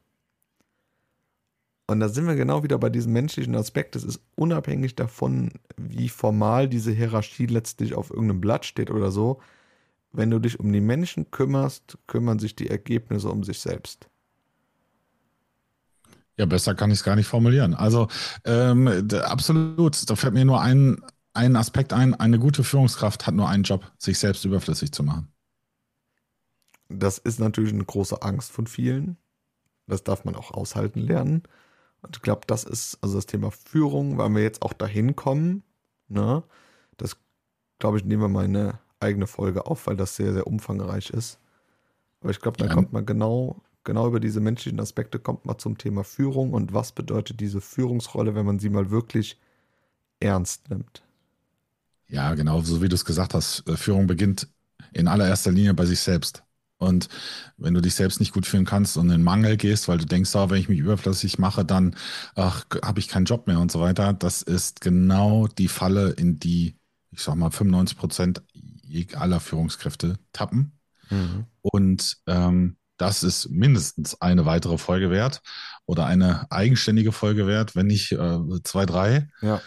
Und 1.87 1.99
da 1.99 2.09
sind 2.09 2.25
wir 2.25 2.35
genau 2.35 2.63
wieder 2.63 2.79
bei 2.79 2.89
diesem 2.89 3.13
menschlichen 3.13 3.55
Aspekt. 3.55 3.95
Es 3.95 4.03
ist 4.03 4.19
unabhängig 4.35 4.95
davon, 4.95 5.51
wie 5.77 6.09
formal 6.09 6.67
diese 6.67 6.91
Hierarchie 6.91 7.45
letztlich 7.45 7.93
auf 7.93 8.09
irgendeinem 8.09 8.41
Blatt 8.41 8.65
steht 8.65 8.89
oder 8.89 9.11
so. 9.11 9.39
Wenn 10.11 10.31
du 10.31 10.39
dich 10.39 10.59
um 10.59 10.71
die 10.73 10.81
Menschen 10.81 11.29
kümmerst, 11.29 11.97
kümmern 12.07 12.39
sich 12.39 12.55
die 12.55 12.69
Ergebnisse 12.69 13.29
um 13.29 13.43
sich 13.43 13.59
selbst. 13.59 14.07
Ja, 16.37 16.45
besser 16.45 16.73
kann 16.73 16.89
ich 16.89 16.99
es 16.99 17.03
gar 17.03 17.15
nicht 17.15 17.27
formulieren. 17.27 17.75
Also 17.75 18.07
ähm, 18.45 19.07
absolut, 19.23 20.09
da 20.09 20.15
fällt 20.15 20.33
mir 20.33 20.43
nur 20.43 20.61
ein, 20.61 21.01
ein 21.33 21.55
Aspekt 21.55 21.93
ein. 21.93 22.13
Eine 22.13 22.39
gute 22.39 22.63
Führungskraft 22.63 23.27
hat 23.27 23.35
nur 23.35 23.47
einen 23.47 23.63
Job, 23.63 23.89
sich 23.97 24.17
selbst 24.17 24.43
überflüssig 24.43 24.91
zu 24.91 25.03
machen. 25.03 25.31
Das 26.89 27.17
ist 27.19 27.39
natürlich 27.39 27.73
eine 27.73 27.85
große 27.85 28.21
Angst 28.21 28.51
von 28.51 28.67
vielen. 28.67 29.17
Das 29.87 30.03
darf 30.03 30.25
man 30.25 30.35
auch 30.35 30.51
aushalten 30.51 30.99
lernen. 30.99 31.43
Und 32.05 32.17
ich 32.17 32.21
glaube, 32.21 32.41
das 32.47 32.63
ist 32.63 32.97
also 33.01 33.15
das 33.15 33.25
Thema 33.25 33.51
Führung, 33.51 34.17
weil 34.17 34.29
wir 34.29 34.43
jetzt 34.43 34.61
auch 34.61 34.73
dahin 34.73 35.15
kommen. 35.15 35.63
Ne? 36.07 36.43
Das, 36.97 37.17
glaube 37.79 37.97
ich, 37.97 38.05
nehmen 38.05 38.21
wir 38.21 38.29
mal 38.29 38.45
eine 38.45 38.79
eigene 38.99 39.27
Folge 39.27 39.65
auf, 39.65 39.87
weil 39.87 39.97
das 39.97 40.15
sehr, 40.15 40.33
sehr 40.33 40.47
umfangreich 40.47 41.09
ist. 41.09 41.39
Aber 42.21 42.31
ich 42.31 42.39
glaube, 42.39 42.57
da 42.57 42.65
ja. 42.65 42.73
kommt 42.73 42.93
man 42.93 43.05
genau, 43.05 43.61
genau 43.83 44.07
über 44.07 44.19
diese 44.19 44.39
menschlichen 44.39 44.79
Aspekte, 44.79 45.19
kommt 45.19 45.45
man 45.45 45.59
zum 45.59 45.77
Thema 45.77 46.03
Führung 46.03 46.53
und 46.53 46.73
was 46.73 46.91
bedeutet 46.91 47.39
diese 47.39 47.61
Führungsrolle, 47.61 48.35
wenn 48.35 48.45
man 48.45 48.59
sie 48.59 48.69
mal 48.69 48.91
wirklich 48.91 49.39
ernst 50.19 50.69
nimmt. 50.69 51.03
Ja, 52.07 52.33
genau, 52.35 52.61
so 52.61 52.81
wie 52.81 52.89
du 52.89 52.95
es 52.95 53.05
gesagt 53.05 53.33
hast. 53.33 53.67
Äh, 53.67 53.77
Führung 53.77 54.07
beginnt 54.07 54.47
in 54.93 55.07
allererster 55.07 55.51
Linie 55.51 55.73
bei 55.73 55.85
sich 55.85 55.99
selbst. 55.99 56.44
Und 56.85 57.09
wenn 57.57 57.73
du 57.73 57.81
dich 57.81 57.95
selbst 57.95 58.19
nicht 58.19 58.33
gut 58.33 58.45
fühlen 58.45 58.65
kannst 58.65 58.97
und 58.97 59.05
in 59.05 59.17
den 59.17 59.23
Mangel 59.23 59.57
gehst, 59.57 59.87
weil 59.87 59.97
du 59.97 60.05
denkst, 60.05 60.35
oh, 60.35 60.49
wenn 60.49 60.59
ich 60.59 60.69
mich 60.69 60.79
überflüssig 60.79 61.39
mache, 61.39 61.65
dann 61.65 61.95
habe 62.35 62.99
ich 62.99 63.07
keinen 63.07 63.25
Job 63.25 63.47
mehr 63.47 63.59
und 63.59 63.71
so 63.71 63.81
weiter, 63.81 64.13
das 64.13 64.41
ist 64.41 64.81
genau 64.81 65.47
die 65.47 65.67
Falle, 65.67 66.11
in 66.11 66.39
die, 66.39 66.77
ich 67.11 67.21
sag 67.21 67.35
mal, 67.35 67.51
95 67.51 67.97
Prozent 67.97 68.43
aller 69.13 69.39
Führungskräfte 69.39 70.17
tappen. 70.31 70.71
Mhm. 71.09 71.45
Und 71.61 72.17
ähm, 72.27 72.77
das 72.97 73.23
ist 73.23 73.49
mindestens 73.49 74.21
eine 74.21 74.45
weitere 74.45 74.77
Folge 74.77 75.09
wert 75.09 75.41
oder 75.85 76.05
eine 76.05 76.49
eigenständige 76.51 77.11
Folge 77.11 77.45
wert, 77.47 77.75
wenn 77.75 77.87
nicht 77.87 78.13
äh, 78.13 78.39
zwei, 78.63 78.85
drei. 78.85 79.27
Ja. 79.41 79.61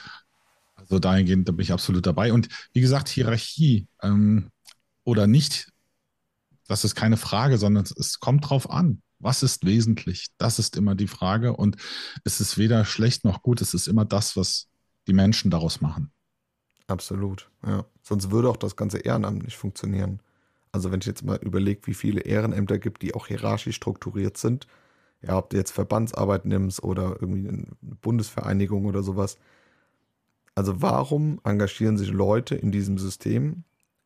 Also 0.77 0.99
dahingehend 0.99 1.49
da 1.49 1.53
bin 1.53 1.63
ich 1.63 1.73
absolut 1.73 2.07
dabei. 2.07 2.33
Und 2.33 2.49
wie 2.73 2.81
gesagt, 2.81 3.09
Hierarchie 3.09 3.87
ähm, 4.03 4.51
oder 5.05 5.27
nicht 5.27 5.69
das 6.69 6.85
ist 6.85 6.95
keine 6.95 7.17
Frage, 7.17 7.59
sondern 7.59 7.85
es 7.97 8.21
kommt 8.21 8.49
drauf 8.49 8.71
an. 8.71 9.03
Was 9.19 9.43
ist 9.43 9.65
wesentlich? 9.65 10.29
Das 10.39 10.61
ist 10.61 10.77
immer 10.77 10.95
die 10.95 11.09
Frage. 11.09 11.57
Und 11.57 11.77
es 12.25 12.41
ist 12.41 12.57
weder 12.57 12.85
schlecht 12.85 13.25
noch 13.25 13.43
gut. 13.43 13.61
Es 13.61 13.75
ist 13.75 13.89
immer 13.89 14.05
das, 14.05 14.37
was 14.37 14.69
die 15.09 15.13
Menschen 15.13 15.51
daraus 15.51 15.81
machen. 15.81 16.13
Absolut, 16.87 17.51
ja. 17.67 17.85
Sonst 18.03 18.31
würde 18.31 18.49
auch 18.49 18.57
das 18.57 18.77
ganze 18.77 18.99
Ehrenamt 18.99 19.43
nicht 19.43 19.57
funktionieren. 19.57 20.21
Also 20.71 20.93
wenn 20.93 21.01
ich 21.01 21.07
jetzt 21.07 21.25
mal 21.25 21.39
überlege, 21.39 21.87
wie 21.87 21.95
viele 21.95 22.21
Ehrenämter 22.21 22.79
gibt, 22.79 23.03
die 23.03 23.15
auch 23.15 23.27
hierarchisch 23.27 23.77
strukturiert 23.77 24.37
sind, 24.37 24.67
ja, 25.23 25.37
ob 25.37 25.51
du 25.51 25.57
jetzt 25.57 25.73
Verbandsarbeit 25.73 26.45
nimmst 26.45 26.83
oder 26.83 27.17
irgendwie 27.21 27.49
eine 27.49 27.67
Bundesvereinigung 27.81 28.85
oder 28.85 29.03
sowas. 29.03 29.37
Also 30.55 30.81
warum 30.81 31.41
engagieren 31.45 31.99
sich 31.99 32.11
Leute 32.11 32.55
in 32.55 32.71
diesem 32.71 32.99
System, 32.99 33.65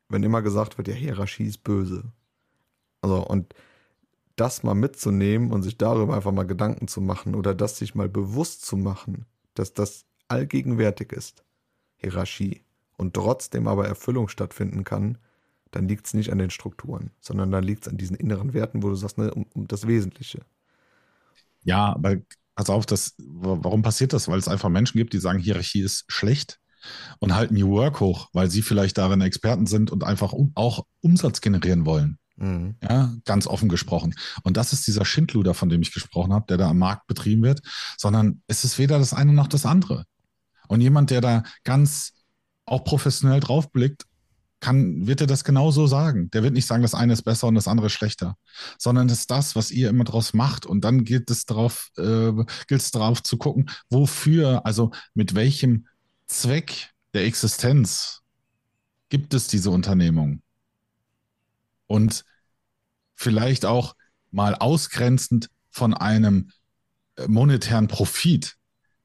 wenn 0.09 0.23
immer 0.23 0.43
gesagt 0.43 0.79
wird, 0.79 0.89
ja, 0.89 0.95
Hierarchie 0.95 1.45
ist 1.45 1.65
böse? 1.65 2.13
Also, 3.03 3.27
und 3.27 3.55
das 4.37 4.63
mal 4.63 4.75
mitzunehmen 4.75 5.53
und 5.53 5.63
sich 5.63 5.79
darüber 5.79 6.15
einfach 6.17 6.33
mal 6.33 6.45
Gedanken 6.47 6.89
zu 6.89 7.01
machen 7.01 7.35
oder 7.35 7.55
das 7.55 7.79
sich 7.79 7.95
mal 7.95 8.09
bewusst 8.09 8.65
zu 8.67 8.77
machen, 8.77 9.27
dass 9.55 9.75
das 9.75 10.07
allgegenwärtig 10.29 11.13
ist, 11.13 11.45
Hierarchie, 11.99 12.63
und 12.99 13.15
trotzdem 13.15 13.69
aber 13.69 13.89
Erfüllung 13.89 14.29
stattfinden 14.29 14.85
kann, 14.85 15.19
dann 15.73 15.89
liegt 15.89 16.07
es 16.07 16.15
nicht 16.15 16.31
an 16.33 16.39
den 16.39 16.51
Strukturen, 16.51 17.11
sondern 17.21 17.51
dann 17.53 17.65
liegt 17.65 17.85
es 17.87 17.93
an 17.93 17.99
diesen 17.99 18.17
inneren 18.17 18.55
Werten, 18.55 18.83
wo 18.83 18.91
du 18.91 18.97
sagst, 18.97 19.19
ne, 19.19 19.33
um, 19.35 19.47
um 19.55 19.67
das 19.69 19.87
Wesentliche. 19.89 20.41
Ja, 21.65 21.95
aber 21.95 22.17
pass 22.55 22.71
auf, 22.71 22.87
das, 22.87 23.15
warum 23.19 23.83
passiert 23.83 24.13
das? 24.13 24.29
Weil 24.29 24.39
es 24.39 24.49
einfach 24.49 24.69
Menschen 24.69 24.99
gibt, 24.99 25.13
die 25.13 25.19
sagen, 25.19 25.39
Hierarchie 25.39 25.83
ist 25.83 26.05
schlecht. 26.09 26.59
und 27.21 27.35
halten 27.35 27.55
New 27.57 27.71
Work 27.71 28.01
hoch, 28.01 28.31
weil 28.35 28.51
sie 28.51 28.63
vielleicht 28.63 28.99
darin 28.99 29.23
Experten 29.23 29.67
sind 29.67 29.91
und 29.93 30.05
einfach 30.05 30.33
um, 30.35 30.53
auch 30.57 30.87
Umsatz 31.03 31.41
generieren 31.43 31.87
wollen. 31.87 32.19
Mhm. 32.43 32.75
Ja, 32.83 33.15
ganz 33.25 33.47
offen 33.47 33.69
gesprochen. 33.69 34.15
Und 34.43 34.57
das 34.57 34.73
ist 34.73 34.87
dieser 34.89 35.05
Schindluder, 35.05 35.55
von 35.55 35.69
dem 35.69 35.81
ich 35.81 35.95
gesprochen 35.95 36.33
habe, 36.33 36.45
der 36.49 36.57
da 36.57 36.71
am 36.71 36.79
Markt 36.79 37.07
betrieben 37.07 37.43
wird, 37.43 37.61
sondern 37.97 38.43
es 38.49 38.65
ist 38.65 38.79
weder 38.79 38.99
das 38.99 39.15
eine 39.15 39.33
noch 39.33 39.47
das 39.47 39.65
andere. 39.65 40.05
Und 40.67 40.81
jemand, 40.81 41.11
der 41.11 41.21
da 41.21 41.45
ganz 41.63 42.15
auch 42.67 42.83
professionell 42.83 43.39
draufblickt, 43.39 44.07
kann, 44.59 45.07
wird 45.07 45.21
er 45.21 45.27
das 45.29 45.45
genauso 45.45 45.87
sagen. 45.87 46.31
Der 46.31 46.43
wird 46.43 46.55
nicht 46.55 46.67
sagen, 46.67 46.83
das 46.83 46.95
eine 46.95 47.13
ist 47.13 47.23
besser 47.23 47.47
und 47.47 47.55
das 47.55 47.69
andere 47.69 47.91
schlechter, 47.91 48.37
sondern 48.77 49.09
es 49.09 49.21
ist 49.21 49.31
das, 49.31 49.55
was 49.55 49.71
ihr 49.71 49.89
immer 49.89 50.05
draus 50.05 50.35
macht. 50.35 50.67
Und 50.67 50.85
dann 50.85 51.05
gilt 51.05 51.31
es 51.31 51.47
darauf, 51.47 51.91
äh, 51.97 52.33
gilt 52.67 52.81
es 52.81 52.91
darauf 52.91 53.23
zu 53.23 53.39
gucken, 53.39 53.71
wofür, 53.89 54.67
also 54.67 54.91
mit 55.15 55.37
welchem 55.37 55.87
Zweck 56.27 56.91
der 57.15 57.25
Existenz 57.25 58.23
gibt 59.11 59.33
es 59.35 59.47
diese 59.47 59.71
Unternehmung. 59.71 60.43
Und 61.87 62.25
vielleicht 63.15 63.65
auch 63.65 63.95
mal 64.31 64.55
ausgrenzend 64.55 65.49
von 65.71 65.95
einem 65.95 66.51
äh, 67.17 67.27
monetären 67.29 67.89
Profit 67.89 68.57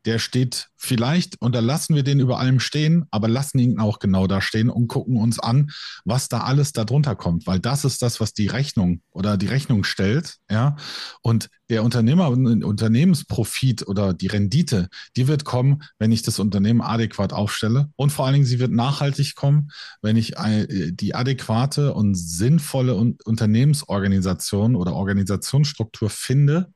der 0.08 0.18
steht 0.20 0.70
vielleicht, 0.78 1.42
und 1.42 1.54
da 1.54 1.60
lassen 1.60 1.94
wir 1.94 2.04
den 2.04 2.20
über 2.20 2.40
allem 2.40 2.60
stehen, 2.60 3.06
aber 3.12 3.28
lassen 3.28 3.60
ihn 3.60 3.80
auch 3.80 4.00
genau 4.00 4.26
da 4.26 4.42
stehen 4.42 4.70
und 4.70 4.88
gucken 4.88 5.18
uns 5.18 5.38
an, 5.38 5.70
was 6.06 6.30
da 6.30 6.42
alles 6.42 6.72
darunter 6.72 7.16
kommt, 7.16 7.46
weil 7.46 7.60
das 7.60 7.84
ist 7.84 8.02
das, 8.02 8.20
was 8.20 8.34
die 8.34 8.48
Rechnung 8.48 9.02
oder 9.12 9.38
die 9.38 9.48
Rechnung 9.48 9.84
stellt, 9.84 10.38
ja. 10.50 10.78
Und 11.22 11.50
der 11.70 11.84
Unternehmer, 11.84 12.30
Unternehmensprofit 12.30 13.86
oder 13.86 14.14
die 14.14 14.28
Rendite, 14.28 14.88
die 15.18 15.28
wird 15.28 15.44
kommen, 15.44 15.84
wenn 16.00 16.14
ich 16.14 16.22
das 16.22 16.40
Unternehmen 16.40 16.82
adäquat 16.82 17.34
aufstelle 17.34 17.90
und 17.98 18.12
vor 18.12 18.26
allen 18.26 18.36
Dingen 18.36 18.46
sie 18.46 18.60
wird 18.60 18.72
nachhaltig 18.72 19.36
kommen, 19.36 19.70
wenn 20.02 20.16
ich 20.16 20.36
die 20.70 21.16
adäquate 21.16 21.94
und 21.94 22.16
sinnvolle 22.16 22.96
Unternehmensorganisation 22.96 24.76
oder 24.78 24.94
Organisationsstruktur 24.94 26.10
finde, 26.10 26.72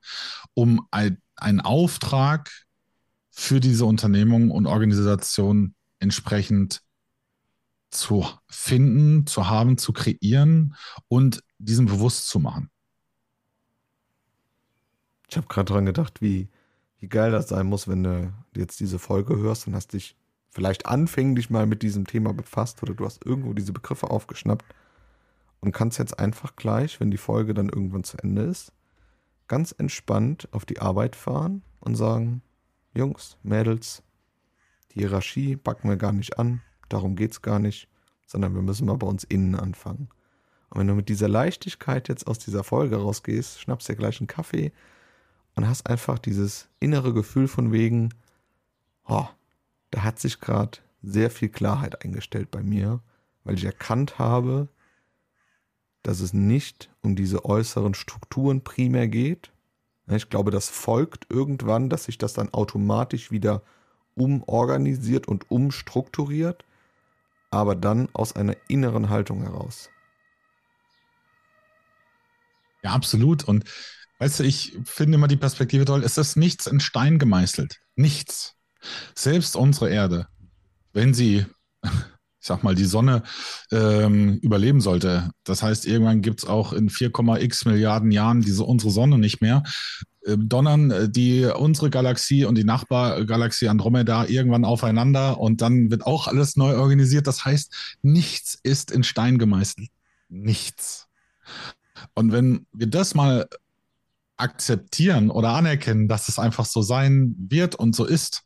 um 0.53 0.85
einen 0.91 1.61
Auftrag 1.61 2.51
für 3.31 3.59
diese 3.59 3.85
Unternehmung 3.85 4.51
und 4.51 4.67
Organisation 4.67 5.73
entsprechend 5.99 6.81
zu 7.89 8.25
finden, 8.47 9.25
zu 9.25 9.49
haben, 9.49 9.77
zu 9.77 9.93
kreieren 9.93 10.75
und 11.07 11.43
diesem 11.57 11.85
bewusst 11.85 12.27
zu 12.27 12.39
machen. 12.39 12.69
Ich 15.29 15.37
habe 15.37 15.47
gerade 15.47 15.67
daran 15.69 15.85
gedacht, 15.85 16.21
wie, 16.21 16.49
wie 16.99 17.07
geil 17.07 17.31
das 17.31 17.49
sein 17.49 17.67
muss, 17.67 17.87
wenn 17.87 18.03
du 18.03 18.33
jetzt 18.55 18.79
diese 18.79 18.99
Folge 18.99 19.37
hörst 19.37 19.67
und 19.67 19.75
hast 19.75 19.93
dich 19.93 20.15
vielleicht 20.49 20.85
anfänglich 20.85 21.49
mal 21.49 21.65
mit 21.65 21.81
diesem 21.83 22.05
Thema 22.05 22.33
befasst 22.33 22.83
oder 22.83 22.93
du 22.93 23.05
hast 23.05 23.25
irgendwo 23.25 23.53
diese 23.53 23.71
Begriffe 23.71 24.09
aufgeschnappt 24.09 24.65
und 25.61 25.71
kannst 25.71 25.99
jetzt 25.99 26.19
einfach 26.19 26.57
gleich, 26.57 26.99
wenn 26.99 27.11
die 27.11 27.17
Folge 27.17 27.53
dann 27.53 27.69
irgendwann 27.69 28.03
zu 28.03 28.17
Ende 28.17 28.41
ist, 28.41 28.73
ganz 29.47 29.73
entspannt 29.77 30.49
auf 30.51 30.65
die 30.65 30.79
Arbeit 30.79 31.15
fahren 31.15 31.61
und 31.79 31.95
sagen, 31.95 32.41
Jungs, 32.93 33.37
Mädels, 33.43 34.03
die 34.91 34.99
Hierarchie 34.99 35.55
packen 35.55 35.89
wir 35.89 35.97
gar 35.97 36.11
nicht 36.11 36.37
an, 36.37 36.61
darum 36.89 37.15
geht 37.15 37.31
es 37.31 37.41
gar 37.41 37.59
nicht, 37.59 37.87
sondern 38.25 38.53
wir 38.53 38.61
müssen 38.61 38.87
mal 38.87 38.97
bei 38.97 39.07
uns 39.07 39.23
innen 39.23 39.55
anfangen. 39.55 40.09
Und 40.69 40.79
wenn 40.79 40.87
du 40.87 40.95
mit 40.95 41.09
dieser 41.09 41.27
Leichtigkeit 41.27 42.07
jetzt 42.07 42.27
aus 42.27 42.39
dieser 42.39 42.63
Folge 42.63 42.97
rausgehst, 42.97 43.59
schnappst 43.59 43.89
dir 43.89 43.95
gleich 43.95 44.19
einen 44.19 44.27
Kaffee 44.27 44.71
und 45.55 45.67
hast 45.67 45.89
einfach 45.89 46.19
dieses 46.19 46.69
innere 46.79 47.13
Gefühl 47.13 47.47
von 47.47 47.71
wegen, 47.71 48.13
oh, 49.05 49.27
da 49.91 50.03
hat 50.03 50.19
sich 50.19 50.39
gerade 50.39 50.79
sehr 51.01 51.29
viel 51.29 51.49
Klarheit 51.49 52.03
eingestellt 52.03 52.51
bei 52.51 52.63
mir, 52.63 53.01
weil 53.43 53.55
ich 53.55 53.65
erkannt 53.65 54.19
habe, 54.19 54.69
dass 56.03 56.19
es 56.19 56.33
nicht 56.33 56.89
um 57.01 57.15
diese 57.15 57.45
äußeren 57.45 57.93
Strukturen 57.93 58.63
primär 58.63 59.07
geht, 59.07 59.51
ich 60.07 60.29
glaube, 60.29 60.51
das 60.51 60.69
folgt 60.69 61.27
irgendwann, 61.29 61.89
dass 61.89 62.05
sich 62.05 62.17
das 62.17 62.33
dann 62.33 62.53
automatisch 62.53 63.31
wieder 63.31 63.61
umorganisiert 64.15 65.27
und 65.27 65.49
umstrukturiert, 65.49 66.65
aber 67.49 67.75
dann 67.75 68.09
aus 68.13 68.35
einer 68.35 68.55
inneren 68.67 69.09
Haltung 69.09 69.41
heraus. 69.43 69.89
Ja, 72.83 72.91
absolut. 72.91 73.43
Und 73.43 73.65
weißt 74.19 74.39
du, 74.39 74.43
ich 74.43 74.77
finde 74.85 75.15
immer 75.15 75.27
die 75.27 75.37
Perspektive 75.37 75.85
toll. 75.85 76.03
Es 76.03 76.17
ist 76.17 76.35
nichts 76.35 76.67
in 76.67 76.79
Stein 76.79 77.19
gemeißelt. 77.19 77.79
Nichts. 77.95 78.55
Selbst 79.15 79.55
unsere 79.55 79.91
Erde, 79.91 80.27
wenn 80.93 81.13
sie 81.13 81.45
ich 82.41 82.47
sag 82.47 82.63
mal, 82.63 82.73
die 82.73 82.85
Sonne 82.85 83.21
ähm, 83.71 84.39
überleben 84.41 84.81
sollte. 84.81 85.29
Das 85.43 85.61
heißt, 85.61 85.85
irgendwann 85.85 86.21
gibt 86.21 86.39
es 86.39 86.49
auch 86.49 86.73
in 86.73 86.89
4,x 86.89 87.65
Milliarden 87.65 88.11
Jahren 88.11 88.41
diese 88.41 88.63
unsere 88.63 88.91
Sonne 88.91 89.19
nicht 89.19 89.41
mehr. 89.41 89.61
Äh, 90.25 90.37
donnern 90.39 91.11
die 91.11 91.45
unsere 91.45 91.91
Galaxie 91.91 92.45
und 92.45 92.57
die 92.57 92.63
Nachbargalaxie 92.63 93.69
Andromeda 93.69 94.25
irgendwann 94.25 94.65
aufeinander 94.65 95.39
und 95.39 95.61
dann 95.61 95.91
wird 95.91 96.07
auch 96.07 96.27
alles 96.27 96.57
neu 96.57 96.75
organisiert. 96.77 97.27
Das 97.27 97.45
heißt, 97.45 97.97
nichts 98.01 98.57
ist 98.63 98.89
in 98.89 99.03
Stein 99.03 99.37
gemeißelt. 99.37 99.89
Nichts. 100.27 101.07
Und 102.15 102.31
wenn 102.31 102.65
wir 102.73 102.87
das 102.87 103.13
mal 103.13 103.47
akzeptieren 104.41 105.29
oder 105.29 105.49
anerkennen, 105.49 106.07
dass 106.07 106.27
es 106.27 106.39
einfach 106.39 106.65
so 106.65 106.81
sein 106.81 107.35
wird 107.37 107.75
und 107.75 107.95
so 107.95 108.05
ist, 108.05 108.41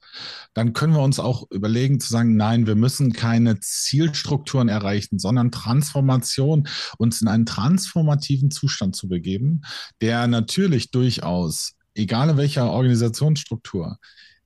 dann 0.54 0.74
können 0.74 0.94
wir 0.94 1.02
uns 1.02 1.20
auch 1.20 1.50
überlegen 1.52 2.00
zu 2.00 2.10
sagen, 2.10 2.36
nein, 2.36 2.68
wir 2.68 2.76
müssen 2.76 3.14
keine 3.14 3.60
Zielstrukturen 3.60 4.70
erreichen, 4.70 5.20
sondern 5.20 5.52
Transformation, 5.52 6.68
uns 6.98 7.22
in 7.22 7.28
einen 7.28 7.46
transformativen 7.46 8.52
Zustand 8.52 8.96
zu 8.96 9.08
begeben, 9.08 9.62
der 10.02 10.28
natürlich 10.28 10.92
durchaus, 10.92 11.74
egal 11.94 12.30
in 12.30 12.38
welcher 12.38 12.70
Organisationsstruktur, 12.70 13.98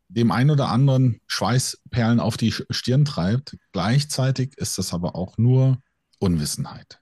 dem 0.07 0.31
einen 0.31 0.49
oder 0.49 0.69
anderen 0.69 1.19
Schweißperlen 1.27 2.19
auf 2.19 2.37
die 2.37 2.53
Stirn 2.69 3.05
treibt. 3.05 3.57
Gleichzeitig 3.71 4.57
ist 4.57 4.77
das 4.77 4.93
aber 4.93 5.15
auch 5.15 5.37
nur 5.37 5.77
Unwissenheit. 6.19 6.99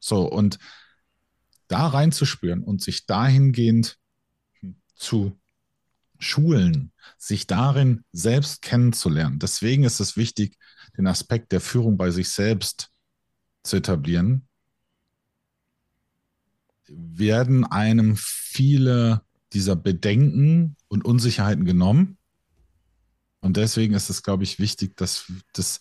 So, 0.00 0.24
und 0.28 0.58
da 1.72 1.86
reinzuspüren 1.86 2.62
und 2.62 2.82
sich 2.82 3.06
dahingehend 3.06 3.98
zu 4.94 5.38
schulen, 6.18 6.92
sich 7.18 7.46
darin 7.46 8.04
selbst 8.12 8.60
kennenzulernen. 8.60 9.38
Deswegen 9.38 9.84
ist 9.84 9.98
es 9.98 10.16
wichtig, 10.16 10.58
den 10.96 11.06
Aspekt 11.06 11.50
der 11.50 11.60
Führung 11.60 11.96
bei 11.96 12.10
sich 12.10 12.28
selbst 12.28 12.90
zu 13.62 13.76
etablieren. 13.76 14.46
Werden 16.86 17.64
einem 17.64 18.16
viele 18.16 19.22
dieser 19.54 19.74
Bedenken 19.74 20.76
und 20.88 21.04
Unsicherheiten 21.06 21.64
genommen. 21.64 22.18
Und 23.40 23.56
deswegen 23.56 23.94
ist 23.94 24.10
es, 24.10 24.22
glaube 24.22 24.44
ich, 24.44 24.58
wichtig, 24.58 24.96
dass 24.96 25.32
das 25.54 25.80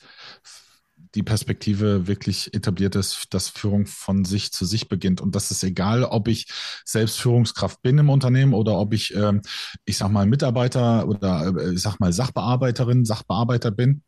die 1.15 1.23
Perspektive 1.23 2.07
wirklich 2.07 2.53
etabliert 2.53 2.95
ist, 2.95 3.33
dass 3.33 3.49
Führung 3.49 3.85
von 3.85 4.23
sich 4.23 4.51
zu 4.53 4.65
sich 4.65 4.87
beginnt. 4.87 5.19
Und 5.21 5.35
das 5.35 5.51
ist 5.51 5.63
egal, 5.63 6.03
ob 6.03 6.27
ich 6.27 6.47
selbst 6.85 7.19
Führungskraft 7.19 7.81
bin 7.81 7.97
im 7.97 8.09
Unternehmen 8.09 8.53
oder 8.53 8.77
ob 8.77 8.93
ich, 8.93 9.13
ähm, 9.15 9.41
ich 9.85 9.97
sag 9.97 10.09
mal, 10.09 10.25
Mitarbeiter 10.25 11.07
oder 11.07 11.53
äh, 11.57 11.73
ich 11.73 11.81
sag 11.81 11.99
mal 11.99 12.13
Sachbearbeiterin, 12.13 13.05
Sachbearbeiter 13.05 13.71
bin. 13.71 14.03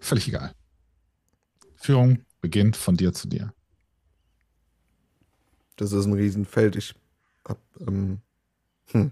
Völlig 0.00 0.28
egal. 0.28 0.52
Führung 1.76 2.24
beginnt 2.40 2.76
von 2.76 2.96
dir 2.96 3.12
zu 3.12 3.28
dir. 3.28 3.52
Das 5.76 5.92
ist 5.92 6.04
ein 6.04 6.12
Riesenfeld. 6.12 6.76
Ich 6.76 6.94
hab, 7.46 7.58
ähm, 7.80 8.20
hm. 8.88 9.10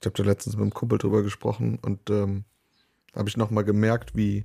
Ich 0.00 0.06
habe 0.06 0.16
da 0.16 0.24
letztens 0.24 0.56
mit 0.56 0.62
einem 0.62 0.74
Kumpel 0.74 0.98
drüber 0.98 1.22
gesprochen 1.22 1.78
und 1.80 2.10
ähm, 2.10 2.44
habe 3.14 3.28
ich 3.28 3.36
nochmal 3.36 3.64
gemerkt, 3.64 4.16
wie 4.16 4.44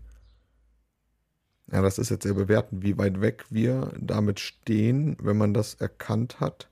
ja, 1.72 1.82
das 1.82 1.98
ist 1.98 2.10
jetzt 2.10 2.24
sehr 2.24 2.34
bewertend, 2.34 2.84
wie 2.84 2.98
weit 2.98 3.20
weg 3.20 3.46
wir 3.50 3.92
damit 4.00 4.40
stehen, 4.40 5.18
wenn 5.22 5.38
man 5.38 5.54
das 5.54 5.76
erkannt 5.76 6.40
hat, 6.40 6.70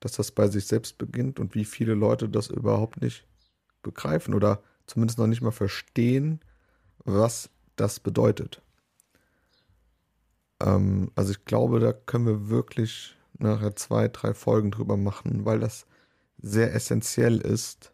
dass 0.00 0.12
das 0.12 0.32
bei 0.32 0.48
sich 0.48 0.66
selbst 0.66 0.98
beginnt 0.98 1.40
und 1.40 1.54
wie 1.54 1.64
viele 1.64 1.94
Leute 1.94 2.28
das 2.28 2.48
überhaupt 2.48 3.00
nicht 3.00 3.26
begreifen 3.82 4.34
oder 4.34 4.62
zumindest 4.86 5.18
noch 5.18 5.26
nicht 5.26 5.40
mal 5.40 5.50
verstehen, 5.50 6.40
was 7.04 7.48
das 7.76 8.00
bedeutet. 8.00 8.60
Ähm, 10.60 11.10
also 11.14 11.32
ich 11.32 11.44
glaube, 11.44 11.80
da 11.80 11.92
können 11.92 12.26
wir 12.26 12.48
wirklich 12.48 13.16
nachher 13.38 13.74
zwei, 13.76 14.08
drei 14.08 14.34
Folgen 14.34 14.70
drüber 14.70 14.96
machen, 14.96 15.44
weil 15.44 15.60
das 15.60 15.86
sehr 16.38 16.74
essentiell 16.74 17.38
ist 17.38 17.92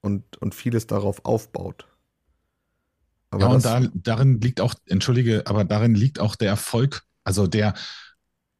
und, 0.00 0.40
und 0.40 0.54
vieles 0.54 0.86
darauf 0.86 1.24
aufbaut. 1.24 1.91
Aber 3.32 3.46
ja, 3.46 3.48
und 3.48 3.64
da, 3.64 3.80
darin 3.94 4.40
liegt 4.42 4.60
auch, 4.60 4.74
entschuldige, 4.84 5.46
aber 5.46 5.64
darin 5.64 5.94
liegt 5.94 6.20
auch 6.20 6.36
der 6.36 6.50
Erfolg, 6.50 7.02
also 7.24 7.46
der 7.46 7.72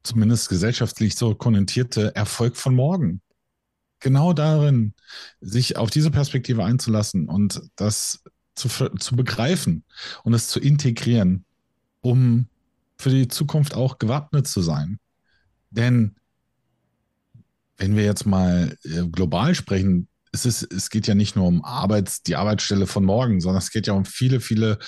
zumindest 0.02 0.48
gesellschaftlich 0.48 1.14
so 1.14 1.34
konnotierte 1.34 2.16
Erfolg 2.16 2.56
von 2.56 2.74
morgen. 2.74 3.20
Genau 4.00 4.32
darin, 4.32 4.94
sich 5.42 5.76
auf 5.76 5.90
diese 5.90 6.10
Perspektive 6.10 6.64
einzulassen 6.64 7.28
und 7.28 7.62
das 7.76 8.24
zu, 8.54 8.68
zu 8.68 9.14
begreifen 9.14 9.84
und 10.24 10.32
es 10.32 10.48
zu 10.48 10.58
integrieren, 10.58 11.44
um 12.00 12.48
für 12.96 13.10
die 13.10 13.28
Zukunft 13.28 13.74
auch 13.74 13.98
gewappnet 13.98 14.48
zu 14.48 14.62
sein. 14.62 14.98
Denn 15.68 16.16
wenn 17.76 17.94
wir 17.94 18.04
jetzt 18.04 18.24
mal 18.24 18.74
äh, 18.84 19.06
global 19.08 19.54
sprechen, 19.54 20.08
es, 20.32 20.46
ist, 20.46 20.72
es 20.72 20.88
geht 20.88 21.06
ja 21.06 21.14
nicht 21.14 21.36
nur 21.36 21.46
um 21.46 21.62
Arbeits, 21.62 22.22
die 22.22 22.36
Arbeitsstelle 22.36 22.86
von 22.86 23.04
morgen, 23.04 23.40
sondern 23.40 23.58
es 23.58 23.70
geht 23.70 23.86
ja 23.86 23.92
um 23.92 24.06
viele, 24.06 24.40
viele 24.40 24.78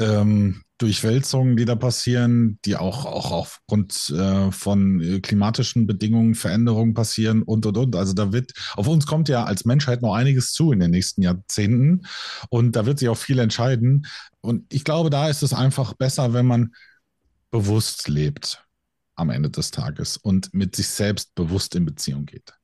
ähm, 0.00 0.62
Durchwälzungen, 0.78 1.56
die 1.56 1.64
da 1.64 1.74
passieren, 1.74 2.58
die 2.64 2.76
auch, 2.76 3.04
auch 3.04 3.32
aufgrund 3.32 4.10
äh, 4.10 4.52
von 4.52 5.00
äh, 5.00 5.20
klimatischen 5.20 5.86
Bedingungen, 5.88 6.36
Veränderungen 6.36 6.94
passieren 6.94 7.42
und, 7.42 7.66
und, 7.66 7.76
und. 7.76 7.96
Also 7.96 8.12
da 8.12 8.32
wird, 8.32 8.52
auf 8.74 8.86
uns 8.86 9.04
kommt 9.06 9.28
ja 9.28 9.44
als 9.44 9.64
Menschheit 9.64 10.02
noch 10.02 10.14
einiges 10.14 10.52
zu 10.52 10.70
in 10.70 10.78
den 10.78 10.92
nächsten 10.92 11.22
Jahrzehnten 11.22 12.02
und 12.48 12.76
da 12.76 12.86
wird 12.86 13.00
sich 13.00 13.08
auch 13.08 13.18
viel 13.18 13.40
entscheiden. 13.40 14.06
Und 14.40 14.72
ich 14.72 14.84
glaube, 14.84 15.10
da 15.10 15.28
ist 15.28 15.42
es 15.42 15.52
einfach 15.52 15.94
besser, 15.94 16.32
wenn 16.32 16.46
man 16.46 16.74
bewusst 17.50 18.08
lebt 18.08 18.64
am 19.16 19.30
Ende 19.30 19.50
des 19.50 19.72
Tages 19.72 20.16
und 20.16 20.54
mit 20.54 20.76
sich 20.76 20.88
selbst 20.88 21.34
bewusst 21.34 21.74
in 21.74 21.84
Beziehung 21.84 22.24
geht 22.24 22.54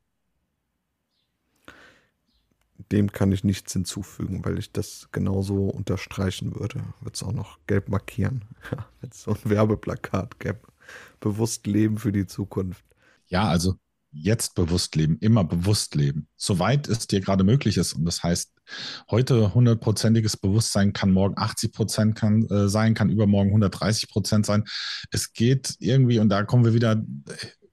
dem 2.93 3.13
kann 3.13 3.33
ich 3.33 3.45
nichts 3.45 3.73
hinzufügen, 3.73 4.45
weil 4.45 4.59
ich 4.59 4.73
das 4.73 5.09
genauso 5.13 5.65
unterstreichen 5.65 6.55
würde. 6.55 6.83
Würde 7.01 7.15
es 7.15 7.23
auch 7.23 7.33
noch 7.33 7.59
gelb 7.67 7.89
markieren. 7.89 8.45
Wenn 9.01 9.11
es 9.11 9.23
so 9.23 9.33
ein 9.33 9.39
Werbeplakat 9.45 10.39
gäbe. 10.39 10.61
Bewusst 11.21 11.67
leben 11.67 11.99
für 11.99 12.13
die 12.13 12.27
Zukunft. 12.27 12.85
Ja, 13.27 13.49
also 13.49 13.75
jetzt 14.11 14.55
bewusst 14.55 14.97
leben, 14.97 15.19
immer 15.21 15.45
bewusst 15.45 15.95
leben, 15.95 16.29
soweit 16.37 16.89
es 16.89 17.07
dir 17.07 17.21
gerade 17.21 17.45
möglich 17.45 17.77
ist. 17.77 17.93
Und 17.93 18.05
das 18.07 18.23
heißt, 18.23 18.53
heute 19.11 19.55
hundertprozentiges 19.55 20.37
Bewusstsein 20.37 20.93
kann 20.93 21.13
morgen 21.13 21.35
80 21.37 21.73
Prozent 21.73 22.15
kann, 22.17 22.47
äh, 22.47 22.69
sein, 22.69 22.95
kann 22.95 23.11
übermorgen 23.11 23.51
130 23.51 24.09
Prozent 24.09 24.47
sein. 24.47 24.65
Es 25.11 25.33
geht 25.33 25.75
irgendwie, 25.79 26.19
und 26.21 26.31
da 26.31 26.45
kommen 26.45 26.65
wir 26.65 26.75
wieder 26.75 27.03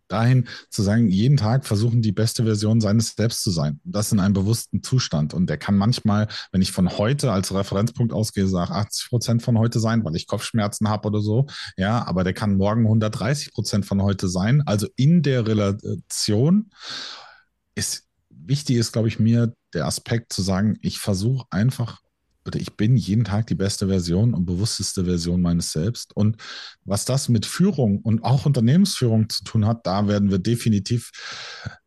dahin 0.08 0.48
zu 0.70 0.84
sagen, 0.84 1.10
jeden 1.10 1.38
Tag 1.38 1.66
versuchen, 1.66 2.02
die 2.02 2.12
beste 2.12 2.44
Version 2.44 2.82
seines 2.82 3.16
Selbst 3.16 3.44
zu 3.44 3.52
sein. 3.52 3.80
Das 3.84 4.12
in 4.12 4.20
einem 4.20 4.34
bewussten 4.34 4.84
Zustand. 4.84 5.34
Und 5.34 5.48
der 5.48 5.58
kann 5.58 5.78
manchmal, 5.78 6.28
wenn 6.52 6.62
ich 6.62 6.72
von 6.72 6.98
heute 6.98 7.32
als 7.32 7.54
Referenzpunkt 7.54 8.14
ausgehe, 8.14 8.48
sage 8.48 8.74
80 8.74 9.10
Prozent 9.10 9.44
von 9.44 9.58
heute 9.58 9.80
sein, 9.80 10.04
weil 10.04 10.16
ich 10.16 10.28
Kopfschmerzen 10.28 10.90
habe 10.90 11.08
oder 11.08 11.22
so. 11.22 11.48
Ja, 11.78 12.06
aber 12.08 12.24
der 12.24 12.34
kann 12.34 12.58
morgen 12.58 12.82
130 12.82 13.54
Prozent 13.54 13.86
von 13.86 14.02
heute 14.02 14.28
sein. 14.28 14.62
Also 14.66 14.88
in 14.96 15.24
der 15.24 15.48
Relation 15.48 16.70
ist 17.76 18.06
wichtig 18.30 18.78
ist, 18.78 18.92
glaube 18.92 19.08
ich, 19.08 19.20
mir 19.20 19.54
der 19.74 19.86
Aspekt 19.86 20.32
zu 20.34 20.42
sagen, 20.42 20.78
ich 20.82 21.00
versuche 21.00 21.46
einfach 21.50 22.02
oder 22.46 22.60
ich 22.60 22.76
bin 22.76 22.96
jeden 22.96 23.24
Tag 23.24 23.48
die 23.48 23.56
beste 23.56 23.88
Version 23.88 24.34
und 24.34 24.46
bewussteste 24.46 25.06
Version 25.06 25.42
meines 25.42 25.72
Selbst. 25.72 26.16
Und 26.16 26.38
was 26.84 27.06
das 27.06 27.28
mit 27.28 27.46
Führung 27.46 28.00
und 28.02 28.24
auch 28.24 28.46
Unternehmensführung 28.46 29.30
zu 29.30 29.44
tun 29.44 29.66
hat, 29.66 29.86
da 29.88 30.08
werden 30.08 30.30
wir 30.30 30.40
definitiv 30.40 31.12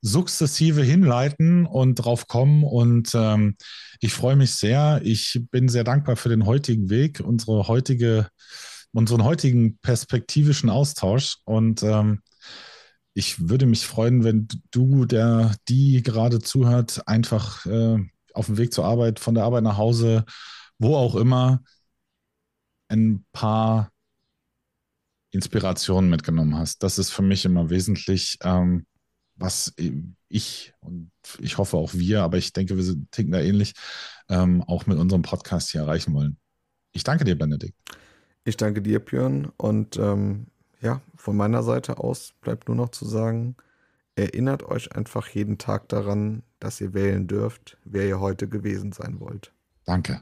sukzessive 0.01 0.83
hinleiten 0.83 1.67
und 1.67 1.95
drauf 1.97 2.27
kommen. 2.27 2.65
Und 2.65 3.13
ähm, 3.15 3.57
ich 4.01 4.13
freue 4.13 4.37
mich 4.37 4.55
sehr. 4.55 5.01
Ich 5.05 5.41
bin 5.51 5.69
sehr 5.69 5.85
dankbar 5.85 6.17
für 6.17 6.29
den 6.29 6.45
heutigen 6.45 6.91
Weg, 6.91 7.21
unsere 7.21 7.69
heutige, 7.69 8.29
unseren 8.93 9.23
heutigen 9.23 9.79
perspektivischen 9.79 10.71
Austausch. 10.71 11.37
Und 11.45 11.83
ähm, 11.85 12.21
ich 13.15 13.49
würde 13.49 13.67
mich 13.67 13.87
freuen, 13.87 14.25
wenn 14.25 14.49
du, 14.71 15.05
der 15.05 15.55
die 15.69 16.03
gerade 16.03 16.41
zuhört, 16.41 17.03
einfach 17.07 17.67
äh, 17.67 17.99
auf 18.39 18.47
dem 18.47 18.57
Weg 18.57 18.73
zur 18.73 18.85
Arbeit, 18.85 19.19
von 19.19 19.35
der 19.35 19.45
Arbeit 19.45 19.65
nach 19.65 19.77
Hause, 19.77 20.25
wo 20.79 20.97
auch 20.97 21.17
immer, 21.17 21.61
ein 22.89 23.27
paar 23.33 23.91
Inspirationen 25.31 26.09
mitgenommen 26.09 26.57
hast. 26.57 26.83
Das 26.83 26.99
ist 26.99 27.11
für 27.11 27.23
mich 27.23 27.45
immer 27.45 27.69
wesentlich, 27.69 28.39
ähm, 28.43 28.87
was 29.35 29.75
ich 30.29 30.73
und 30.81 31.11
ich 31.39 31.59
hoffe 31.59 31.77
auch 31.77 31.95
wir, 31.95 32.23
aber 32.23 32.39
ich 32.39 32.53
denke, 32.53 32.77
wir 32.77 32.97
ticken 33.11 33.33
da 33.33 33.41
ähnlich, 33.41 33.75
ähm, 34.29 34.63
auch 34.63 34.87
mit 34.87 34.99
unserem 34.99 35.23
Podcast 35.23 35.71
hier 35.71 35.83
erreichen 35.83 36.15
wollen. 36.15 36.39
Ich 36.93 37.05
danke 37.05 37.25
dir, 37.25 37.37
Benedikt. 37.37 37.77
Ich 38.45 38.57
danke 38.57 38.81
dir, 38.81 39.01
Björn. 39.01 39.53
Und 39.57 39.97
ähm, 39.97 40.47
ja, 40.81 41.03
von 41.17 41.37
meiner 41.37 41.63
Seite 41.63 41.99
aus 41.99 42.33
bleibt 42.41 42.69
nur 42.69 42.77
noch 42.77 42.91
zu 42.91 43.05
sagen, 43.05 43.57
erinnert 44.17 44.63
euch 44.63 44.97
einfach 44.97 45.29
jeden 45.29 45.59
Tag 45.59 45.89
daran, 45.89 46.43
dass 46.61 46.81
ihr 46.81 46.95
wählen 46.95 47.27
dürft, 47.27 47.79
wer 47.85 48.07
ihr 48.07 48.21
heute 48.21 48.49
gewesen 48.49 48.93
sein 48.93 49.21
wollt. 49.21 49.53
Danke. 49.85 50.21